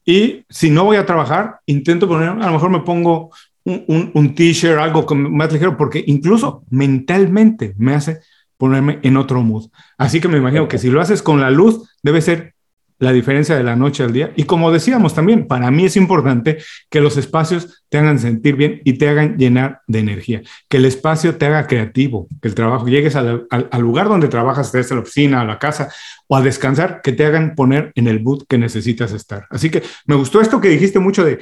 Y 0.03 0.45
si 0.49 0.69
no 0.69 0.85
voy 0.85 0.97
a 0.97 1.05
trabajar, 1.05 1.59
intento 1.65 2.07
poner, 2.07 2.29
a 2.29 2.33
lo 2.35 2.51
mejor 2.51 2.69
me 2.69 2.81
pongo 2.81 3.31
un, 3.63 4.11
un, 4.13 4.35
t-shirt, 4.35 4.79
algo 4.79 5.05
más 5.15 5.51
ligero, 5.51 5.75
porque 5.75 6.03
incluso 6.05 6.63
mentalmente 6.69 7.73
me 7.77 7.95
hace 7.95 8.19
ponerme 8.57 8.99
en 9.01 9.17
otro 9.17 9.41
mood. 9.41 9.69
Así 9.97 10.21
que 10.21 10.27
me 10.27 10.38
imagino 10.38 10.67
que 10.67 10.77
si 10.77 10.89
lo 10.89 11.01
haces 11.01 11.21
con 11.21 11.41
la 11.41 11.49
luz, 11.49 11.89
debe 12.03 12.21
ser 12.21 12.54
la 12.99 13.12
diferencia 13.12 13.55
de 13.55 13.63
la 13.63 13.75
noche 13.75 14.03
al 14.03 14.13
día. 14.13 14.31
Y 14.36 14.43
como 14.43 14.71
decíamos 14.71 15.13
también, 15.13 15.47
para 15.47 15.71
mí 15.71 15.86
es 15.86 15.97
importante 15.97 16.58
que 16.89 17.01
los 17.01 17.17
espacios 17.17 17.84
te 17.89 17.97
hagan 17.97 18.19
sentir 18.19 18.55
bien 18.55 18.81
y 18.84 18.93
te 18.93 19.10
hagan 19.10 19.38
llenar 19.38 19.81
de 19.88 19.99
energía, 19.99 20.41
que 20.69 20.77
el 20.77 20.86
espacio 20.86 21.36
te 21.36 21.45
haga 21.45 21.67
creativo, 21.67 22.27
que 22.41 22.47
el 22.47 22.55
trabajo 22.55 22.88
llegues 22.88 23.15
al, 23.15 23.47
lugar 23.79 24.08
donde 24.08 24.27
trabajas, 24.27 24.71
desde 24.71 24.95
la 24.95 25.01
oficina, 25.01 25.41
a 25.41 25.45
la 25.45 25.60
casa 25.60 25.89
o 26.27 26.36
a 26.36 26.41
descansar, 26.41 27.01
que 27.01 27.12
te 27.12 27.25
hagan 27.25 27.55
poner 27.55 27.91
en 27.95 28.08
el 28.08 28.19
boot 28.19 28.45
que 28.47 28.58
necesitas 28.58 29.12
estar. 29.12 29.45
Así 29.49 29.69
que 29.69 29.84
me 30.05 30.15
gustó 30.15 30.41
esto 30.41 30.62
que 30.62 30.69
dijiste 30.69 30.99
mucho 30.99 31.23
de 31.23 31.39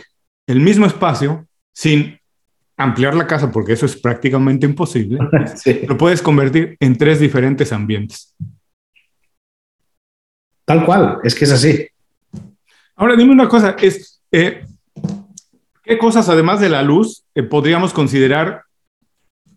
el 0.47 0.59
mismo 0.59 0.85
espacio 0.85 1.47
sin 1.73 2.19
ampliar 2.77 3.15
la 3.15 3.27
casa, 3.27 3.51
porque 3.51 3.73
eso 3.73 3.85
es 3.85 3.95
prácticamente 3.95 4.65
imposible, 4.65 5.19
lo 5.87 5.97
puedes 5.97 6.21
convertir 6.21 6.75
en 6.79 6.97
tres 6.97 7.19
diferentes 7.19 7.71
ambientes. 7.71 8.35
Tal 10.65 10.85
cual, 10.85 11.19
es 11.23 11.35
que 11.35 11.45
es 11.45 11.51
así. 11.51 11.87
Ahora 12.95 13.15
dime 13.15 13.31
una 13.31 13.49
cosa, 13.49 13.75
es, 13.81 14.21
eh, 14.31 14.65
¿qué 15.83 15.97
cosas 15.97 16.29
además 16.29 16.59
de 16.59 16.69
la 16.69 16.81
luz 16.81 17.23
eh, 17.35 17.43
podríamos 17.43 17.91
considerar 17.91 18.63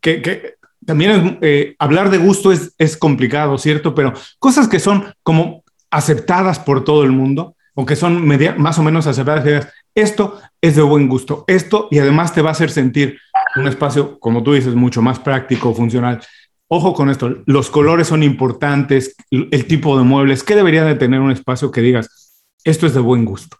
que, 0.00 0.54
también 0.84 1.38
eh, 1.42 1.74
hablar 1.78 2.10
de 2.10 2.18
gusto 2.18 2.52
es, 2.52 2.96
complicado, 2.96 3.58
¿cierto? 3.58 3.94
Pero 3.94 4.12
cosas 4.38 4.68
que 4.68 4.78
son 4.78 5.12
como 5.22 5.64
aceptadas 5.90 6.58
por 6.58 6.84
todo 6.84 7.02
el 7.02 7.10
mundo 7.10 7.56
o 7.74 7.84
que 7.84 7.96
son 7.96 8.26
más 8.58 8.78
o 8.78 8.82
menos 8.82 9.06
aceptadas, 9.06 9.68
esto 9.94 10.40
es 10.60 10.76
de 10.76 10.82
buen 10.82 11.08
gusto, 11.08 11.44
esto 11.48 11.88
y 11.90 11.98
además 11.98 12.32
te 12.32 12.40
va 12.40 12.50
a 12.50 12.52
hacer 12.52 12.70
sentir 12.70 13.18
un 13.56 13.66
espacio, 13.66 14.18
como 14.20 14.42
tú 14.42 14.54
dices, 14.54 14.74
mucho 14.74 15.02
más 15.02 15.18
práctico, 15.18 15.74
funcional. 15.74 16.20
Ojo 16.68 16.94
con 16.94 17.10
esto, 17.10 17.42
los 17.46 17.70
colores 17.70 18.08
son 18.08 18.22
importantes, 18.24 19.14
el 19.30 19.66
tipo 19.66 19.96
de 19.96 20.04
muebles, 20.04 20.42
¿qué 20.42 20.56
debería 20.56 20.84
de 20.84 20.96
tener 20.96 21.20
un 21.20 21.30
espacio 21.30 21.70
que 21.70 21.80
digas, 21.80 22.44
esto 22.64 22.86
es 22.86 22.94
de 22.94 23.00
buen 23.00 23.24
gusto? 23.24 23.56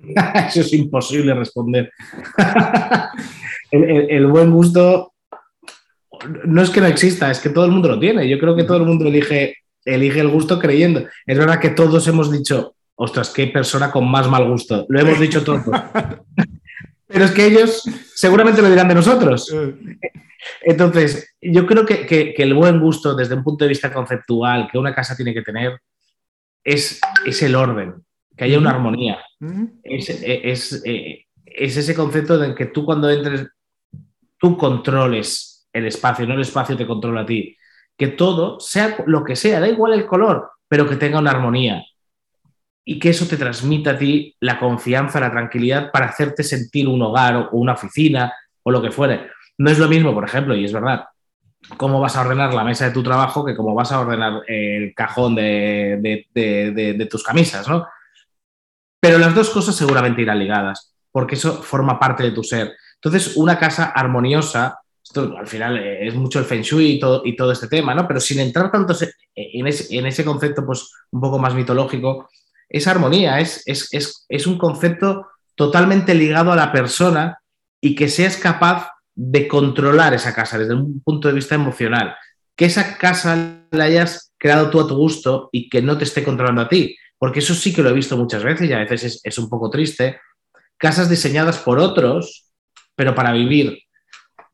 Eso 0.48 0.60
es 0.60 0.72
imposible 0.72 1.34
responder. 1.34 1.92
el, 3.70 4.26
buen 4.26 4.50
gusto 4.50 5.12
no 6.44 6.62
es 6.62 6.70
que 6.70 6.80
no 6.80 6.86
exista, 6.86 7.30
es 7.30 7.40
que 7.40 7.50
todo 7.50 7.64
el 7.64 7.70
mundo 7.72 7.88
lo 7.88 7.98
tiene. 7.98 8.28
Yo 8.28 8.38
creo 8.38 8.54
que 8.56 8.64
todo 8.64 8.78
el 8.78 8.84
mundo 8.84 9.06
elige, 9.06 9.56
elige 9.84 10.20
el 10.20 10.28
gusto 10.28 10.58
creyendo. 10.58 11.04
Es 11.26 11.38
verdad 11.38 11.60
que 11.60 11.70
todos 11.70 12.06
hemos 12.08 12.30
dicho, 12.30 12.74
ostras, 12.94 13.30
qué 13.30 13.46
persona 13.46 13.90
con 13.90 14.08
más 14.10 14.28
mal 14.28 14.48
gusto. 14.48 14.86
Lo 14.88 15.00
hemos 15.00 15.18
dicho 15.18 15.42
todos. 15.42 15.64
Pero 17.12 17.24
es 17.24 17.32
que 17.32 17.46
ellos 17.46 17.82
seguramente 18.14 18.62
lo 18.62 18.70
dirán 18.70 18.88
de 18.88 18.94
nosotros. 18.94 19.52
Eh. 19.52 19.98
Entonces, 20.62 21.34
yo 21.40 21.66
creo 21.66 21.84
que, 21.84 22.34
el 22.36 22.54
buen 22.54 22.80
gusto 22.80 23.14
desde 23.14 23.34
un 23.34 23.44
punto 23.44 23.64
de 23.64 23.70
vista 23.70 23.92
conceptual 23.92 24.68
que 24.70 24.78
una 24.78 24.94
casa 24.94 25.16
tiene 25.16 25.34
que 25.34 25.42
tener 25.42 25.80
es, 26.62 27.00
es 27.26 27.42
el 27.42 27.54
orden, 27.54 27.94
que 28.36 28.44
haya 28.44 28.58
una 28.58 28.70
armonía. 28.70 29.18
es, 29.82 30.08
es, 30.10 30.82
eh, 30.84 31.26
es, 31.44 31.76
ese 31.76 31.94
concepto 31.94 32.38
de 32.38 32.54
que 32.54 32.66
tú 32.66 32.84
cuando 32.84 33.10
entres, 33.10 33.48
tú 34.38 34.56
controles 34.56 35.68
el 35.72 35.86
espacio, 35.86 36.26
no 36.26 36.34
el 36.34 36.42
espacio 36.42 36.76
te 36.76 36.86
controla 36.86 37.22
a 37.22 37.26
ti. 37.26 37.56
Que 37.96 38.08
todo, 38.08 38.60
sea 38.60 38.96
lo 39.06 39.24
que 39.24 39.36
sea, 39.36 39.60
da 39.60 39.68
igual 39.68 39.92
el 39.92 40.06
color, 40.06 40.50
pero 40.68 40.88
que 40.88 40.96
tenga 40.96 41.18
una 41.18 41.32
armonía. 41.32 41.84
Y 42.90 42.98
que 42.98 43.10
eso 43.10 43.24
te 43.28 43.36
transmita 43.36 43.92
a 43.92 43.98
ti 43.98 44.34
la 44.40 44.58
confianza, 44.58 45.20
la 45.20 45.30
tranquilidad 45.30 45.92
para 45.92 46.06
hacerte 46.06 46.42
sentir 46.42 46.88
un 46.88 47.00
hogar 47.00 47.36
o 47.36 47.50
una 47.52 47.74
oficina 47.74 48.32
o 48.64 48.72
lo 48.72 48.82
que 48.82 48.90
fuere. 48.90 49.30
No 49.58 49.70
es 49.70 49.78
lo 49.78 49.86
mismo, 49.86 50.12
por 50.12 50.24
ejemplo, 50.24 50.56
y 50.56 50.64
es 50.64 50.72
verdad, 50.72 51.04
cómo 51.76 52.00
vas 52.00 52.16
a 52.16 52.22
ordenar 52.22 52.52
la 52.52 52.64
mesa 52.64 52.86
de 52.86 52.90
tu 52.90 53.04
trabajo 53.04 53.44
que 53.44 53.54
cómo 53.54 53.76
vas 53.76 53.92
a 53.92 54.00
ordenar 54.00 54.42
el 54.48 54.92
cajón 54.92 55.36
de, 55.36 57.06
tus 57.08 57.22
camisas, 57.22 57.68
¿no? 57.68 57.86
Pero 59.00 59.18
las 59.18 59.36
dos 59.36 59.50
cosas 59.50 59.76
seguramente 59.76 60.22
irán 60.22 60.40
ligadas, 60.40 60.92
porque 61.12 61.36
eso 61.36 61.62
forma 61.62 61.96
parte 61.96 62.24
de 62.24 62.32
tu 62.32 62.42
ser. 62.42 62.72
Entonces, 62.96 63.36
una 63.36 63.56
casa 63.56 63.92
armoniosa, 63.94 64.80
esto 65.00 65.36
al 65.38 65.46
final 65.46 65.78
es 65.78 66.16
mucho 66.16 66.40
el 66.40 66.44
feng 66.44 66.62
shui 66.62 66.94
y 66.94 66.98
todo, 66.98 67.22
y 67.24 67.36
todo 67.36 67.52
este 67.52 67.68
tema, 67.68 67.94
¿no? 67.94 68.08
Pero 68.08 68.18
sin 68.18 68.40
entrar 68.40 68.72
tanto 68.72 68.96
en 69.36 69.66
ese, 69.68 69.96
en 69.96 70.06
ese 70.06 70.24
concepto, 70.24 70.66
pues 70.66 70.92
un 71.12 71.20
poco 71.20 71.38
más 71.38 71.54
mitológico, 71.54 72.28
es 72.70 72.86
armonía, 72.86 73.40
es, 73.40 73.62
es, 73.66 74.24
es 74.28 74.46
un 74.46 74.56
concepto 74.56 75.26
totalmente 75.56 76.14
ligado 76.14 76.52
a 76.52 76.56
la 76.56 76.72
persona 76.72 77.38
y 77.80 77.94
que 77.94 78.08
seas 78.08 78.36
capaz 78.36 78.88
de 79.14 79.48
controlar 79.48 80.14
esa 80.14 80.34
casa 80.34 80.58
desde 80.58 80.74
un 80.74 81.02
punto 81.02 81.28
de 81.28 81.34
vista 81.34 81.54
emocional. 81.54 82.14
Que 82.56 82.66
esa 82.66 82.96
casa 82.96 83.66
la 83.70 83.84
hayas 83.84 84.32
creado 84.38 84.70
tú 84.70 84.80
a 84.80 84.86
tu 84.86 84.96
gusto 84.96 85.50
y 85.52 85.68
que 85.68 85.82
no 85.82 85.98
te 85.98 86.04
esté 86.04 86.22
controlando 86.22 86.62
a 86.62 86.68
ti. 86.68 86.96
Porque 87.18 87.40
eso 87.40 87.54
sí 87.54 87.74
que 87.74 87.82
lo 87.82 87.90
he 87.90 87.94
visto 87.94 88.16
muchas 88.16 88.42
veces 88.42 88.70
y 88.70 88.72
a 88.72 88.78
veces 88.78 89.20
es, 89.22 89.38
un 89.38 89.50
poco 89.50 89.68
triste. 89.68 90.20
Casas 90.78 91.10
diseñadas 91.10 91.58
por 91.58 91.78
otros, 91.78 92.50
pero 92.94 93.14
para 93.14 93.32
vivir. 93.32 93.80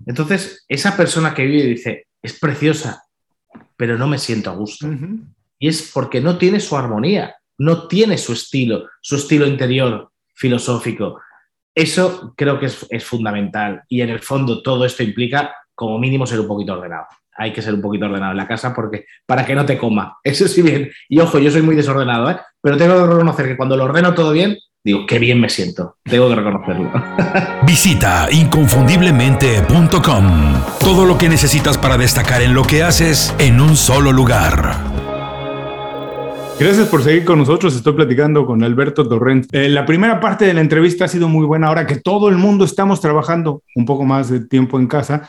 Entonces, 0.04 0.64
esa 0.66 0.96
persona 0.96 1.34
que 1.34 1.46
vive 1.46 1.68
dice, 1.68 2.08
es 2.20 2.38
preciosa, 2.38 3.04
pero 3.76 3.96
no 3.96 4.08
me 4.08 4.18
siento 4.18 4.50
a 4.50 4.56
gusto. 4.56 4.88
Y 5.58 5.68
es 5.68 5.90
porque 5.94 6.20
no 6.20 6.38
tiene 6.38 6.58
su 6.58 6.76
armonía, 6.76 7.36
no 7.58 7.88
tiene 7.88 8.18
su 8.18 8.32
estilo, 8.32 8.88
su 9.00 9.16
estilo 9.16 9.46
interior 9.46 10.10
filosófico, 10.34 11.20
eso 11.76 12.34
creo 12.36 12.58
que 12.58 12.66
es, 12.66 13.04
fundamental 13.04 13.84
y 13.88 14.00
en 14.00 14.08
el 14.08 14.18
fondo 14.20 14.62
todo 14.62 14.86
esto 14.86 15.02
implica 15.02 15.54
como 15.74 15.98
mínimo 15.98 16.26
ser 16.26 16.40
un 16.40 16.48
poquito 16.48 16.72
ordenado. 16.72 17.04
Hay 17.36 17.52
que 17.52 17.60
ser 17.60 17.74
un 17.74 17.82
poquito 17.82 18.06
ordenado 18.06 18.32
en 18.32 18.38
la 18.38 18.48
casa 18.48 18.74
porque 18.74 19.04
para 19.26 19.44
que 19.44 19.54
no 19.54 19.66
te 19.66 19.76
coma. 19.76 20.16
Eso 20.24 20.48
sí 20.48 20.62
bien. 20.62 20.90
Y 21.08 21.20
ojo, 21.20 21.38
yo 21.38 21.50
soy 21.50 21.60
muy 21.60 21.76
desordenado, 21.76 22.30
¿eh? 22.30 22.38
pero 22.62 22.78
tengo 22.78 22.94
que 22.94 23.06
reconocer 23.06 23.46
que 23.46 23.58
cuando 23.58 23.76
lo 23.76 23.84
ordeno 23.84 24.14
todo 24.14 24.32
bien, 24.32 24.56
digo, 24.82 25.04
qué 25.06 25.18
bien 25.18 25.38
me 25.38 25.50
siento. 25.50 25.98
Tengo 26.02 26.30
que 26.30 26.36
reconocerlo. 26.36 26.90
Visita 27.66 28.28
inconfundiblemente.com. 28.32 30.54
Todo 30.80 31.04
lo 31.04 31.18
que 31.18 31.28
necesitas 31.28 31.76
para 31.76 31.98
destacar 31.98 32.40
en 32.40 32.54
lo 32.54 32.62
que 32.62 32.84
haces 32.84 33.34
en 33.38 33.60
un 33.60 33.76
solo 33.76 34.12
lugar. 34.12 34.85
Gracias 36.58 36.88
por 36.88 37.02
seguir 37.02 37.26
con 37.26 37.38
nosotros. 37.38 37.76
Estoy 37.76 37.92
platicando 37.92 38.46
con 38.46 38.64
Alberto 38.64 39.06
Torrent. 39.06 39.46
Eh, 39.52 39.68
la 39.68 39.84
primera 39.84 40.20
parte 40.20 40.46
de 40.46 40.54
la 40.54 40.62
entrevista 40.62 41.04
ha 41.04 41.08
sido 41.08 41.28
muy 41.28 41.44
buena. 41.44 41.68
Ahora 41.68 41.86
que 41.86 41.96
todo 41.96 42.30
el 42.30 42.38
mundo 42.38 42.64
estamos 42.64 43.02
trabajando 43.02 43.62
un 43.74 43.84
poco 43.84 44.04
más 44.04 44.30
de 44.30 44.40
tiempo 44.40 44.78
en 44.78 44.86
casa, 44.86 45.28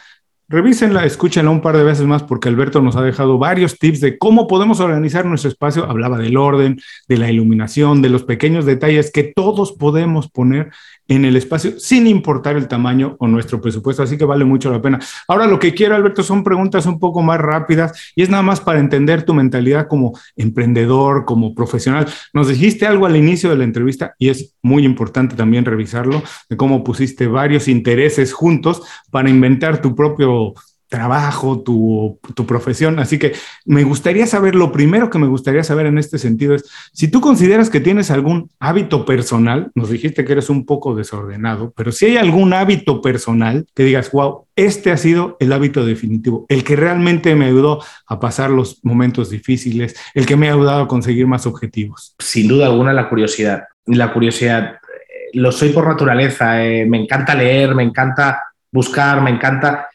Revísenla, 0.50 1.04
escúchenla 1.04 1.52
un 1.52 1.60
par 1.60 1.76
de 1.76 1.84
veces 1.84 2.06
más 2.06 2.24
porque 2.24 2.48
Alberto 2.48 2.82
nos 2.82 2.96
ha 2.96 3.02
dejado 3.02 3.38
varios 3.38 3.78
tips 3.78 4.00
de 4.00 4.18
cómo 4.18 4.48
podemos 4.48 4.80
organizar 4.80 5.26
nuestro 5.26 5.50
espacio. 5.50 5.84
Hablaba 5.84 6.18
del 6.18 6.38
orden, 6.38 6.80
de 7.10 7.18
la 7.18 7.30
iluminación, 7.30 8.02
de 8.02 8.08
los 8.08 8.24
pequeños 8.24 8.66
detalles 8.66 9.12
que 9.12 9.26
todos 9.26 9.74
podemos 9.74 10.30
poner 10.32 10.72
en 11.08 11.26
el 11.26 11.36
espacio 11.36 11.80
sin 11.80 12.08
importar 12.08 12.56
el 12.56 12.68
tamaño 12.68 13.16
o 13.20 13.28
nuestro 13.28 13.62
presupuesto. 13.62 14.04
Así 14.04 14.18
que 14.18 14.26
vale 14.26 14.46
mucho 14.46 14.72
la 14.72 14.82
pena. 14.82 15.00
Ahora 15.28 15.48
lo 15.48 15.60
que 15.60 15.74
quiero, 15.74 15.96
Alberto, 15.96 16.24
son 16.24 16.44
preguntas 16.44 16.86
un 16.86 17.00
poco 17.00 17.22
más 17.22 17.40
rápidas 17.40 18.12
y 18.16 18.24
es 18.24 18.30
nada 18.30 18.44
más 18.44 18.60
para 18.62 18.80
entender 18.80 19.24
tu 19.24 19.34
mentalidad 19.34 19.88
como 19.88 20.18
emprendedor, 20.36 21.26
como 21.26 21.54
profesional. 21.56 22.08
Nos 22.34 22.48
dijiste 22.48 22.86
algo 22.86 23.06
al 23.06 23.16
inicio 23.16 23.50
de 23.50 23.58
la 23.58 23.64
entrevista 23.64 24.16
y 24.18 24.30
es 24.30 24.56
muy 24.62 24.86
importante 24.86 25.36
también 25.36 25.66
revisarlo, 25.66 26.22
de 26.50 26.58
cómo 26.58 26.84
pusiste 26.84 27.28
varios 27.28 27.68
intereses 27.68 28.34
juntos 28.34 28.82
para 29.12 29.30
inventar 29.30 29.82
tu 29.82 29.96
propio 29.96 30.54
trabajo, 30.90 31.62
tu, 31.62 32.20
tu, 32.34 32.46
profesión. 32.46 33.00
Así 33.00 33.20
que 33.20 33.34
me 33.66 33.84
gustaría 33.84 34.26
saber, 34.26 34.56
lo 34.56 34.72
primero 34.72 35.10
que 35.10 35.20
me 35.20 35.28
gustaría 35.28 35.64
saber 35.64 35.86
en 35.86 35.98
este 35.98 36.18
sentido 36.18 36.56
es, 36.56 36.64
si 36.94 37.10
tú 37.10 37.20
consideras 37.20 37.70
que 37.70 37.82
tienes 37.82 38.10
algún 38.10 38.50
hábito 38.60 39.06
personal, 39.06 39.72
nos 39.76 39.90
dijiste 39.90 40.24
que 40.24 40.32
eres 40.32 40.50
un 40.50 40.66
poco 40.66 40.96
desordenado, 40.96 41.74
pero 41.76 41.92
si 41.92 42.06
hay 42.06 42.18
algún 42.18 42.54
hábito 42.54 43.02
personal 43.02 43.68
que 43.76 43.84
digas, 43.84 44.12
wow, 44.12 44.46
este 44.56 44.92
ha 44.92 44.98
sido 44.98 45.38
el 45.40 45.52
hábito 45.52 45.86
definitivo, 45.86 46.46
el 46.50 46.64
que 46.64 46.76
realmente 46.76 47.36
me 47.36 47.46
ayudó 47.46 47.84
a 48.08 48.20
pasar 48.20 48.50
los 48.50 48.80
momentos 48.84 49.30
difíciles, 49.30 49.96
el 50.14 50.26
que 50.26 50.38
me 50.38 50.50
ha 50.50 50.54
ayudado 50.54 50.84
a 50.84 50.88
conseguir 50.88 51.28
más 51.28 51.46
objetivos. 51.46 52.16
Sin 52.20 52.48
duda 52.48 52.68
alguna 52.68 52.94
la 52.94 53.10
curiosidad. 53.10 53.64
La 53.86 54.12
curiosidad, 54.14 54.76
eh, 54.76 55.30
lo 55.34 55.52
soy 55.52 55.70
por 55.70 55.88
naturaleza, 55.88 56.66
eh, 56.66 56.86
me 56.86 57.02
encanta 57.02 57.36
leer, 57.36 57.76
me 57.76 57.84
encanta 57.84 58.42
buscar, 58.72 59.22
me 59.22 59.30
encanta 59.30 59.88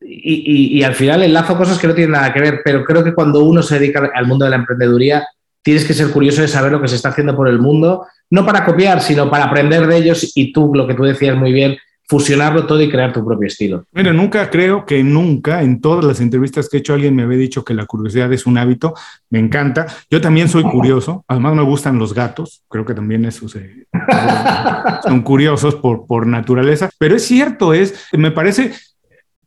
y, 0.00 0.82
al 0.82 0.94
final 0.94 1.22
enlazo 1.22 1.56
cosas 1.56 1.78
que 1.78 1.88
no 1.88 1.94
tienen 1.94 2.12
nada 2.12 2.32
que 2.32 2.40
ver, 2.40 2.60
pero 2.64 2.84
creo 2.84 3.02
que 3.02 3.14
cuando 3.14 3.42
uno 3.42 3.62
se 3.62 3.78
dedica 3.78 4.10
al 4.14 4.26
mundo 4.26 4.44
de 4.44 4.50
la 4.50 4.56
emprendeduría, 4.56 5.26
tienes 5.62 5.84
que 5.84 5.94
ser 5.94 6.10
curioso 6.10 6.40
de 6.40 6.48
saber 6.48 6.72
lo 6.72 6.80
que 6.80 6.88
se 6.88 6.96
está 6.96 7.08
haciendo 7.08 7.36
por 7.36 7.48
el 7.48 7.58
mundo, 7.58 8.06
no 8.30 8.46
para 8.46 8.64
copiar, 8.64 9.00
sino 9.00 9.28
para 9.28 9.44
aprender 9.44 9.86
de 9.86 9.96
ellos 9.96 10.32
y 10.34 10.52
tú, 10.52 10.72
lo 10.74 10.86
que 10.86 10.94
tú 10.94 11.02
decías 11.02 11.36
muy 11.36 11.52
bien, 11.52 11.76
fusionarlo 12.08 12.64
todo 12.64 12.80
y 12.80 12.88
crear 12.88 13.12
tu 13.12 13.24
propio 13.24 13.46
estilo. 13.46 13.84
Mira, 13.92 14.14
nunca 14.14 14.48
creo 14.48 14.86
que 14.86 15.02
nunca 15.02 15.62
en 15.62 15.80
todas 15.80 16.04
las 16.04 16.20
entrevistas 16.20 16.68
que 16.68 16.78
he 16.78 16.80
hecho 16.80 16.94
alguien 16.94 17.14
me 17.14 17.24
había 17.24 17.36
dicho 17.36 17.64
que 17.64 17.74
la 17.74 17.84
curiosidad 17.84 18.32
es 18.32 18.46
un 18.46 18.56
hábito. 18.56 18.94
Me 19.28 19.38
encanta. 19.38 19.86
Yo 20.10 20.20
también 20.20 20.48
soy 20.48 20.62
curioso. 20.62 21.22
Además 21.28 21.54
me 21.54 21.62
gustan 21.62 21.98
los 21.98 22.14
gatos. 22.14 22.62
Creo 22.68 22.86
que 22.86 22.94
también 22.94 23.26
eso 23.26 23.46
se, 23.46 23.86
son 25.02 25.20
curiosos 25.20 25.74
por, 25.74 26.06
por 26.06 26.26
naturaleza. 26.26 26.88
Pero 26.98 27.14
es 27.14 27.26
cierto, 27.26 27.74
es, 27.74 28.08
me 28.14 28.30
parece 28.30 28.72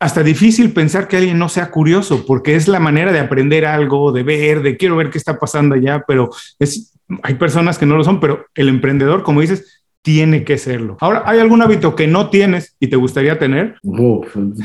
hasta 0.01 0.23
difícil 0.23 0.73
pensar 0.73 1.07
que 1.07 1.17
alguien 1.17 1.37
no 1.37 1.47
sea 1.47 1.69
curioso, 1.69 2.25
porque 2.25 2.55
es 2.55 2.67
la 2.67 2.79
manera 2.79 3.11
de 3.11 3.19
aprender 3.19 3.67
algo, 3.67 4.11
de 4.11 4.23
ver, 4.23 4.63
de 4.63 4.75
quiero 4.75 4.95
ver 4.95 5.11
qué 5.11 5.19
está 5.19 5.37
pasando 5.37 5.75
allá, 5.75 6.03
pero 6.07 6.31
es, 6.57 6.97
hay 7.21 7.35
personas 7.35 7.77
que 7.77 7.85
no 7.85 7.95
lo 7.95 8.03
son, 8.03 8.19
pero 8.19 8.47
el 8.55 8.67
emprendedor, 8.67 9.21
como 9.21 9.41
dices, 9.41 9.83
tiene 10.01 10.43
que 10.43 10.57
serlo. 10.57 10.97
Ahora, 10.99 11.21
¿hay 11.27 11.39
algún 11.39 11.61
hábito 11.61 11.95
que 11.95 12.07
no 12.07 12.31
tienes 12.31 12.75
y 12.79 12.87
te 12.87 12.95
gustaría 12.95 13.37
tener? 13.37 13.75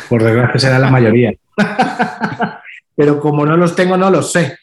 por 0.08 0.22
desgracia 0.24 0.58
será 0.58 0.78
la 0.78 0.90
mayoría. 0.90 1.34
pero 2.96 3.20
como 3.20 3.44
no 3.44 3.58
los 3.58 3.76
tengo, 3.76 3.98
no 3.98 4.10
los 4.10 4.32
sé. 4.32 4.56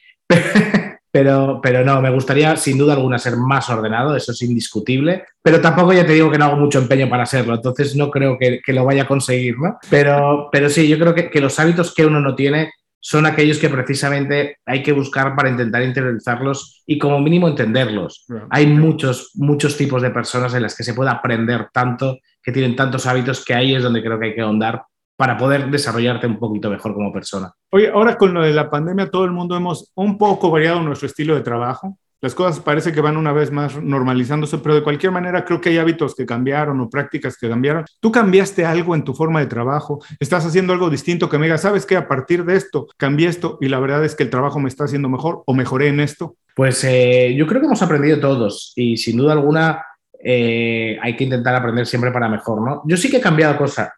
Pero, 1.14 1.60
pero 1.62 1.86
no, 1.86 2.02
me 2.02 2.10
gustaría 2.10 2.56
sin 2.56 2.76
duda 2.76 2.94
alguna 2.94 3.20
ser 3.20 3.38
más 3.38 3.70
ordenado, 3.70 4.16
eso 4.16 4.32
es 4.32 4.42
indiscutible, 4.42 5.26
pero 5.44 5.62
tampoco 5.62 5.94
ya 5.94 6.08
te 6.08 6.14
digo 6.14 6.32
que 6.32 6.40
no 6.40 6.46
hago 6.46 6.58
mucho 6.58 6.80
empeño 6.80 7.08
para 7.08 7.28
serlo, 7.28 7.54
entonces 7.54 7.96
no 7.96 8.10
creo 8.10 8.36
que, 8.40 8.62
lo 8.74 8.84
vaya 8.84 9.04
a 9.04 9.08
conseguir, 9.08 9.60
¿no? 9.60 9.78
Pero, 9.92 10.50
pero 10.52 10.70
sí, 10.70 10.88
yo 10.88 10.98
creo 10.98 11.14
que, 11.14 11.30
que, 11.30 11.40
los 11.40 11.60
hábitos 11.60 11.94
que 11.94 12.08
uno 12.08 12.20
no 12.20 12.34
tiene 12.34 12.72
son 13.06 13.26
aquellos 13.26 13.60
que 13.60 13.70
precisamente 13.70 14.58
hay 14.66 14.82
que 14.82 14.94
buscar 14.94 15.36
para 15.36 15.50
intentar 15.50 15.84
interiorizarlos 15.84 16.84
y 16.88 16.98
como 16.98 17.20
mínimo 17.20 17.50
entenderlos. 17.50 18.26
Hay 18.50 18.66
muchos, 18.66 19.32
muchos 19.36 19.76
tipos 19.76 20.02
de 20.02 20.10
personas 20.10 20.54
en 20.54 20.62
las 20.62 20.76
que 20.76 20.86
se 20.86 20.94
puede 20.94 21.12
aprender 21.12 21.68
tanto, 21.74 22.18
que 22.42 22.54
tienen 22.54 22.78
tantos 22.78 23.06
hábitos, 23.06 23.44
que 23.44 23.54
ahí 23.54 23.76
es 23.76 23.84
donde 23.84 24.02
creo 24.02 24.18
que 24.18 24.28
hay 24.28 24.36
que 24.36 24.42
ahondar 24.42 24.84
para 25.24 25.38
poder 25.38 25.72
desarrollarte 25.72 26.28
un 26.28 26.38
poquito 26.38 26.70
mejor 26.70 26.94
como 26.94 27.14
persona. 27.14 27.50
Oye, 27.70 27.88
ahora 27.88 28.18
con 28.18 28.34
lo 28.34 28.42
de 28.42 28.52
la 28.52 28.70
pandemia, 28.70 29.10
todo 29.10 29.24
el 29.24 29.32
mundo 29.32 29.56
hemos 29.56 29.90
un 29.96 30.18
poco 30.18 30.52
variado 30.52 30.82
nuestro 30.82 31.08
estilo 31.08 31.34
de 31.34 31.40
trabajo. 31.40 31.98
Las 32.20 32.36
cosas 32.36 32.60
parece 32.60 32.92
que 32.92 33.00
van 33.00 33.16
una 33.16 33.32
vez 33.32 33.50
más 33.50 33.82
normalizándose, 33.82 34.58
pero 34.58 34.76
de 34.76 34.84
cualquier 34.84 35.14
manera 35.14 35.46
creo 35.46 35.62
que 35.62 35.70
hay 35.70 35.78
hábitos 35.78 36.14
que 36.14 36.26
cambiaron 36.26 36.78
o 36.82 36.90
prácticas 36.90 37.38
que 37.38 37.48
cambiaron. 37.48 37.86
¿Tú 38.02 38.12
cambiaste 38.12 38.66
algo 38.66 38.96
en 38.96 39.06
tu 39.06 39.14
forma 39.14 39.40
de 39.40 39.46
trabajo? 39.46 40.04
¿Estás 40.20 40.46
haciendo 40.46 40.74
algo 40.74 40.90
distinto 40.90 41.30
que 41.30 41.38
me 41.38 41.46
digas, 41.46 41.62
sabes 41.62 41.86
que 41.86 41.96
a 41.96 42.06
partir 42.06 42.44
de 42.44 42.58
esto 42.58 42.88
cambié 42.98 43.30
esto 43.30 43.58
y 43.62 43.70
la 43.70 43.80
verdad 43.80 44.04
es 44.04 44.16
que 44.16 44.24
el 44.24 44.30
trabajo 44.30 44.60
me 44.60 44.68
está 44.68 44.84
haciendo 44.84 45.08
mejor 45.08 45.42
o 45.46 45.54
mejoré 45.54 45.88
en 45.88 46.02
esto? 46.02 46.36
Pues 46.54 46.84
eh, 46.84 47.34
yo 47.38 47.48
creo 47.48 47.62
que 47.62 47.68
hemos 47.68 47.82
aprendido 47.82 48.20
todos 48.20 48.74
y 48.76 48.98
sin 48.98 49.16
duda 49.16 49.32
alguna 49.32 49.86
eh, 50.22 50.98
hay 51.02 51.16
que 51.16 51.24
intentar 51.24 51.56
aprender 51.56 51.86
siempre 51.86 52.12
para 52.12 52.28
mejor, 52.28 52.62
¿no? 52.62 52.82
Yo 52.86 52.98
sí 52.98 53.10
que 53.10 53.18
he 53.18 53.22
cambiado 53.22 53.58
cosas. 53.58 53.90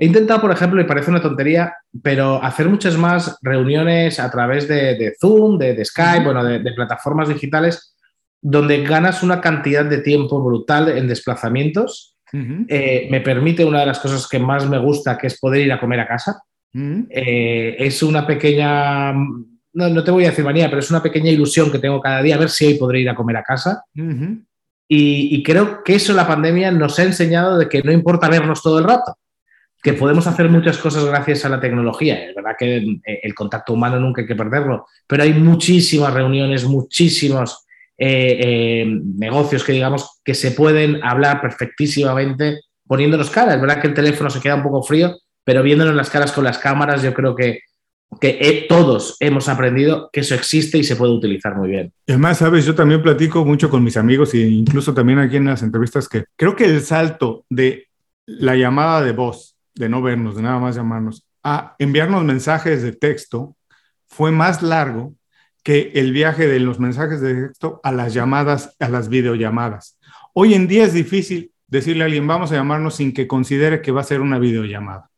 He 0.00 0.06
intentado, 0.06 0.40
por 0.40 0.50
ejemplo, 0.50 0.80
y 0.80 0.84
parece 0.84 1.10
una 1.10 1.20
tontería, 1.20 1.74
pero 2.02 2.42
hacer 2.42 2.70
muchas 2.70 2.96
más 2.96 3.36
reuniones 3.42 4.18
a 4.18 4.30
través 4.30 4.66
de, 4.66 5.12
Zoom, 5.20 5.58
de, 5.58 5.84
Skype, 5.84 6.24
bueno, 6.24 6.42
de, 6.42 6.72
plataformas 6.72 7.28
digitales, 7.28 7.94
donde 8.40 8.82
ganas 8.82 9.22
una 9.22 9.42
cantidad 9.42 9.84
de 9.84 9.98
tiempo 9.98 10.42
brutal 10.42 10.88
en 10.88 11.06
desplazamientos. 11.06 12.16
Eh, 12.32 13.08
me 13.10 13.20
permite 13.20 13.62
una 13.62 13.80
de 13.80 13.86
las 13.86 13.98
cosas 13.98 14.26
que 14.26 14.38
más 14.38 14.66
me 14.66 14.78
gusta, 14.78 15.18
que 15.18 15.26
es 15.26 15.38
poder 15.38 15.66
ir 15.66 15.72
a 15.72 15.78
comer 15.78 16.00
a 16.00 16.08
casa. 16.08 16.44
Eh, 16.72 17.76
es 17.78 18.02
una 18.02 18.26
pequeña, 18.26 19.12
no, 19.12 20.02
te 20.02 20.10
voy 20.10 20.24
a 20.24 20.30
decir 20.30 20.46
manía, 20.46 20.70
pero 20.70 20.80
es 20.80 20.90
una 20.90 21.02
pequeña 21.02 21.30
ilusión 21.30 21.70
que 21.70 21.78
tengo 21.78 22.00
cada 22.00 22.22
día, 22.22 22.36
a 22.36 22.38
ver 22.38 22.48
si 22.48 22.64
hoy 22.64 22.74
podré 22.78 23.00
ir 23.00 23.10
a 23.10 23.14
comer 23.14 23.36
a 23.36 23.42
casa. 23.42 23.84
y, 23.94 24.16
y, 24.88 25.42
creo 25.42 25.84
que 25.84 25.96
eso 25.96 26.14
la 26.14 26.26
pandemia 26.26 26.70
nos 26.70 26.98
ha 26.98 27.02
enseñado 27.02 27.58
de 27.58 27.68
que 27.68 27.82
no 27.82 27.92
importa 27.92 28.30
vernos 28.30 28.62
todo 28.62 28.78
el 28.78 28.86
rato 28.86 29.14
que 29.82 29.94
podemos 29.94 30.26
hacer 30.26 30.48
muchas 30.48 30.78
cosas 30.78 31.04
gracias 31.04 31.44
a 31.44 31.48
la 31.48 31.60
tecnología. 31.60 32.28
Es 32.28 32.34
verdad 32.34 32.56
que 32.58 32.76
eh, 32.76 33.20
el 33.22 33.34
contacto 33.34 33.72
humano 33.72 33.98
nunca 33.98 34.20
hay 34.20 34.26
que 34.26 34.36
perderlo, 34.36 34.86
pero 35.06 35.22
hay 35.22 35.32
muchísimas 35.32 36.12
reuniones, 36.12 36.64
muchísimos 36.64 37.66
eh, 37.96 38.38
eh, 38.40 38.86
negocios 38.86 39.64
que 39.64 39.72
digamos 39.72 40.20
que 40.24 40.34
se 40.34 40.52
pueden 40.52 41.02
hablar 41.02 41.40
perfectísimamente 41.40 42.60
poniéndonos 42.86 43.30
cara. 43.30 43.54
Es 43.54 43.60
verdad 43.60 43.80
que 43.80 43.88
el 43.88 43.94
teléfono 43.94 44.30
se 44.30 44.40
queda 44.40 44.56
un 44.56 44.62
poco 44.62 44.82
frío, 44.82 45.16
pero 45.44 45.62
viéndonos 45.62 45.94
las 45.94 46.10
caras 46.10 46.32
con 46.32 46.44
las 46.44 46.58
cámaras, 46.58 47.02
yo 47.02 47.14
creo 47.14 47.34
que, 47.34 47.60
que 48.20 48.66
todos 48.68 49.16
hemos 49.20 49.48
aprendido 49.48 50.10
que 50.12 50.20
eso 50.20 50.34
existe 50.34 50.76
y 50.76 50.84
se 50.84 50.96
puede 50.96 51.12
utilizar 51.12 51.54
muy 51.56 51.70
bien. 51.70 51.92
además, 52.08 52.38
sabes, 52.38 52.66
yo 52.66 52.74
también 52.74 53.02
platico 53.02 53.44
mucho 53.44 53.70
con 53.70 53.84
mis 53.84 53.96
amigos 53.96 54.34
e 54.34 54.40
incluso 54.40 54.92
también 54.92 55.20
aquí 55.20 55.36
en 55.36 55.46
las 55.46 55.62
entrevistas 55.62 56.08
que 56.08 56.24
creo 56.36 56.56
que 56.56 56.64
el 56.64 56.80
salto 56.82 57.44
de 57.48 57.86
la 58.26 58.56
llamada 58.56 59.02
de 59.02 59.12
voz 59.12 59.56
de 59.80 59.88
no 59.88 60.02
vernos, 60.02 60.36
de 60.36 60.42
nada 60.42 60.58
más 60.58 60.76
llamarnos, 60.76 61.26
a 61.42 61.74
enviarnos 61.78 62.22
mensajes 62.22 62.82
de 62.82 62.92
texto 62.92 63.56
fue 64.06 64.30
más 64.30 64.62
largo 64.62 65.14
que 65.64 65.92
el 65.94 66.12
viaje 66.12 66.46
de 66.46 66.60
los 66.60 66.78
mensajes 66.78 67.20
de 67.20 67.48
texto 67.48 67.80
a 67.82 67.90
las 67.90 68.12
llamadas, 68.12 68.76
a 68.78 68.88
las 68.88 69.08
videollamadas. 69.08 69.98
Hoy 70.34 70.54
en 70.54 70.68
día 70.68 70.84
es 70.84 70.92
difícil 70.92 71.52
decirle 71.66 72.02
a 72.02 72.06
alguien, 72.06 72.26
vamos 72.26 72.52
a 72.52 72.56
llamarnos 72.56 72.96
sin 72.96 73.12
que 73.12 73.26
considere 73.26 73.80
que 73.80 73.90
va 73.90 74.02
a 74.02 74.04
ser 74.04 74.20
una 74.20 74.38
videollamada. 74.38 75.08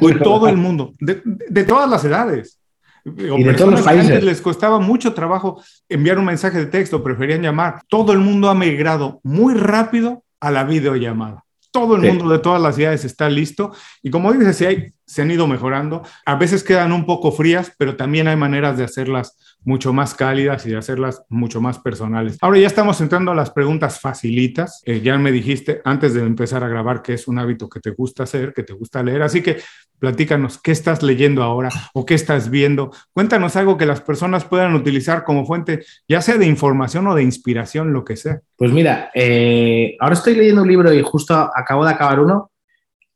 Hoy 0.00 0.18
todo 0.22 0.48
el 0.48 0.56
mundo, 0.56 0.94
de, 1.00 1.64
todas 1.64 1.90
las 1.90 2.04
edades. 2.04 2.60
y 3.04 3.42
de 3.42 3.54
todos 3.54 3.72
los 3.72 3.82
países. 3.82 4.10
Antes 4.10 4.24
les 4.24 4.40
costaba 4.40 4.78
mucho 4.78 5.14
trabajo 5.14 5.60
enviar 5.88 6.18
un 6.18 6.26
mensaje 6.26 6.58
de 6.58 6.66
texto, 6.66 7.02
preferían 7.02 7.42
llamar. 7.42 7.80
Todo 7.88 8.12
el 8.12 8.18
mundo 8.18 8.48
ha 8.50 8.54
migrado 8.54 9.20
muy 9.24 9.54
rápido 9.54 10.22
a 10.38 10.50
la 10.52 10.64
videollamada 10.64 11.45
todo 11.80 11.96
el 11.96 12.02
mundo 12.02 12.28
de 12.30 12.38
todas 12.38 12.60
las 12.60 12.74
ciudades 12.74 13.04
está 13.04 13.28
listo. 13.28 13.70
Y 14.02 14.10
como 14.10 14.32
dices, 14.32 14.62
hay, 14.62 14.92
se 15.06 15.22
han 15.22 15.30
ido 15.30 15.46
mejorando. 15.46 16.02
A 16.24 16.34
veces 16.34 16.64
quedan 16.64 16.92
un 16.92 17.06
poco 17.06 17.32
frías, 17.32 17.72
pero 17.78 17.96
también 17.96 18.28
hay 18.28 18.36
maneras 18.36 18.76
de 18.76 18.84
hacerlas 18.84 19.36
mucho 19.66 19.92
más 19.92 20.14
cálidas 20.14 20.64
y 20.66 20.70
de 20.70 20.76
hacerlas 20.76 21.24
mucho 21.28 21.60
más 21.60 21.78
personales. 21.78 22.38
Ahora 22.40 22.58
ya 22.58 22.66
estamos 22.66 23.00
entrando 23.00 23.32
a 23.32 23.34
las 23.34 23.50
preguntas 23.50 24.00
facilitas. 24.00 24.80
Eh, 24.84 25.00
ya 25.00 25.18
me 25.18 25.32
dijiste 25.32 25.80
antes 25.84 26.14
de 26.14 26.20
empezar 26.20 26.62
a 26.62 26.68
grabar 26.68 27.02
que 27.02 27.14
es 27.14 27.26
un 27.26 27.38
hábito 27.38 27.68
que 27.68 27.80
te 27.80 27.90
gusta 27.90 28.24
hacer, 28.24 28.52
que 28.52 28.62
te 28.62 28.72
gusta 28.72 29.02
leer, 29.02 29.22
así 29.22 29.42
que 29.42 29.58
platícanos 29.98 30.58
qué 30.60 30.72
estás 30.72 31.02
leyendo 31.02 31.42
ahora 31.42 31.70
o 31.94 32.06
qué 32.06 32.14
estás 32.14 32.50
viendo. 32.50 32.92
Cuéntanos 33.12 33.56
algo 33.56 33.76
que 33.76 33.86
las 33.86 34.00
personas 34.00 34.44
puedan 34.44 34.74
utilizar 34.74 35.24
como 35.24 35.46
fuente, 35.46 35.84
ya 36.08 36.20
sea 36.20 36.36
de 36.36 36.46
información 36.46 37.06
o 37.08 37.14
de 37.14 37.22
inspiración, 37.22 37.92
lo 37.92 38.04
que 38.04 38.16
sea. 38.16 38.40
Pues 38.56 38.72
mira, 38.72 39.10
eh, 39.14 39.96
ahora 40.00 40.14
estoy 40.14 40.34
leyendo 40.34 40.62
un 40.62 40.68
libro 40.68 40.92
y 40.92 41.02
justo 41.02 41.34
acabo 41.34 41.84
de 41.84 41.92
acabar 41.92 42.20
uno, 42.20 42.50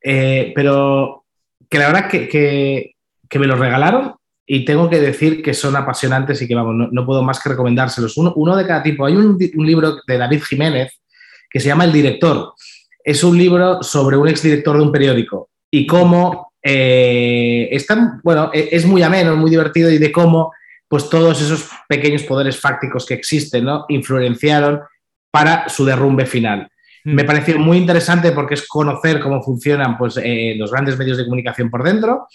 eh, 0.02 0.52
pero 0.54 1.19
que 1.70 1.78
la 1.78 1.86
verdad 1.86 2.08
que, 2.08 2.94
que 3.28 3.38
me 3.38 3.46
lo 3.46 3.56
regalaron 3.56 4.14
y 4.52 4.64
tengo 4.64 4.90
que 4.90 4.98
decir 4.98 5.44
que 5.44 5.54
son 5.54 5.76
apasionantes 5.76 6.42
y 6.42 6.48
que 6.48 6.56
vamos, 6.56 6.88
no, 6.90 7.06
puedo 7.06 7.22
más 7.22 7.38
que 7.38 7.50
recomendárselos. 7.50 8.16
Uno, 8.16 8.32
uno, 8.34 8.56
de 8.56 8.66
cada 8.66 8.82
tipo. 8.82 9.06
Hay 9.06 9.14
un, 9.14 9.38
libro 9.64 9.98
de 10.04 10.18
David 10.18 10.42
Jiménez 10.42 11.00
que 11.48 11.60
se 11.60 11.68
llama 11.68 11.84
El 11.84 11.92
Director. 11.92 12.54
Es 13.04 13.22
un 13.22 13.38
libro 13.38 13.80
sobre 13.84 14.16
un 14.16 14.26
exdirector 14.26 14.76
de 14.76 14.82
un 14.82 14.90
periódico 14.90 15.50
y 15.70 15.86
cómo 15.86 16.52
eh, 16.60 17.78
bueno, 18.24 18.50
e, 18.52 18.70
es 18.72 18.84
muy 18.86 19.04
ameno, 19.04 19.36
muy 19.36 19.50
divertido 19.50 19.88
y 19.88 19.98
de 19.98 20.10
cómo 20.10 20.52
pues 20.88 21.08
todos 21.08 21.40
esos 21.40 21.70
pequeños 21.88 22.24
poderes 22.24 22.58
fácticos 22.58 23.06
que 23.06 23.14
existen, 23.14 23.64
¿no? 23.64 23.84
Influenciaron 23.88 24.80
para 25.30 25.68
su 25.68 25.84
derrumbe 25.84 26.26
final. 26.26 26.68
Mm. 27.04 27.14
Me 27.14 27.24
pareció 27.24 27.58
muy 27.58 27.78
interesante 27.78 28.32
porque 28.32 28.54
es 28.54 28.66
conocer 28.66 29.20
cómo 29.20 29.42
funcionan 29.42 29.96
pues, 29.96 30.18
eh, 30.22 30.54
los 30.56 30.70
grandes 30.70 30.98
medios 30.98 31.18
de 31.18 31.24
comunicación 31.24 31.70
por 31.70 31.82
dentro 31.82 32.26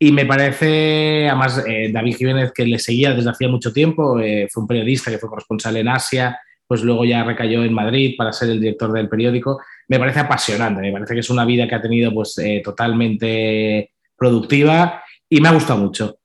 y 0.00 0.12
me 0.12 0.24
parece, 0.24 1.28
además, 1.28 1.64
eh, 1.66 1.90
David 1.92 2.16
Jiménez, 2.16 2.52
que 2.52 2.64
le 2.64 2.78
seguía 2.78 3.14
desde 3.14 3.30
hacía 3.30 3.48
mucho 3.48 3.72
tiempo, 3.72 4.20
eh, 4.20 4.46
fue 4.50 4.62
un 4.62 4.68
periodista 4.68 5.10
que 5.10 5.18
fue 5.18 5.28
corresponsal 5.28 5.76
en 5.76 5.88
Asia, 5.88 6.38
pues 6.68 6.82
luego 6.82 7.04
ya 7.04 7.24
recayó 7.24 7.64
en 7.64 7.72
Madrid 7.72 8.14
para 8.16 8.32
ser 8.32 8.50
el 8.50 8.60
director 8.60 8.92
del 8.92 9.08
periódico. 9.08 9.60
Me 9.88 9.98
parece 9.98 10.20
apasionante, 10.20 10.82
me 10.82 10.92
parece 10.92 11.14
que 11.14 11.20
es 11.20 11.30
una 11.30 11.44
vida 11.44 11.66
que 11.66 11.74
ha 11.74 11.82
tenido 11.82 12.12
pues 12.12 12.38
eh, 12.38 12.62
totalmente 12.62 13.90
productiva 14.16 15.02
y 15.28 15.40
me 15.40 15.48
ha 15.48 15.52
gustado 15.52 15.80
mucho. 15.80 16.20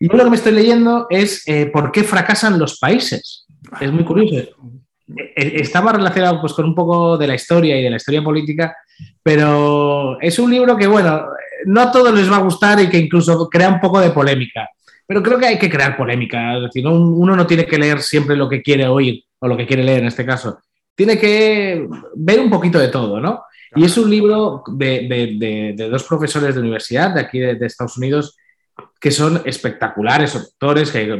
Y 0.00 0.06
lo 0.06 0.24
que 0.24 0.30
me 0.30 0.36
estoy 0.36 0.52
leyendo 0.52 1.08
es 1.10 1.44
¿Por 1.72 1.90
qué 1.90 2.04
fracasan 2.04 2.58
los 2.58 2.78
países? 2.78 3.46
Es 3.80 3.90
muy 3.90 4.04
curioso. 4.04 4.56
Estaba 5.38 5.92
relacionado 5.92 6.40
pues, 6.40 6.52
con 6.52 6.64
un 6.64 6.74
poco 6.74 7.16
de 7.16 7.28
la 7.28 7.36
historia 7.36 7.78
y 7.78 7.84
de 7.84 7.90
la 7.90 7.96
historia 7.96 8.22
política, 8.24 8.76
pero 9.22 10.20
es 10.20 10.36
un 10.40 10.50
libro 10.50 10.76
que, 10.76 10.88
bueno, 10.88 11.26
no 11.66 11.80
a 11.80 11.92
todos 11.92 12.12
les 12.12 12.30
va 12.30 12.36
a 12.36 12.42
gustar 12.42 12.80
y 12.80 12.88
que 12.88 12.98
incluso 12.98 13.48
crea 13.48 13.68
un 13.68 13.80
poco 13.80 14.00
de 14.00 14.10
polémica. 14.10 14.68
Pero 15.06 15.22
creo 15.22 15.38
que 15.38 15.46
hay 15.46 15.58
que 15.58 15.70
crear 15.70 15.96
polémica. 15.96 16.56
Es 16.56 16.64
decir, 16.64 16.86
uno 16.86 17.36
no 17.36 17.46
tiene 17.46 17.66
que 17.66 17.78
leer 17.78 18.02
siempre 18.02 18.36
lo 18.36 18.48
que 18.48 18.62
quiere 18.62 18.88
oír 18.88 19.22
o 19.38 19.46
lo 19.46 19.56
que 19.56 19.66
quiere 19.66 19.84
leer 19.84 20.00
en 20.00 20.08
este 20.08 20.26
caso. 20.26 20.58
Tiene 20.94 21.16
que 21.16 21.86
ver 22.16 22.40
un 22.40 22.50
poquito 22.50 22.80
de 22.80 22.88
todo, 22.88 23.20
¿no? 23.20 23.44
Y 23.76 23.84
es 23.84 23.96
un 23.96 24.10
libro 24.10 24.64
de, 24.66 25.74
dos 25.90 26.02
profesores 26.02 26.54
de 26.54 26.60
universidad 26.60 27.14
de 27.14 27.20
aquí 27.20 27.38
de, 27.38 27.64
Estados 27.64 27.96
Unidos 27.96 28.36
que 29.00 29.12
son 29.12 29.40
espectaculares, 29.44 30.34
doctores, 30.34 30.90
que, 30.90 31.16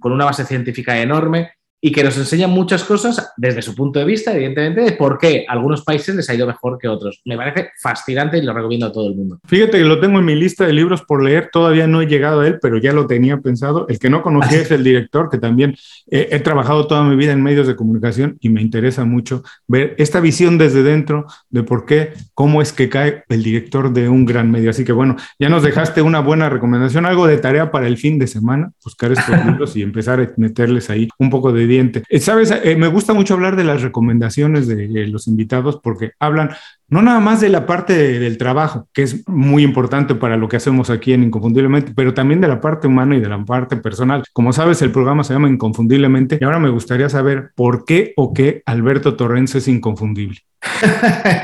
con 0.00 0.12
una 0.12 0.24
base 0.24 0.44
científica 0.44 1.00
enorme 1.00 1.52
y 1.80 1.92
que 1.92 2.04
nos 2.04 2.16
enseña 2.18 2.46
muchas 2.46 2.84
cosas 2.84 3.32
desde 3.36 3.62
su 3.62 3.74
punto 3.74 3.98
de 3.98 4.04
vista, 4.04 4.34
evidentemente, 4.34 4.82
de 4.82 4.92
por 4.92 5.18
qué 5.18 5.46
a 5.48 5.52
algunos 5.52 5.82
países 5.82 6.14
les 6.14 6.28
ha 6.28 6.34
ido 6.34 6.46
mejor 6.46 6.78
que 6.78 6.88
otros. 6.88 7.20
Me 7.24 7.36
parece 7.36 7.70
fascinante 7.80 8.38
y 8.38 8.42
lo 8.42 8.52
recomiendo 8.52 8.86
a 8.86 8.92
todo 8.92 9.08
el 9.08 9.14
mundo. 9.14 9.40
Fíjate 9.46 9.78
que 9.78 9.84
lo 9.84 9.98
tengo 9.98 10.18
en 10.18 10.24
mi 10.24 10.34
lista 10.34 10.66
de 10.66 10.72
libros 10.72 11.02
por 11.02 11.22
leer, 11.22 11.48
todavía 11.52 11.86
no 11.86 12.02
he 12.02 12.06
llegado 12.06 12.40
a 12.40 12.46
él, 12.46 12.58
pero 12.60 12.78
ya 12.78 12.92
lo 12.92 13.06
tenía 13.06 13.38
pensado. 13.38 13.86
El 13.88 13.98
que 13.98 14.10
no 14.10 14.22
conocía 14.22 14.60
es 14.62 14.70
el 14.70 14.84
director, 14.84 15.30
que 15.30 15.38
también 15.38 15.76
eh, 16.10 16.28
he 16.30 16.40
trabajado 16.40 16.86
toda 16.86 17.02
mi 17.02 17.16
vida 17.16 17.32
en 17.32 17.42
medios 17.42 17.66
de 17.66 17.76
comunicación 17.76 18.36
y 18.40 18.50
me 18.50 18.60
interesa 18.60 19.04
mucho 19.04 19.42
ver 19.66 19.94
esta 19.98 20.20
visión 20.20 20.58
desde 20.58 20.82
dentro 20.82 21.26
de 21.48 21.62
por 21.62 21.86
qué, 21.86 22.12
cómo 22.34 22.60
es 22.60 22.72
que 22.72 22.88
cae 22.88 23.24
el 23.28 23.42
director 23.42 23.92
de 23.92 24.08
un 24.08 24.26
gran 24.26 24.50
medio. 24.50 24.70
Así 24.70 24.84
que 24.84 24.92
bueno, 24.92 25.16
ya 25.38 25.48
nos 25.48 25.62
dejaste 25.62 26.02
una 26.02 26.20
buena 26.20 26.50
recomendación, 26.50 27.06
algo 27.06 27.26
de 27.26 27.38
tarea 27.38 27.70
para 27.70 27.86
el 27.86 27.96
fin 27.96 28.18
de 28.18 28.26
semana, 28.26 28.72
buscar 28.84 29.12
estos 29.12 29.34
libros 29.46 29.76
y 29.76 29.82
empezar 29.82 30.20
a 30.20 30.30
meterles 30.36 30.90
ahí 30.90 31.08
un 31.18 31.30
poco 31.30 31.52
de 31.52 31.69
eh, 31.78 32.20
Sabes, 32.20 32.50
eh, 32.50 32.76
me 32.76 32.88
gusta 32.88 33.14
mucho 33.14 33.34
hablar 33.34 33.56
de 33.56 33.64
las 33.64 33.82
recomendaciones 33.82 34.66
de, 34.66 35.06
los 35.06 35.26
invitados 35.26 35.78
porque 35.82 36.12
hablan 36.18 36.50
no 36.88 37.02
nada 37.02 37.20
más 37.20 37.40
de 37.40 37.48
la 37.48 37.66
parte 37.66 38.18
del 38.18 38.36
trabajo, 38.36 38.88
que 38.92 39.02
es 39.02 39.28
muy 39.28 39.62
importante 39.62 40.16
para 40.16 40.36
lo 40.36 40.48
que 40.48 40.56
hacemos 40.56 40.90
aquí 40.90 41.12
en 41.12 41.22
Inconfundiblemente, 41.22 41.92
pero 41.94 42.14
también 42.14 42.40
de 42.40 42.48
la 42.48 42.60
parte 42.60 42.88
humana 42.88 43.16
y 43.16 43.20
de 43.20 43.28
la 43.28 43.44
parte 43.44 43.76
personal. 43.76 44.24
Como 44.32 44.52
sabes, 44.52 44.82
el 44.82 44.90
programa 44.90 45.22
se 45.22 45.32
llama 45.32 45.48
Inconfundiblemente 45.48 46.38
y 46.40 46.44
ahora 46.44 46.58
me 46.58 46.68
gustaría 46.68 47.08
saber 47.08 47.52
por 47.54 47.84
qué 47.84 48.12
o 48.16 48.34
qué 48.34 48.62
Alberto 48.66 49.14
Torrens 49.14 49.54
es 49.54 49.68
inconfundible. 49.68 50.38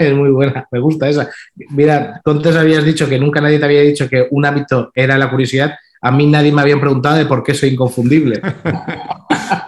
es 0.01 0.15
muy 0.17 0.31
buena, 0.31 0.67
me 0.73 0.81
gusta 0.81 1.09
esa. 1.09 1.31
Mira, 1.71 2.21
antes 2.25 2.57
habías 2.57 2.85
dicho 2.85 3.09
que 3.09 3.19
nunca 3.19 3.41
nadie 3.41 3.59
te 3.59 3.65
había 3.65 3.83
dicho 3.83 4.09
que 4.09 4.27
un 4.31 4.45
hábito 4.45 4.91
era 4.95 5.17
la 5.17 5.31
curiosidad. 5.31 5.77
A 6.01 6.11
mí 6.11 6.27
nadie 6.27 6.53
me 6.53 6.61
había 6.61 6.81
preguntado 6.81 7.17
de 7.17 7.27
por 7.27 7.43
qué 7.43 7.55
soy 7.55 7.71
inconfundible. 7.71 8.41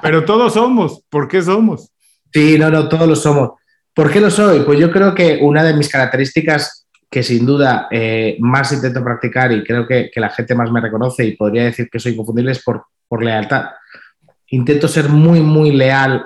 Pero 0.08 0.24
todos 0.24 0.54
somos. 0.54 1.02
¿Por 1.10 1.28
qué 1.28 1.42
somos? 1.42 1.90
Sí, 2.32 2.58
no, 2.58 2.70
no, 2.70 2.88
todos 2.88 3.06
lo 3.06 3.14
somos. 3.14 3.50
¿Por 3.92 4.10
qué 4.10 4.22
lo 4.22 4.30
soy? 4.30 4.60
Pues 4.60 4.80
yo 4.80 4.90
creo 4.90 5.14
que 5.14 5.38
una 5.42 5.62
de 5.62 5.74
mis 5.74 5.90
características 5.90 6.86
que 7.10 7.22
sin 7.22 7.44
duda 7.44 7.88
eh, 7.90 8.38
más 8.40 8.72
intento 8.72 9.04
practicar 9.04 9.52
y 9.52 9.62
creo 9.62 9.86
que, 9.86 10.10
la 10.16 10.30
gente 10.30 10.54
más 10.54 10.72
me 10.72 10.80
reconoce 10.80 11.26
y 11.26 11.36
podría 11.36 11.64
decir 11.64 11.90
que 11.92 12.00
soy 12.00 12.12
inconfundible 12.12 12.52
es 12.52 12.64
por, 12.64 12.86
por 13.06 13.22
lealtad. 13.22 13.66
Intento 14.46 14.88
ser 14.88 15.10
muy, 15.10 15.42
muy 15.42 15.72
leal 15.72 16.24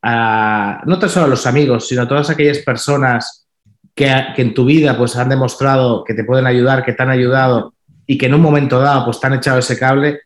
a, 0.00 0.82
no 0.86 0.96
tan 1.00 1.10
solo 1.10 1.26
a 1.26 1.30
los 1.30 1.44
amigos, 1.44 1.88
sino 1.88 2.02
a 2.02 2.08
todas 2.08 2.30
aquellas 2.30 2.58
personas 2.58 3.48
que, 3.96 4.14
que, 4.36 4.42
en 4.42 4.54
tu 4.54 4.64
vida 4.64 4.96
pues, 4.96 5.16
han 5.16 5.28
demostrado 5.28 6.04
que 6.04 6.14
te 6.14 6.22
pueden 6.22 6.46
ayudar, 6.46 6.84
que 6.84 6.92
te 6.92 7.02
han 7.02 7.10
ayudado 7.10 7.74
y 8.06 8.16
que 8.16 8.26
en 8.26 8.34
un 8.34 8.42
momento 8.42 8.78
dado 8.78 9.06
pues, 9.06 9.18
te 9.18 9.26
han 9.26 9.34
echado 9.34 9.58
ese 9.58 9.76
cable 9.76 10.20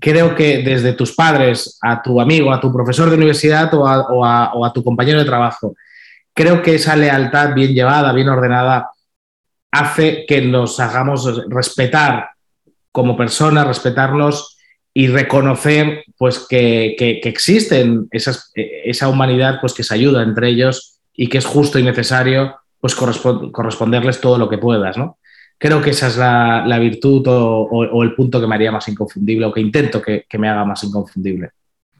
creo 0.00 0.34
que 0.34 0.62
desde 0.62 0.94
tus 0.94 1.14
padres 1.14 1.78
a 1.82 2.02
tu 2.02 2.20
amigo, 2.20 2.52
a 2.52 2.60
tu 2.60 2.72
profesor 2.72 3.10
de 3.10 3.16
universidad 3.16 3.72
o 3.74 4.24
a, 4.24 4.72
tu 4.74 4.82
compañero 4.82 5.18
de 5.18 5.24
trabajo, 5.24 5.74
creo 6.34 6.62
que 6.62 6.76
esa 6.76 6.96
lealtad 6.96 7.54
bien 7.54 7.74
llevada, 7.74 8.12
bien 8.12 8.28
ordenada, 8.28 8.90
hace 9.70 10.24
que 10.26 10.40
nos 10.40 10.80
hagamos 10.80 11.44
respetar 11.48 12.30
como 12.90 13.16
personas, 13.16 13.66
respetarnos 13.66 14.56
y 14.92 15.06
reconocer 15.06 16.04
pues, 16.16 16.46
que, 16.48 16.96
existen 17.22 18.08
esa 18.10 19.08
humanidad 19.08 19.58
pues, 19.60 19.74
que 19.74 19.84
se 19.84 19.94
ayuda 19.94 20.22
entre 20.22 20.48
ellos 20.48 20.98
y 21.12 21.28
que 21.28 21.38
es 21.38 21.46
justo 21.46 21.78
y 21.78 21.82
necesario 21.82 22.56
pues, 22.80 22.94
corresponderles 22.94 24.20
todo 24.20 24.38
lo 24.38 24.48
que 24.48 24.58
puedas. 24.58 24.96
¿no? 24.96 25.18
Creo 25.60 25.82
que 25.82 25.90
esa 25.90 26.06
es 26.08 26.16
la, 26.16 26.78
virtud 26.80 27.22
o, 27.28 28.02
el 28.02 28.14
punto 28.14 28.40
que 28.40 28.46
me 28.46 28.54
haría 28.54 28.72
más 28.72 28.88
inconfundible 28.88 29.44
o 29.44 29.52
que 29.52 29.60
intento 29.60 30.00
que, 30.00 30.24
me 30.38 30.48
haga 30.48 30.64
más 30.64 30.82
inconfundible. 30.82 31.50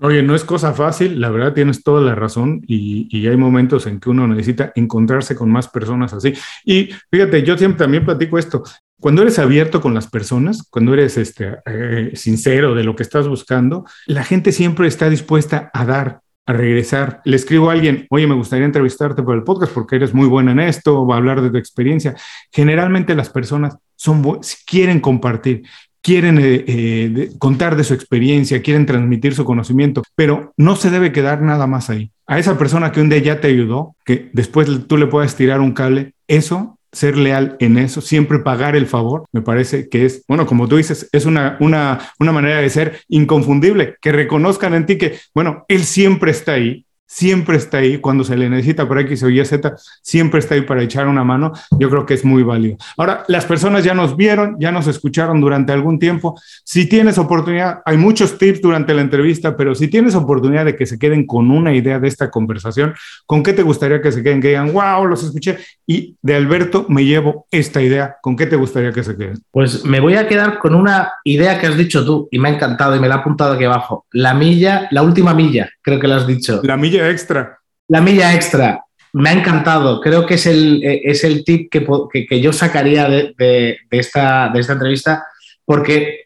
Oye, 0.01 0.23
no 0.23 0.35
es 0.35 0.45
cosa 0.45 0.73
fácil, 0.73 1.21
la 1.21 1.29
verdad 1.29 1.53
tienes 1.53 1.83
toda 1.83 2.01
la 2.01 2.15
razón 2.15 2.63
y, 2.67 3.27
hay 3.29 3.37
momentos 3.37 3.87
en 3.87 4.01
que 4.01 4.09
uno 4.09 4.27
necesita 4.27 4.73
encontrarse 4.75 5.37
con 5.37 5.51
más 5.51 5.69
personas 5.69 6.15
así. 6.15 6.33
Y 6.65 6.89
fíjate, 7.11 7.43
yo 7.43 7.59
siempre 7.59 7.85
también 7.85 8.07
platico 8.07 8.39
esto. 8.39 8.63
Cuando 8.99 9.21
eres 9.21 9.39
abierto 9.39 9.83
con 9.83 9.93
las 9.93 10.09
personas, 10.09 10.67
cuando 10.71 10.95
eres 10.95 11.19
este, 11.19 11.59
eh, 11.67 12.13
sincero 12.15 12.75
de 12.75 12.85
lo 12.85 12.97
que 12.97 13.03
estás 13.03 13.29
buscando, 13.29 13.85
la 14.07 14.25
gente 14.25 14.53
siempre 14.53 14.89
está 14.89 15.11
dispuesta 15.11 15.71
a 15.75 15.85
dar, 15.85 16.21
a 16.51 16.53
regresar. 16.53 17.21
Le 17.25 17.37
escribo 17.37 17.71
a 17.71 17.73
alguien, 17.73 18.07
oye, 18.11 18.27
me 18.27 18.35
gustaría 18.35 18.67
entrevistarte 18.67 19.23
por 19.23 19.37
el 19.37 19.43
podcast 19.43 19.73
porque 19.73 19.97
eres 19.97 20.13
muy 20.13 20.27
buena 20.27 20.53
en 20.53 20.61
esto, 20.61 21.07
va 21.07 21.15
a 21.15 21.19
hablar 21.19 21.41
de 21.41 21.51
tu 21.51 21.57
experiencia. 21.57 22.15
Generalmente 22.53 23.15
las 23.15 23.31
personas 23.31 23.77
son 23.97 24.41
quieren 24.67 25.01
compartir, 25.01 25.63
quieren 26.03 26.39
eh, 26.39 26.65
eh, 26.67 27.31
contar 27.39 27.77
de 27.77 27.85
su 27.85 27.95
experiencia, 27.95 28.63
quieren 28.63 28.87
transmitir 28.87 29.35
su 29.35 29.45
conocimiento, 29.45 30.03
pero 30.15 30.53
no 30.57 30.77
se 30.77 30.91
debe 30.91 31.13
quedar 31.13 31.43
nada 31.43 31.67
más 31.67 31.91
ahí. 31.91 32.11
A 32.27 32.39
esa 32.39 32.59
persona 32.59 32.93
que 32.93 33.01
un 33.01 33.09
día 33.09 33.19
ya 33.19 33.41
te 33.41 33.49
ayudó, 33.49 33.95
que 34.05 34.31
después 34.33 34.69
tú 34.87 34.97
le 34.97 35.07
puedas 35.07 35.37
tirar 35.37 35.61
un 35.61 35.73
cable, 35.73 36.15
eso 36.27 36.79
ser 36.93 37.17
leal 37.17 37.57
en 37.61 37.79
eso, 37.79 38.01
siempre 38.01 38.41
pagar 38.41 38.77
el 38.77 38.87
favor, 38.87 39.27
me 39.33 39.43
parece 39.43 39.89
que 39.89 40.05
es, 40.05 40.25
bueno, 40.27 40.47
como 40.47 40.69
tú 40.69 40.77
dices, 40.77 41.09
es 41.13 41.27
una, 41.27 41.57
una, 41.61 42.13
una 42.19 42.33
manera 42.33 42.61
de 42.61 42.71
ser 42.71 43.01
inconfundible, 43.09 43.97
que 44.01 44.13
reconozcan 44.13 44.75
en 44.75 44.87
ti 44.87 44.99
que, 44.99 45.19
bueno, 45.35 45.65
él 45.69 45.85
siempre 45.85 46.31
está 46.31 46.53
ahí, 46.53 46.85
siempre 47.11 47.57
está 47.57 47.79
ahí 47.79 47.99
cuando 47.99 48.23
se 48.23 48.37
le 48.37 48.49
necesita 48.49 48.87
por 48.87 49.01
X 49.01 49.25
o 49.25 49.29
Y, 49.29 49.45
Z, 49.45 49.75
siempre 50.01 50.39
está 50.39 50.55
ahí 50.55 50.61
para 50.61 50.81
echar 50.81 51.09
una 51.09 51.25
mano. 51.25 51.51
Yo 51.77 51.91
creo 51.91 52.07
que 52.07 52.15
es 52.15 52.25
muy 52.25 52.45
válido. 52.45 52.77
Ahora, 52.97 53.25
las 53.27 53.45
personas 53.47 53.83
ya 53.83 53.95
nos 53.95 54.17
vieron, 54.17 54.57
ya 54.61 54.71
nos 54.71 54.87
escucharon 54.87 55.41
durante 55.41 55.73
algún 55.73 55.99
tiempo. 55.99 56.41
Si 56.65 56.89
tienes 56.89 57.19
oportunidad, 57.19 57.81
hay 57.85 57.97
muchos 57.97 58.39
tips 58.39 58.63
durante 58.63 58.95
la 58.95 59.03
entrevista, 59.03 59.57
pero 59.57 59.75
si 59.75 59.89
tienes 59.89 60.15
oportunidad 60.15 60.65
de 60.65 60.77
que 60.77 60.87
se 60.87 61.01
queden 61.01 61.27
con 61.27 61.51
una 61.51 61.75
idea 61.75 61.99
de 61.99 62.07
esta 62.07 62.31
conversación, 62.31 62.95
¿con 63.27 63.43
qué 63.43 63.55
te 63.55 63.63
gustaría 63.63 64.01
que 64.01 64.13
se 64.13 64.23
queden? 64.23 64.41
Que 64.41 64.49
digan, 64.49 64.73
wow, 64.73 65.05
los 65.05 65.25
escuché. 65.25 65.59
Y 65.89 66.17
de 66.23 66.37
Alberto 66.37 66.87
me 66.89 67.05
llevo 67.05 67.49
esta 67.51 67.83
idea. 67.83 68.19
¿Con 68.23 68.37
qué 68.37 68.47
te 68.47 68.55
gustaría 68.55 68.93
que 68.93 69.03
se 69.03 69.17
queden? 69.17 69.43
Pues 69.51 69.85
me 69.85 69.99
voy 69.99 70.15
a 70.15 70.29
quedar 70.29 70.61
con 70.61 70.77
una 70.77 71.11
idea 71.25 71.59
que 71.59 71.67
has 71.67 71.77
dicho 71.77 72.05
tú 72.05 72.29
y 72.31 72.39
me 72.39 72.51
ha 72.51 72.53
encantado 72.53 72.95
y 72.95 73.01
me 73.01 73.09
la 73.09 73.17
ha 73.17 73.19
apuntado 73.19 73.55
aquí 73.55 73.65
abajo. 73.65 74.07
La 74.13 74.33
milla, 74.33 74.87
la 74.93 75.03
última 75.03 75.35
milla, 75.35 75.69
creo 75.83 76.01
que 76.01 76.09
la 76.09 76.17
has 76.17 76.27
dicho. 76.27 76.61
La 76.63 76.77
milla 76.77 77.11
extra. 77.11 77.59
La 77.89 78.01
milla 78.01 78.35
extra. 78.35 78.85
Me 79.13 79.31
ha 79.31 79.33
encantado. 79.33 80.01
Creo 80.01 80.27
que 80.27 80.35
es 80.35 80.47
el, 80.47 80.83
eh, 80.85 81.03
es 81.05 81.25
el 81.25 81.45
tip 81.45 81.71
que, 81.71 81.85
que, 82.29 82.41
yo 82.41 82.53
sacaría 82.53 83.09
de, 83.09 83.79
esta, 83.91 84.51
de 84.53 84.61
esta 84.61 84.75
entrevista, 84.75 85.27
porque 85.65 86.21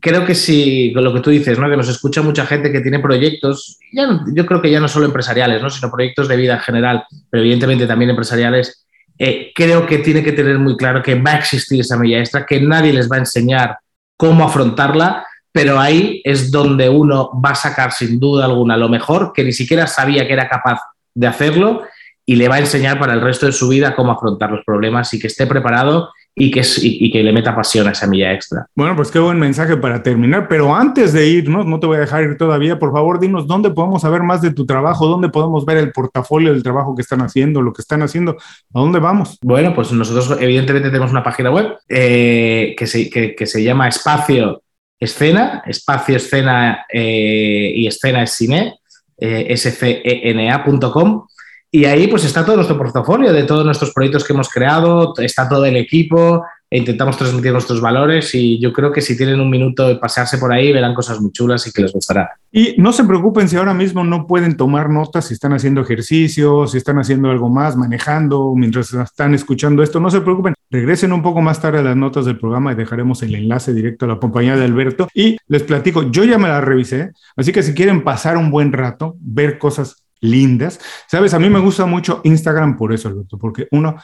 creo 0.00 0.24
que 0.24 0.34
si, 0.34 0.92
con 0.94 1.04
lo 1.04 1.12
que 1.12 1.20
tú 1.20 1.30
dices, 1.30 1.58
¿no? 1.58 1.68
que 1.68 1.76
nos 1.76 1.88
escucha 1.88 2.22
mucha 2.22 2.46
gente 2.46 2.72
que 2.72 2.80
tiene 2.80 3.00
proyectos, 3.00 3.78
ya 3.92 4.20
yo 4.34 4.46
creo 4.46 4.62
que 4.62 4.70
ya 4.70 4.80
no 4.80 4.88
solo 4.88 5.06
empresariales, 5.06 5.62
¿no? 5.62 5.68
sino 5.68 5.90
proyectos 5.90 6.28
de 6.28 6.36
vida 6.36 6.54
en 6.54 6.60
general, 6.60 7.04
pero 7.28 7.42
evidentemente 7.42 7.86
también 7.86 8.10
empresariales, 8.10 8.86
eh, 9.18 9.52
creo 9.54 9.86
que 9.86 9.98
tiene 9.98 10.22
que 10.22 10.32
tener 10.32 10.58
muy 10.58 10.76
claro 10.76 11.02
que 11.02 11.16
va 11.16 11.32
a 11.32 11.38
existir 11.38 11.80
esa 11.80 11.98
milla 11.98 12.20
extra, 12.20 12.46
que 12.46 12.60
nadie 12.60 12.92
les 12.92 13.10
va 13.10 13.16
a 13.16 13.20
enseñar 13.20 13.78
cómo 14.16 14.44
afrontarla 14.44 15.26
pero 15.52 15.80
ahí 15.80 16.20
es 16.24 16.50
donde 16.50 16.88
uno 16.88 17.30
va 17.44 17.50
a 17.50 17.54
sacar 17.54 17.92
sin 17.92 18.20
duda 18.20 18.44
alguna 18.44 18.76
lo 18.76 18.88
mejor, 18.88 19.32
que 19.34 19.44
ni 19.44 19.52
siquiera 19.52 19.86
sabía 19.86 20.26
que 20.26 20.32
era 20.32 20.48
capaz 20.48 20.80
de 21.14 21.26
hacerlo 21.26 21.82
y 22.24 22.36
le 22.36 22.48
va 22.48 22.56
a 22.56 22.60
enseñar 22.60 22.98
para 22.98 23.14
el 23.14 23.20
resto 23.20 23.46
de 23.46 23.52
su 23.52 23.68
vida 23.68 23.96
cómo 23.96 24.12
afrontar 24.12 24.50
los 24.50 24.64
problemas 24.64 25.12
y 25.14 25.18
que 25.18 25.26
esté 25.26 25.46
preparado 25.46 26.10
y 26.32 26.52
que, 26.52 26.62
y, 26.80 27.10
que 27.10 27.24
le 27.24 27.32
meta 27.32 27.56
pasión 27.56 27.88
a 27.88 27.90
esa 27.90 28.06
milla 28.06 28.32
extra. 28.32 28.66
Bueno, 28.76 28.94
pues 28.94 29.10
qué 29.10 29.18
buen 29.18 29.38
mensaje 29.38 29.76
para 29.76 30.00
terminar, 30.00 30.46
pero 30.48 30.74
antes 30.74 31.12
de 31.12 31.26
irnos, 31.26 31.66
no 31.66 31.80
te 31.80 31.88
voy 31.88 31.96
a 31.96 32.00
dejar 32.00 32.22
ir 32.22 32.38
todavía, 32.38 32.78
por 32.78 32.92
favor, 32.92 33.18
dinos 33.18 33.48
dónde 33.48 33.70
podemos 33.70 34.02
saber 34.02 34.22
más 34.22 34.40
de 34.40 34.52
tu 34.52 34.64
trabajo, 34.64 35.08
dónde 35.08 35.28
podemos 35.28 35.66
ver 35.66 35.78
el 35.78 35.90
portafolio 35.90 36.52
del 36.52 36.62
trabajo 36.62 36.94
que 36.94 37.02
están 37.02 37.20
haciendo, 37.20 37.62
lo 37.62 37.72
que 37.72 37.82
están 37.82 38.02
haciendo, 38.02 38.36
a 38.72 38.80
dónde 38.80 39.00
vamos. 39.00 39.36
Bueno, 39.42 39.74
pues 39.74 39.90
nosotros 39.90 40.38
evidentemente 40.40 40.88
tenemos 40.88 41.10
una 41.10 41.24
página 41.24 41.50
web 41.50 41.78
eh, 41.88 42.76
que, 42.78 42.86
se, 42.86 43.10
que 43.10 43.46
se 43.46 43.62
llama 43.64 43.88
Espacio 43.88 44.62
escena, 45.00 45.62
espacio 45.66 46.16
escena 46.16 46.84
eh, 46.92 47.72
y 47.74 47.86
escena 47.86 48.22
es 48.22 48.32
cine, 48.32 48.78
eh, 49.18 49.56
scena.com. 49.56 51.26
Y 51.72 51.84
ahí 51.86 52.06
pues 52.08 52.24
está 52.24 52.44
todo 52.44 52.56
nuestro 52.56 52.76
portafolio 52.76 53.32
de 53.32 53.44
todos 53.44 53.64
nuestros 53.64 53.92
proyectos 53.92 54.24
que 54.24 54.32
hemos 54.32 54.48
creado, 54.48 55.14
está 55.18 55.48
todo 55.48 55.64
el 55.64 55.76
equipo, 55.76 56.44
e 56.70 56.78
intentamos 56.78 57.16
transmitir 57.16 57.52
nuestros 57.52 57.80
valores 57.80 58.32
y 58.34 58.60
yo 58.60 58.72
creo 58.72 58.92
que 58.92 59.00
si 59.00 59.16
tienen 59.16 59.40
un 59.40 59.50
minuto 59.50 59.88
de 59.88 59.96
pasearse 59.96 60.38
por 60.38 60.52
ahí 60.52 60.72
verán 60.72 60.94
cosas 60.94 61.20
muy 61.20 61.32
chulas 61.32 61.66
y 61.66 61.72
que 61.72 61.82
les 61.82 61.92
gustará. 61.92 62.30
Y 62.52 62.76
no 62.78 62.92
se 62.92 63.02
preocupen 63.02 63.48
si 63.48 63.56
ahora 63.56 63.74
mismo 63.74 64.04
no 64.04 64.26
pueden 64.28 64.56
tomar 64.56 64.88
notas, 64.88 65.26
si 65.26 65.34
están 65.34 65.52
haciendo 65.52 65.80
ejercicio, 65.80 66.68
si 66.68 66.78
están 66.78 66.98
haciendo 67.00 67.28
algo 67.30 67.48
más, 67.48 67.76
manejando, 67.76 68.54
mientras 68.54 68.92
están 68.92 69.34
escuchando 69.34 69.82
esto, 69.82 69.98
no 69.98 70.10
se 70.10 70.20
preocupen. 70.20 70.54
Regresen 70.70 71.12
un 71.12 71.22
poco 71.22 71.42
más 71.42 71.60
tarde 71.60 71.80
a 71.80 71.82
las 71.82 71.96
notas 71.96 72.24
del 72.24 72.38
programa 72.38 72.72
y 72.72 72.76
dejaremos 72.76 73.20
el 73.24 73.34
enlace 73.34 73.74
directo 73.74 74.04
a 74.04 74.08
la 74.08 74.20
compañía 74.20 74.56
de 74.56 74.64
Alberto. 74.64 75.08
Y 75.12 75.36
les 75.48 75.64
platico, 75.64 76.08
yo 76.12 76.22
ya 76.22 76.38
me 76.38 76.46
la 76.46 76.60
revisé, 76.60 77.10
así 77.36 77.50
que 77.50 77.64
si 77.64 77.74
quieren 77.74 78.04
pasar 78.04 78.36
un 78.36 78.52
buen 78.52 78.72
rato, 78.72 79.16
ver 79.20 79.58
cosas 79.58 80.04
lindas, 80.20 80.78
sabes, 81.08 81.34
a 81.34 81.38
mí 81.38 81.50
me 81.50 81.58
gusta 81.58 81.86
mucho 81.86 82.20
Instagram 82.24 82.76
por 82.76 82.92
eso, 82.92 83.08
Alberto, 83.08 83.38
porque 83.38 83.66
uno 83.72 83.96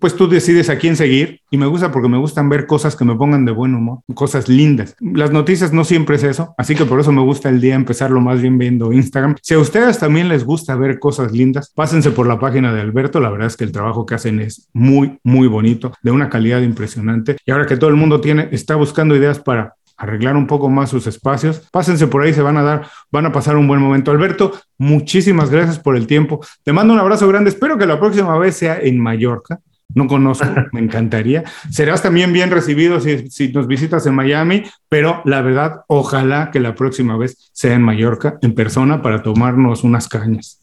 pues 0.00 0.16
tú 0.16 0.28
decides 0.28 0.70
a 0.70 0.78
quién 0.78 0.96
seguir 0.96 1.40
y 1.50 1.58
me 1.58 1.66
gusta 1.66 1.92
porque 1.92 2.08
me 2.08 2.18
gustan 2.18 2.48
ver 2.48 2.66
cosas 2.66 2.96
que 2.96 3.04
me 3.04 3.14
pongan 3.14 3.44
de 3.44 3.52
buen 3.52 3.74
humor, 3.74 4.00
cosas 4.14 4.48
lindas. 4.48 4.96
Las 4.98 5.30
noticias 5.30 5.72
no 5.72 5.84
siempre 5.84 6.16
es 6.16 6.24
eso, 6.24 6.54
así 6.58 6.74
que 6.74 6.86
por 6.86 6.98
eso 6.98 7.12
me 7.12 7.22
gusta 7.22 7.48
el 7.48 7.60
día 7.60 7.74
empezarlo 7.74 8.20
más 8.20 8.40
bien 8.40 8.58
viendo 8.58 8.92
Instagram. 8.92 9.36
Si 9.42 9.54
a 9.54 9.58
ustedes 9.58 9.98
también 9.98 10.28
les 10.28 10.44
gusta 10.44 10.74
ver 10.74 10.98
cosas 10.98 11.32
lindas, 11.32 11.70
pásense 11.74 12.10
por 12.10 12.26
la 12.26 12.40
página 12.40 12.72
de 12.72 12.80
Alberto, 12.80 13.20
la 13.20 13.30
verdad 13.30 13.46
es 13.46 13.56
que 13.56 13.64
el 13.64 13.72
trabajo 13.72 14.06
que 14.06 14.14
hacen 14.14 14.40
es 14.40 14.68
muy, 14.72 15.18
muy 15.22 15.46
bonito, 15.46 15.92
de 16.02 16.10
una 16.10 16.30
calidad 16.30 16.62
impresionante. 16.62 17.36
Y 17.44 17.50
ahora 17.50 17.66
que 17.66 17.76
todo 17.76 17.90
el 17.90 17.96
mundo 17.96 18.20
tiene, 18.20 18.48
está 18.52 18.76
buscando 18.76 19.14
ideas 19.14 19.38
para 19.38 19.74
arreglar 20.00 20.34
un 20.34 20.46
poco 20.46 20.70
más 20.70 20.88
sus 20.88 21.06
espacios. 21.06 21.68
Pásense 21.70 22.06
por 22.06 22.22
ahí, 22.22 22.32
se 22.32 22.40
van 22.40 22.56
a 22.56 22.62
dar, 22.62 22.86
van 23.12 23.26
a 23.26 23.32
pasar 23.32 23.56
un 23.56 23.68
buen 23.68 23.80
momento. 23.80 24.10
Alberto, 24.10 24.52
muchísimas 24.78 25.50
gracias 25.50 25.78
por 25.78 25.94
el 25.94 26.06
tiempo. 26.06 26.40
Te 26.62 26.72
mando 26.72 26.94
un 26.94 27.00
abrazo 27.00 27.28
grande. 27.28 27.50
Espero 27.50 27.76
que 27.76 27.86
la 27.86 28.00
próxima 28.00 28.38
vez 28.38 28.56
sea 28.56 28.80
en 28.80 28.98
Mallorca. 28.98 29.60
No 29.94 30.06
conozco, 30.06 30.46
me 30.72 30.80
encantaría. 30.80 31.44
Serás 31.70 32.02
también 32.02 32.32
bien 32.32 32.50
recibido 32.50 33.00
si, 33.00 33.30
si, 33.30 33.52
nos 33.52 33.66
visitas 33.66 34.06
en 34.06 34.14
Miami, 34.14 34.64
pero 34.88 35.22
la 35.24 35.42
verdad, 35.42 35.82
ojalá 35.88 36.50
que 36.50 36.60
la 36.60 36.74
próxima 36.74 37.16
vez 37.16 37.50
sea 37.52 37.74
en 37.74 37.82
Mallorca, 37.82 38.38
en 38.42 38.54
persona, 38.54 39.02
para 39.02 39.22
tomarnos 39.22 39.84
unas 39.84 40.08
cañas. 40.08 40.58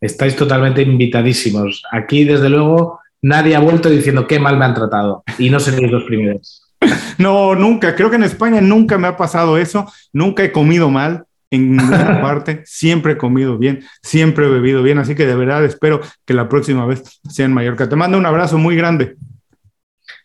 Estáis 0.00 0.36
totalmente 0.36 0.82
invitadísimos. 0.82 1.82
Aquí, 1.92 2.24
desde 2.24 2.48
luego, 2.48 3.00
nadie 3.22 3.56
ha 3.56 3.60
vuelto 3.60 3.90
diciendo 3.90 4.26
qué 4.26 4.38
mal 4.38 4.56
me 4.58 4.64
han 4.64 4.74
tratado 4.74 5.22
y 5.38 5.50
no 5.50 5.60
seréis 5.60 5.90
los 5.90 6.04
primeros. 6.04 6.66
No, 7.18 7.54
nunca. 7.54 7.94
Creo 7.94 8.08
que 8.08 8.16
en 8.16 8.22
España 8.22 8.62
nunca 8.62 8.96
me 8.96 9.06
ha 9.06 9.14
pasado 9.14 9.58
eso. 9.58 9.92
Nunca 10.10 10.42
he 10.42 10.52
comido 10.52 10.88
mal 10.88 11.26
en 11.50 11.76
ninguna 11.76 12.20
parte. 12.22 12.62
Siempre 12.64 13.12
he 13.12 13.16
comido 13.16 13.58
bien, 13.58 13.84
siempre 14.02 14.46
he 14.46 14.48
bebido 14.48 14.82
bien. 14.82 14.98
Así 14.98 15.14
que 15.14 15.26
de 15.26 15.34
verdad 15.34 15.64
espero 15.64 16.00
que 16.24 16.34
la 16.34 16.48
próxima 16.48 16.86
vez 16.86 17.20
sea 17.28 17.46
en 17.46 17.52
Mallorca. 17.52 17.88
Te 17.88 17.96
mando 17.96 18.18
un 18.18 18.26
abrazo 18.26 18.58
muy 18.58 18.76
grande. 18.76 19.16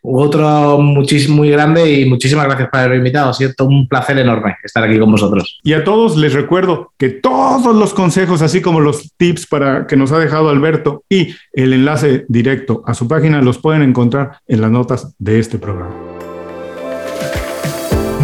Otro 0.07 0.77
muchísimo, 0.77 1.37
muy 1.37 1.49
grande 1.49 1.91
y 1.91 2.07
muchísimas 2.07 2.45
gracias 2.45 2.69
por 2.69 2.79
haberme 2.79 2.97
invitado. 2.97 3.31
Ha 3.31 3.33
sido 3.33 3.51
un 3.61 3.87
placer 3.87 4.19
enorme 4.19 4.55
estar 4.63 4.83
aquí 4.83 4.99
con 4.99 5.11
vosotros. 5.11 5.59
Y 5.63 5.73
a 5.73 5.83
todos 5.83 6.15
les 6.15 6.33
recuerdo 6.33 6.93
que 6.97 7.09
todos 7.09 7.75
los 7.75 7.93
consejos, 7.93 8.43
así 8.43 8.61
como 8.61 8.79
los 8.79 9.11
tips 9.17 9.47
para 9.47 9.87
que 9.87 9.97
nos 9.97 10.11
ha 10.11 10.19
dejado 10.19 10.49
Alberto 10.49 11.03
y 11.09 11.35
el 11.53 11.73
enlace 11.73 12.25
directo 12.27 12.83
a 12.85 12.93
su 12.93 13.07
página, 13.07 13.41
los 13.41 13.57
pueden 13.57 13.81
encontrar 13.81 14.37
en 14.47 14.61
las 14.61 14.69
notas 14.69 15.15
de 15.17 15.39
este 15.39 15.57
programa. 15.57 16.04